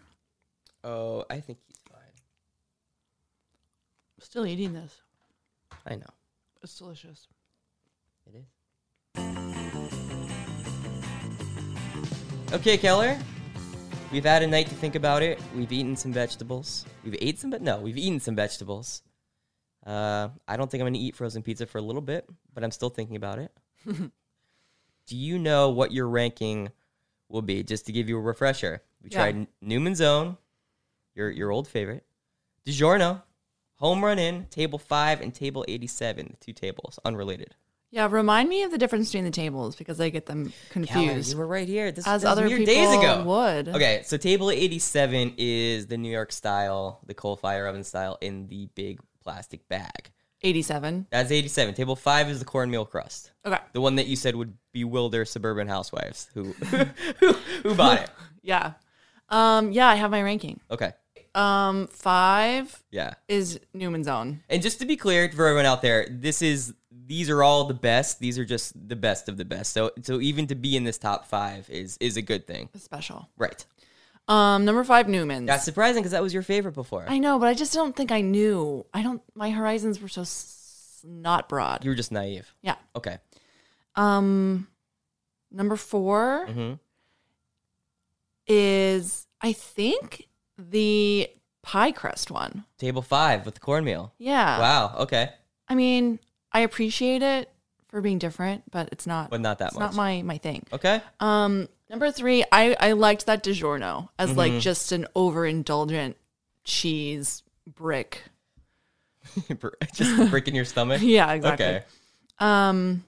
Oh, 0.84 1.24
I 1.30 1.40
think 1.40 1.58
he's 1.66 1.76
fine. 1.90 2.00
Still 4.20 4.46
eating 4.46 4.72
this. 4.72 5.00
I 5.86 5.96
know. 5.96 6.06
It's 6.62 6.76
delicious. 6.78 7.26
It 8.26 8.34
is. 8.36 8.46
Okay, 12.52 12.76
Keller. 12.78 13.18
We've 14.12 14.24
had 14.24 14.42
a 14.42 14.46
night 14.46 14.68
to 14.68 14.74
think 14.74 14.94
about 14.94 15.22
it. 15.22 15.40
We've 15.54 15.72
eaten 15.72 15.96
some 15.96 16.12
vegetables. 16.12 16.86
We've 17.04 17.16
ate 17.20 17.38
some, 17.40 17.50
but 17.50 17.60
no, 17.60 17.80
we've 17.80 17.98
eaten 17.98 18.20
some 18.20 18.36
vegetables. 18.36 19.02
Uh, 19.84 20.28
I 20.46 20.56
don't 20.56 20.70
think 20.70 20.80
I'm 20.80 20.84
going 20.84 20.94
to 20.94 21.00
eat 21.00 21.16
frozen 21.16 21.42
pizza 21.42 21.66
for 21.66 21.78
a 21.78 21.82
little 21.82 22.00
bit, 22.02 22.28
but 22.54 22.62
I'm 22.64 22.70
still 22.70 22.88
thinking 22.88 23.16
about 23.16 23.38
it. 23.38 23.52
Do 23.86 25.16
you 25.16 25.38
know 25.38 25.70
what 25.70 25.92
your 25.92 26.08
ranking 26.08 26.70
will 27.28 27.42
be? 27.42 27.62
Just 27.62 27.86
to 27.86 27.92
give 27.92 28.08
you 28.08 28.16
a 28.16 28.20
refresher, 28.20 28.82
we 29.02 29.10
Yeah. 29.10 29.18
tried 29.18 29.46
Newman's 29.60 30.00
Own, 30.00 30.36
your 31.14 31.30
your 31.30 31.50
old 31.50 31.68
favorite, 31.68 32.04
DiGiorno, 32.64 33.22
Home 33.76 34.04
Run 34.04 34.18
Inn, 34.18 34.46
Table 34.50 34.78
Five, 34.78 35.20
and 35.20 35.32
Table 35.34 35.64
87. 35.68 36.28
The 36.30 36.36
two 36.46 36.52
tables, 36.52 36.98
unrelated. 37.04 37.54
Yeah, 37.96 38.08
remind 38.10 38.50
me 38.50 38.62
of 38.62 38.70
the 38.70 38.76
difference 38.76 39.08
between 39.08 39.24
the 39.24 39.30
tables 39.30 39.74
because 39.74 39.98
I 40.02 40.10
get 40.10 40.26
them 40.26 40.52
Keller, 40.70 40.86
confused. 40.86 41.32
you 41.32 41.38
were 41.38 41.46
right 41.46 41.66
here. 41.66 41.90
This, 41.90 42.06
as 42.06 42.20
this 42.20 42.28
was 42.28 42.38
other 42.38 42.46
people 42.46 42.66
days 42.66 42.92
ago. 42.94 43.24
would. 43.24 43.68
Okay, 43.70 44.02
so 44.04 44.18
table 44.18 44.50
87 44.50 45.32
is 45.38 45.86
the 45.86 45.96
New 45.96 46.10
York 46.12 46.30
style, 46.30 47.00
the 47.06 47.14
coal 47.14 47.36
fire 47.36 47.66
oven 47.66 47.84
style 47.84 48.18
in 48.20 48.48
the 48.48 48.68
big 48.74 49.00
plastic 49.24 49.66
bag. 49.70 50.10
87. 50.42 51.06
That's 51.10 51.30
87. 51.30 51.72
Table 51.72 51.96
5 51.96 52.28
is 52.28 52.38
the 52.38 52.44
cornmeal 52.44 52.84
crust. 52.84 53.30
Okay. 53.46 53.56
The 53.72 53.80
one 53.80 53.96
that 53.96 54.06
you 54.08 54.14
said 54.16 54.36
would 54.36 54.52
bewilder 54.72 55.24
suburban 55.24 55.66
housewives 55.66 56.28
who 56.34 56.52
who, 57.20 57.32
who 57.62 57.74
bought 57.74 58.02
it. 58.02 58.10
Yeah. 58.42 58.72
Um, 59.30 59.72
yeah, 59.72 59.88
I 59.88 59.94
have 59.94 60.10
my 60.10 60.22
ranking. 60.22 60.60
Okay. 60.70 60.92
Um, 61.34 61.86
five 61.86 62.82
Yeah. 62.90 63.14
is 63.26 63.58
Newman's 63.72 64.06
Own. 64.08 64.42
And 64.50 64.60
just 64.60 64.80
to 64.80 64.86
be 64.86 64.96
clear 64.96 65.30
for 65.30 65.46
everyone 65.46 65.64
out 65.64 65.80
there, 65.80 66.06
this 66.10 66.42
is 66.42 66.74
these 67.06 67.30
are 67.30 67.42
all 67.42 67.64
the 67.64 67.74
best. 67.74 68.18
These 68.20 68.38
are 68.38 68.44
just 68.44 68.72
the 68.88 68.96
best 68.96 69.28
of 69.28 69.36
the 69.36 69.44
best. 69.44 69.72
So 69.72 69.90
so 70.02 70.20
even 70.20 70.46
to 70.48 70.54
be 70.54 70.76
in 70.76 70.84
this 70.84 70.98
top 70.98 71.26
5 71.26 71.70
is 71.70 71.96
is 72.00 72.16
a 72.16 72.22
good 72.22 72.46
thing. 72.46 72.68
Special. 72.76 73.28
Right. 73.38 73.64
Um, 74.28 74.64
number 74.64 74.82
five, 74.82 75.08
Newman's. 75.08 75.46
That's 75.46 75.62
surprising 75.64 76.02
because 76.02 76.10
that 76.10 76.22
was 76.22 76.34
your 76.34 76.42
favorite 76.42 76.72
before. 76.74 77.04
I 77.08 77.18
know, 77.18 77.38
but 77.38 77.46
I 77.46 77.54
just 77.54 77.72
don't 77.72 77.94
think 77.94 78.10
I 78.10 78.22
knew. 78.22 78.84
I 78.92 79.02
don't. 79.04 79.22
My 79.36 79.50
horizons 79.50 80.00
were 80.02 80.08
so 80.08 80.22
s- 80.22 81.00
not 81.06 81.48
broad. 81.48 81.84
you 81.84 81.90
were 81.90 81.94
just 81.94 82.10
naive. 82.10 82.52
yeah. 82.60 82.74
Okay. 82.96 83.18
Um, 83.94 84.66
number 85.52 85.76
4 85.76 86.46
hmm 86.48 86.72
is 88.48 89.26
I 89.40 89.52
think 89.52 90.28
the 90.58 91.28
pie 91.62 91.92
crust 91.92 92.30
one. 92.30 92.64
Table 92.78 93.02
5 93.02 93.44
with 93.44 93.54
the 93.54 93.60
cornmeal. 93.60 94.12
Yeah. 94.18 94.58
Wow. 94.58 94.94
Okay. 95.00 95.30
I 95.68 95.74
mean, 95.74 96.18
I 96.56 96.60
appreciate 96.60 97.22
it 97.22 97.50
for 97.88 98.00
being 98.00 98.18
different, 98.18 98.70
but 98.70 98.88
it's 98.92 99.06
not. 99.06 99.28
But 99.30 99.40
not 99.42 99.58
that 99.58 99.68
it's 99.68 99.74
much. 99.74 99.80
not 99.92 99.94
my 99.94 100.22
my 100.22 100.38
thing. 100.38 100.64
Okay. 100.72 101.00
Um, 101.20 101.68
number 101.90 102.10
three, 102.10 102.44
I 102.50 102.74
I 102.80 102.92
liked 102.92 103.26
that 103.26 103.44
DiGiorno 103.44 104.08
as 104.18 104.30
Mm-hmm. 104.30 104.38
like 104.38 104.58
just 104.60 104.90
an 104.92 105.06
overindulgent 105.14 106.14
cheese 106.64 107.42
brick. 107.66 108.22
Just 109.94 110.18
a 110.20 110.26
brick 110.26 110.46
in 110.48 110.54
your 110.54 110.64
stomach. 110.64 111.02
Yeah, 111.02 111.32
exactly. 111.32 111.66
Okay. 111.66 111.84
Um, 112.38 113.04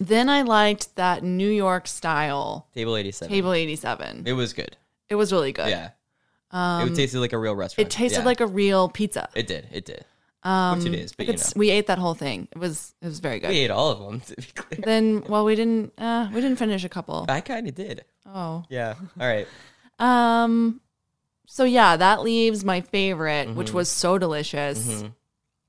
then 0.00 0.28
I 0.30 0.42
liked 0.42 0.96
that 0.96 1.22
New 1.22 1.50
York 1.50 1.86
style 1.86 2.66
Table 2.74 2.96
87. 2.96 3.28
table 3.32 3.52
eighty 3.52 3.76
seven. 3.76 4.22
It 4.26 4.32
was 4.32 4.52
good. 4.54 4.76
It 5.10 5.14
was 5.16 5.30
really 5.32 5.52
good. 5.52 5.68
Yeah. 5.68 5.90
Um, 6.50 6.88
it 6.88 6.96
tasted 6.96 7.20
like 7.20 7.32
a 7.34 7.38
real 7.38 7.54
restaurant. 7.54 7.86
it 7.86 7.90
tasted 7.90 8.20
Yeah. 8.20 8.24
like 8.24 8.40
a 8.40 8.46
real 8.46 8.88
pizza. 8.88 9.28
It 9.34 9.46
did. 9.46 9.68
It 9.70 9.84
did. 9.84 10.04
Um, 10.44 10.78
Which 10.78 10.88
it 10.88 10.94
is, 10.94 11.12
but 11.12 11.26
you 11.28 11.34
know. 11.34 11.42
we 11.54 11.70
ate 11.70 11.86
that 11.86 11.98
whole 11.98 12.14
thing. 12.14 12.48
It 12.50 12.58
was 12.58 12.94
it 13.00 13.06
was 13.06 13.20
very 13.20 13.38
good. 13.38 13.50
We 13.50 13.58
ate 13.58 13.70
all 13.70 13.90
of 13.90 13.98
them, 14.00 14.20
to 14.26 14.34
be 14.36 14.42
clear. 14.42 14.80
Then, 14.84 15.22
well, 15.28 15.44
we 15.44 15.54
didn't. 15.54 15.92
Uh, 15.96 16.28
we 16.34 16.40
didn't 16.40 16.56
finish 16.58 16.82
a 16.84 16.88
couple. 16.88 17.26
I 17.28 17.40
kind 17.40 17.68
of 17.68 17.74
did. 17.76 18.04
Oh. 18.26 18.64
Yeah. 18.68 18.94
All 19.20 19.26
right. 19.26 19.46
Um. 19.98 20.80
So 21.46 21.62
yeah, 21.64 21.96
that 21.96 22.22
leaves 22.22 22.64
my 22.64 22.80
favorite, 22.80 23.46
Mm-hmm. 23.48 23.56
which 23.58 23.72
was 23.72 23.88
so 23.88 24.18
delicious. 24.18 25.04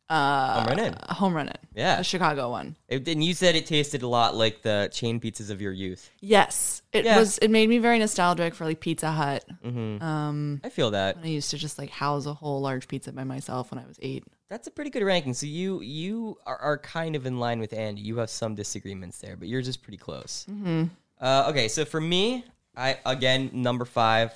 Uh, 0.10 0.54
Home 0.60 0.66
Run 0.68 0.80
Inn. 0.80 0.96
Home 1.10 1.34
Run 1.34 1.48
Inn. 1.48 1.58
Yeah. 1.76 1.98
The 1.98 2.04
Chicago 2.04 2.50
one. 2.52 2.76
It, 2.88 3.08
and 3.08 3.24
you 3.24 3.34
said 3.34 3.56
it 3.56 3.66
tasted 3.68 4.02
a 4.02 4.08
lot 4.08 4.36
like 4.36 4.62
the 4.62 4.90
chain 4.92 5.20
pizzas 5.20 5.50
of 5.50 5.62
your 5.62 5.72
youth. 5.72 6.10
Yes, 6.20 6.82
it 6.94 7.06
Yeah. 7.06 7.20
was. 7.20 7.38
It 7.40 7.50
made 7.52 7.70
me 7.70 7.78
very 7.80 8.00
nostalgic 8.00 8.54
for 8.56 8.66
like 8.66 8.80
Pizza 8.80 9.12
Hut. 9.12 9.46
Mm-hmm. 9.64 10.04
Um, 10.04 10.62
I 10.64 10.70
feel 10.70 10.92
that. 10.92 11.18
I 11.24 11.28
used 11.28 11.52
to 11.52 11.58
just 11.58 11.78
like 11.78 11.90
house 11.90 12.26
a 12.26 12.34
whole 12.34 12.62
large 12.62 12.88
pizza 12.88 13.12
by 13.12 13.24
myself 13.24 13.72
when 13.72 13.80
I 13.84 13.86
was 13.88 13.98
eight. 14.02 14.24
That's 14.50 14.68
a 14.68 14.72
pretty 14.72 14.90
good 14.90 15.04
ranking. 15.04 15.34
So 15.34 15.46
you 15.46 15.82
you 15.82 16.38
are, 16.46 16.58
are 16.58 16.78
kind 16.78 17.16
of 17.16 17.26
in 17.26 17.40
line 17.40 17.60
with 17.60 17.74
Andy. 17.74 18.02
You 18.02 18.18
have 18.18 18.30
some 18.30 18.56
disagreements 18.56 19.20
there, 19.20 19.36
but 19.36 19.48
yours 19.48 19.68
is 19.68 19.78
pretty 19.78 19.98
close. 19.98 20.46
Mm-hmm. 20.50 20.86
Uh, 21.20 21.46
okay, 21.50 21.68
so 21.68 21.86
for 21.86 22.02
me, 22.02 22.46
I 22.76 22.98
again 23.06 23.50
number 23.54 23.86
five, 23.86 24.30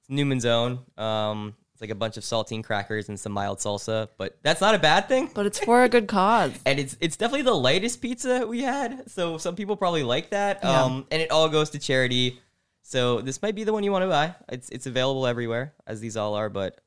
it's 0.00 0.10
Newman's 0.10 0.44
Own. 0.44 0.80
Um, 0.96 1.54
it's 1.72 1.80
like 1.80 1.90
a 1.90 1.94
bunch 1.94 2.18
of 2.18 2.24
saltine 2.24 2.62
crackers 2.62 3.08
and 3.08 3.18
some 3.18 3.32
mild 3.32 3.58
salsa, 3.58 4.08
but 4.18 4.38
that's 4.42 4.60
not 4.60 4.74
a 4.74 4.78
bad 4.78 5.08
thing. 5.08 5.30
But 5.34 5.46
it's 5.46 5.58
for 5.58 5.82
a 5.82 5.88
good 5.88 6.08
cause. 6.08 6.52
and 6.66 6.78
it's 6.78 6.94
it's 7.00 7.16
definitely 7.16 7.42
the 7.42 7.56
lightest 7.56 8.02
pizza 8.02 8.46
we 8.46 8.60
had. 8.60 9.10
So 9.10 9.38
some 9.38 9.56
people 9.56 9.76
probably 9.76 10.02
like 10.02 10.30
that. 10.30 10.60
Yeah. 10.62 10.82
Um, 10.82 11.06
and 11.10 11.22
it 11.22 11.30
all 11.30 11.48
goes 11.48 11.70
to 11.70 11.78
charity. 11.78 12.38
So 12.82 13.22
this 13.22 13.40
might 13.40 13.54
be 13.54 13.64
the 13.64 13.72
one 13.72 13.82
you 13.82 13.92
want 13.92 14.02
to 14.02 14.08
buy. 14.08 14.34
It's 14.50 14.68
it's 14.68 14.86
available 14.86 15.26
everywhere, 15.26 15.72
as 15.86 16.00
these 16.00 16.18
all 16.18 16.34
are, 16.34 16.50
but 16.50 16.78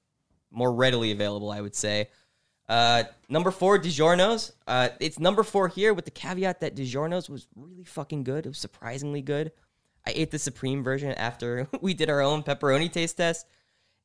more 0.51 0.72
readily 0.72 1.12
available, 1.12 1.49
I 1.49 1.60
would 1.60 1.76
say. 1.76 2.10
Uh, 2.70 3.03
number 3.30 3.51
four, 3.51 3.78
DiGiorno's. 3.80 4.53
Uh, 4.68 4.89
it's 4.99 5.20
number 5.20 5.43
four 5.43 5.68
here 5.68 5.93
with 5.93 6.05
the 6.05 6.11
caveat 6.11 6.61
that 6.61 6.76
DiGiorno's 6.76 7.30
was 7.30 7.47
really 7.55 7.84
fucking 7.84 8.24
good. 8.24 8.45
It 8.45 8.49
was 8.49 8.57
surprisingly 8.57 9.22
good. 9.22 9.51
I 10.07 10.11
ate 10.16 10.32
the 10.32 10.39
supreme 10.39 10.84
version 10.84 11.11
after 11.14 11.68
we 11.82 11.93
did 11.93 12.09
our 12.09 12.22
own 12.22 12.43
pepperoni 12.43 12.91
taste 12.91 13.18
test, 13.18 13.45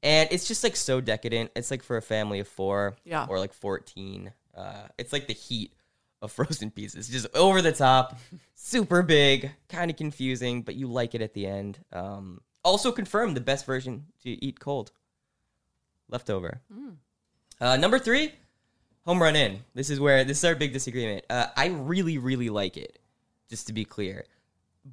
and 0.03 0.29
it's 0.33 0.47
just 0.47 0.63
like 0.65 0.77
so 0.77 1.01
decadent. 1.01 1.51
It's 1.57 1.71
like 1.71 1.83
for 1.83 1.97
a 1.97 2.03
family 2.03 2.41
of 2.41 2.49
four, 2.49 2.97
Yeah. 3.05 3.27
or 3.29 3.39
like 3.39 3.53
fourteen. 3.53 4.33
Uh, 4.57 4.89
it's 4.99 5.13
like 5.13 5.27
the 5.29 5.35
heat 5.35 5.73
of 6.21 6.33
frozen 6.39 6.71
pieces, 6.73 7.09
just 7.09 7.27
over 7.37 7.63
the 7.63 7.73
top, 7.73 8.19
super 8.55 9.03
big, 9.03 9.51
kind 9.69 9.89
of 9.91 9.97
confusing, 9.97 10.63
but 10.63 10.75
you 10.75 10.89
like 10.89 11.15
it 11.15 11.23
at 11.23 11.33
the 11.35 11.47
end. 11.47 11.79
Um, 11.93 12.41
also 12.65 12.91
confirmed 12.91 13.37
the 13.37 13.41
best 13.41 13.65
version 13.67 14.07
to 14.25 14.31
eat 14.45 14.59
cold, 14.61 14.91
leftover. 16.09 16.61
Uh, 17.61 17.77
number 17.77 17.99
three, 17.99 18.33
Home 19.09 19.23
Run 19.23 19.37
Inn. 19.37 19.61
This 19.75 19.89
is 19.89 19.99
where 19.99 20.23
this 20.23 20.37
is 20.37 20.45
our 20.45 20.55
big 20.55 20.75
disagreement. 20.75 21.25
Uh, 21.31 21.47
I 21.57 21.69
really, 21.69 22.19
really 22.19 22.51
like 22.51 22.77
it. 22.77 22.99
Just 23.49 23.67
to 23.69 23.73
be 23.73 23.87
clear, 23.87 24.27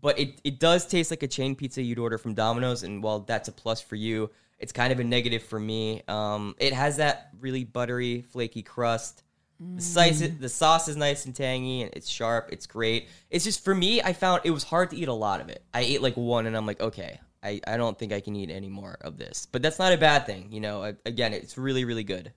but 0.01 0.17
it 0.17 0.39
it 0.45 0.57
does 0.57 0.87
taste 0.87 1.11
like 1.11 1.21
a 1.21 1.27
chain 1.27 1.53
pizza 1.53 1.81
you'd 1.81 1.99
order 1.99 2.17
from 2.17 2.33
Domino's, 2.33 2.83
and 2.83 3.03
while 3.03 3.19
that's 3.19 3.49
a 3.49 3.51
plus 3.51 3.81
for 3.81 3.97
you, 3.97 4.29
it's 4.57 4.71
kind 4.71 4.93
of 4.93 5.01
a 5.01 5.03
negative 5.03 5.43
for 5.43 5.59
me. 5.59 6.01
Um, 6.07 6.55
it 6.57 6.71
has 6.71 6.95
that 6.95 7.31
really 7.41 7.65
buttery, 7.65 8.21
flaky 8.21 8.63
crust. 8.63 9.23
The 9.59 9.81
sauce, 9.81 10.19
the 10.39 10.47
sauce 10.49 10.87
is 10.87 10.95
nice 10.95 11.25
and 11.25 11.35
tangy, 11.35 11.81
and 11.81 11.91
it's 11.93 12.07
sharp. 12.09 12.47
It's 12.53 12.65
great. 12.67 13.09
It's 13.29 13.43
just 13.43 13.65
for 13.65 13.75
me, 13.75 14.01
I 14.01 14.13
found 14.13 14.41
it 14.45 14.51
was 14.51 14.63
hard 14.63 14.91
to 14.91 14.95
eat 14.95 15.09
a 15.09 15.13
lot 15.13 15.41
of 15.41 15.49
it. 15.49 15.61
I 15.73 15.81
ate 15.81 16.01
like 16.01 16.15
one, 16.15 16.45
and 16.45 16.55
I'm 16.55 16.65
like, 16.65 16.79
okay, 16.79 17.19
I, 17.43 17.59
I 17.67 17.75
don't 17.75 17.99
think 17.99 18.13
I 18.13 18.21
can 18.21 18.37
eat 18.37 18.49
any 18.49 18.69
more 18.69 18.97
of 19.01 19.17
this. 19.17 19.45
But 19.51 19.61
that's 19.61 19.79
not 19.79 19.91
a 19.91 19.97
bad 19.97 20.25
thing, 20.25 20.47
you 20.53 20.61
know. 20.61 20.83
I- 20.83 20.95
Again, 21.05 21.33
it's 21.33 21.57
really 21.57 21.83
really 21.83 22.05
good. 22.05 22.31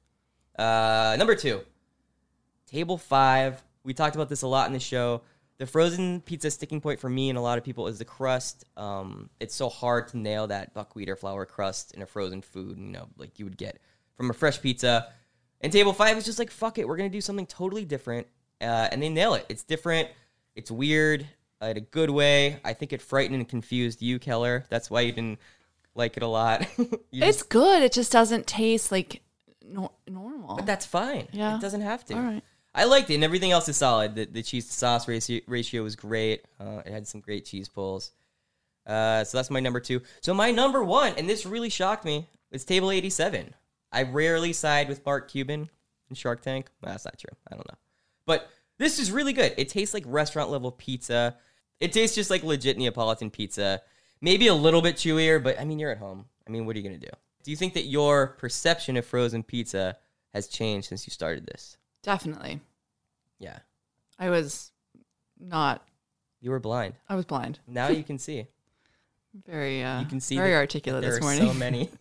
Uh, 0.59 1.15
number 1.19 1.35
two, 1.35 1.61
table 2.67 2.99
five. 2.99 3.63
We 3.85 3.95
talked 3.95 4.17
about 4.17 4.29
this 4.29 4.43
a 4.43 4.47
lot 4.49 4.67
in 4.67 4.73
the 4.73 4.81
show. 4.81 5.23
The 5.59 5.67
frozen 5.67 6.21
pizza 6.21 6.51
sticking 6.51 6.81
point 6.81 7.01
for 7.01 7.09
me 7.11 7.31
and 7.31 7.39
a 7.39 7.41
lot 7.41 7.59
of 7.59 7.65
people 7.65 7.89
is 7.89 7.99
the 7.99 8.05
crust. 8.05 8.65
Um, 8.77 9.29
it's 9.41 9.55
so 9.55 9.69
hard 9.69 10.09
to 10.09 10.19
nail 10.19 10.47
that 10.49 10.73
buckwheat 10.75 11.09
or 11.09 11.17
flour 11.17 11.47
crust 11.47 11.95
in 11.95 12.03
a 12.03 12.07
frozen 12.07 12.43
food, 12.43 12.79
you 12.79 12.91
know, 12.91 13.09
like 13.17 13.39
you 13.39 13.45
would 13.45 13.57
get 13.57 13.79
from 14.17 14.31
a 14.31 14.33
fresh 14.33 14.61
pizza. 14.61 15.09
And 15.61 15.73
table 15.73 15.93
five 15.93 16.17
is 16.17 16.25
just 16.25 16.39
like, 16.39 16.51
fuck 16.53 16.79
it, 16.79 16.87
we're 16.87 16.97
gonna 16.97 17.09
do 17.09 17.21
something 17.21 17.47
totally 17.47 17.85
different, 17.85 18.29
uh, 18.61 18.89
and 18.93 19.03
they 19.03 19.09
nail 19.09 19.35
it. 19.35 19.47
It's 19.49 19.65
different, 19.65 20.09
it's 20.55 20.71
weird, 20.71 21.27
uh, 21.61 21.67
in 21.67 21.77
a 21.79 21.81
good 21.81 22.11
way. 22.11 22.61
I 22.65 22.73
think 22.73 22.93
it 22.93 23.03
frightened 23.03 23.35
and 23.35 23.49
confused 23.49 24.01
you, 24.01 24.21
Keller. 24.21 24.65
That's 24.69 24.89
why 24.89 25.01
you 25.01 25.11
didn't 25.11 25.41
like 25.97 26.17
it 26.17 26.23
a 26.23 26.29
lot. 26.29 26.69
It's 27.11 27.39
just- 27.39 27.49
good. 27.49 27.83
It 27.83 27.91
just 27.93 28.13
doesn't 28.13 28.47
taste 28.47 28.93
like 28.93 29.23
no- 29.69 29.93
normal. 30.07 30.57
but 30.57 30.67
that's 30.67 30.87
fine. 30.87 31.29
Yeah. 31.33 31.57
it 31.57 31.61
doesn't 31.61 31.83
have 31.83 32.05
to. 32.07 32.15
All 32.15 32.21
right. 32.21 32.43
I 32.75 32.85
liked 32.85 33.11
it, 33.11 33.15
and 33.15 33.25
everything 33.25 33.51
else 33.51 33.69
is 33.69 33.77
solid. 33.77 34.15
The, 34.15 34.27
the 34.27 34.43
cheese 34.43 34.67
to 34.67 34.73
sauce 34.73 35.09
ratio, 35.09 35.41
ratio 35.47 35.83
was 35.83 35.97
great. 35.97 36.45
Uh, 36.61 36.83
it 36.85 36.93
had 36.93 37.07
some 37.09 37.21
great 37.21 37.45
cheese 37.45 37.69
pulls. 37.69 38.13
Uh, 38.87 39.25
so 39.25 39.39
that's 39.39 39.51
my 39.51 39.61
number 39.61 39.81
two. 39.81 40.01
So 40.21 40.33
my 40.33 40.51
number 40.51 40.83
one, 40.85 41.15
and 41.19 41.29
this 41.29 41.45
really 41.45 41.71
shocked 41.71 42.05
me, 42.05 42.29
is 42.51 42.65
Table 42.65 42.91
87. 42.91 43.55
I 43.93 44.03
rarely 44.05 44.53
side 44.53 44.89
with 44.89 45.05
Mark 45.05 45.31
Cuban 45.31 45.69
in 46.09 46.17
Shark 46.17 46.43
Tank. 46.43 46.69
Well, 46.83 46.93
that's 46.93 47.05
not 47.05 47.19
true. 47.19 47.37
I 47.51 47.55
don't 47.55 47.69
know. 47.69 47.79
But 48.27 48.49
this 48.79 48.99
is 48.99 49.11
really 49.11 49.33
good. 49.33 49.55
It 49.57 49.69
tastes 49.69 49.93
like 49.95 50.05
restaurant 50.07 50.51
level 50.51 50.71
pizza. 50.71 51.37
It 51.81 51.93
tastes 51.93 52.15
just 52.15 52.31
like 52.31 52.43
legit 52.43 52.79
Neapolitan 52.79 53.31
pizza. 53.31 53.83
Maybe 54.21 54.47
a 54.49 54.55
little 54.55 54.83
bit 54.83 54.97
chewier, 54.97 55.43
but 55.43 55.61
I 55.61 55.65
mean, 55.65 55.79
you're 55.79 55.91
at 55.91 55.99
home. 55.99 56.27
I 56.47 56.51
mean, 56.51 56.67
what 56.67 56.75
are 56.77 56.79
you 56.79 56.89
going 56.89 57.01
to 57.01 57.07
do? 57.07 57.13
Do 57.49 57.53
you 57.53 57.57
think 57.57 57.73
that 57.73 57.87
your 57.87 58.27
perception 58.27 58.99
of 58.99 59.07
frozen 59.07 59.43
pizza 59.43 59.97
has 60.35 60.49
changed 60.49 60.87
since 60.87 61.07
you 61.07 61.11
started 61.11 61.47
this? 61.47 61.79
Definitely. 62.03 62.61
Yeah. 63.39 63.61
I 64.19 64.29
was 64.29 64.71
not. 65.41 65.83
You 66.43 66.51
were 66.51 66.61
blind. 66.61 66.97
I 67.09 67.15
was 67.15 67.25
blind. 67.25 67.61
Now 67.67 67.89
you 67.89 68.05
can 68.05 68.19
see. 68.19 68.49
Very, 69.47 69.83
uh, 69.83 70.01
You 70.01 70.07
can 70.07 70.21
see 70.21 70.37
very 70.37 70.55
articulate 70.55 71.01
there 71.01 71.13
this 71.13 71.21
are 71.21 71.23
morning. 71.23 71.49
so 71.49 71.55
many 71.55 71.85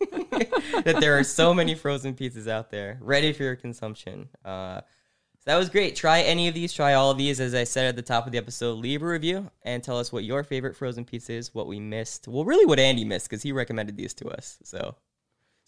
that 0.84 0.98
there 1.00 1.18
are 1.18 1.24
so 1.24 1.54
many 1.54 1.74
frozen 1.74 2.12
pizzas 2.12 2.46
out 2.46 2.70
there 2.70 2.98
ready 3.00 3.32
for 3.32 3.44
your 3.44 3.56
consumption. 3.56 4.28
Uh, 4.44 4.82
so 4.82 5.44
that 5.46 5.56
was 5.56 5.70
great. 5.70 5.96
Try 5.96 6.20
any 6.20 6.48
of 6.48 6.54
these. 6.54 6.74
Try 6.74 6.92
all 6.92 7.10
of 7.10 7.16
these. 7.16 7.40
As 7.40 7.54
I 7.54 7.64
said 7.64 7.86
at 7.86 7.96
the 7.96 8.02
top 8.02 8.26
of 8.26 8.32
the 8.32 8.38
episode, 8.38 8.74
leave 8.74 9.02
a 9.02 9.06
review 9.06 9.50
and 9.62 9.82
tell 9.82 9.98
us 9.98 10.12
what 10.12 10.24
your 10.24 10.44
favorite 10.44 10.76
frozen 10.76 11.06
pizza 11.06 11.32
is, 11.32 11.54
what 11.54 11.66
we 11.66 11.80
missed. 11.80 12.28
Well, 12.28 12.44
really, 12.44 12.66
what 12.66 12.78
Andy 12.78 13.06
missed 13.06 13.30
because 13.30 13.42
he 13.42 13.52
recommended 13.52 13.96
these 13.96 14.12
to 14.14 14.28
us. 14.28 14.58
So, 14.62 14.94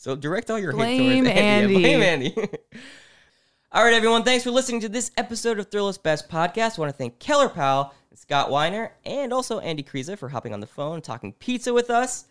so 0.01 0.17
direct 0.17 0.51
all 0.51 0.59
your 0.59 0.73
Blame 0.73 0.99
hate 0.99 1.21
towards 1.25 1.39
Andy. 1.39 1.75
Andy. 1.75 1.75
Blame 1.75 2.03
Andy. 2.03 2.35
all 3.73 3.85
right, 3.85 3.93
everyone. 3.93 4.23
Thanks 4.23 4.43
for 4.43 4.51
listening 4.51 4.81
to 4.81 4.89
this 4.89 5.11
episode 5.19 5.59
of 5.59 5.69
Thrillist 5.69 6.03
Best 6.03 6.27
Podcast. 6.31 6.79
I 6.79 6.81
want 6.81 6.91
to 6.91 6.97
thank 6.97 7.19
Keller 7.19 7.51
Powell, 7.51 7.93
Scott 8.15 8.51
Wiener, 8.51 8.93
and 9.05 9.31
also 9.31 9.59
Andy 9.61 9.83
Kryza 9.83 10.17
for 10.17 10.31
hopping 10.31 10.55
on 10.55 10.61
the 10.61 10.67
phone 10.67 10.95
and 10.95 11.05
talking 11.05 11.35
pizza 11.35 11.75
with 11.75 11.91
us. 11.91 12.25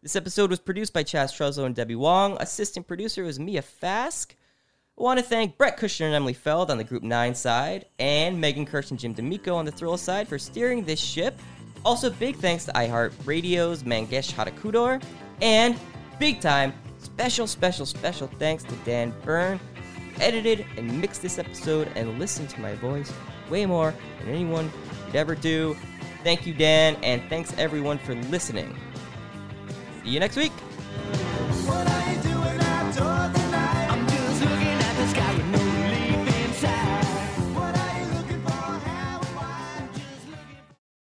This 0.00 0.14
episode 0.14 0.48
was 0.48 0.60
produced 0.60 0.92
by 0.92 1.02
Chaz 1.02 1.36
Trezzo 1.36 1.66
and 1.66 1.74
Debbie 1.74 1.96
Wong. 1.96 2.36
Assistant 2.38 2.86
producer 2.86 3.24
was 3.24 3.40
Mia 3.40 3.62
Fask. 3.62 4.36
I 4.96 5.02
want 5.02 5.18
to 5.18 5.24
thank 5.24 5.58
Brett 5.58 5.80
Kushner 5.80 6.06
and 6.06 6.14
Emily 6.14 6.34
Feld 6.34 6.70
on 6.70 6.78
the 6.78 6.84
Group 6.84 7.02
9 7.02 7.34
side, 7.34 7.86
and 7.98 8.40
Megan 8.40 8.64
Kirsch 8.64 8.92
and 8.92 9.00
Jim 9.00 9.12
D'Amico 9.12 9.56
on 9.56 9.64
the 9.64 9.72
Thrill 9.72 9.96
side 9.96 10.28
for 10.28 10.38
steering 10.38 10.84
this 10.84 11.00
ship. 11.00 11.36
Also, 11.84 12.10
big 12.10 12.36
thanks 12.36 12.64
to 12.66 12.72
iHeartRadio's 12.74 13.82
Mangesh 13.82 14.32
Hattikudur, 14.32 15.02
and 15.42 15.76
big 16.18 16.40
time. 16.40 16.72
Special, 16.98 17.46
special, 17.46 17.86
special 17.86 18.26
thanks 18.38 18.64
to 18.64 18.74
Dan 18.84 19.14
Byrne, 19.24 19.60
edited 20.20 20.66
and 20.76 21.00
mixed 21.00 21.22
this 21.22 21.38
episode 21.38 21.88
and 21.94 22.18
listened 22.18 22.50
to 22.50 22.60
my 22.60 22.74
voice 22.74 23.12
way 23.48 23.66
more 23.66 23.94
than 24.20 24.28
anyone 24.28 24.70
could 25.06 25.16
ever 25.16 25.34
do. 25.34 25.76
Thank 26.24 26.46
you, 26.46 26.54
Dan, 26.54 26.96
and 27.02 27.22
thanks 27.28 27.54
everyone 27.58 27.98
for 27.98 28.14
listening. 28.14 28.76
See 30.02 30.10
you 30.10 30.20
next 30.20 30.36
week. 30.36 30.52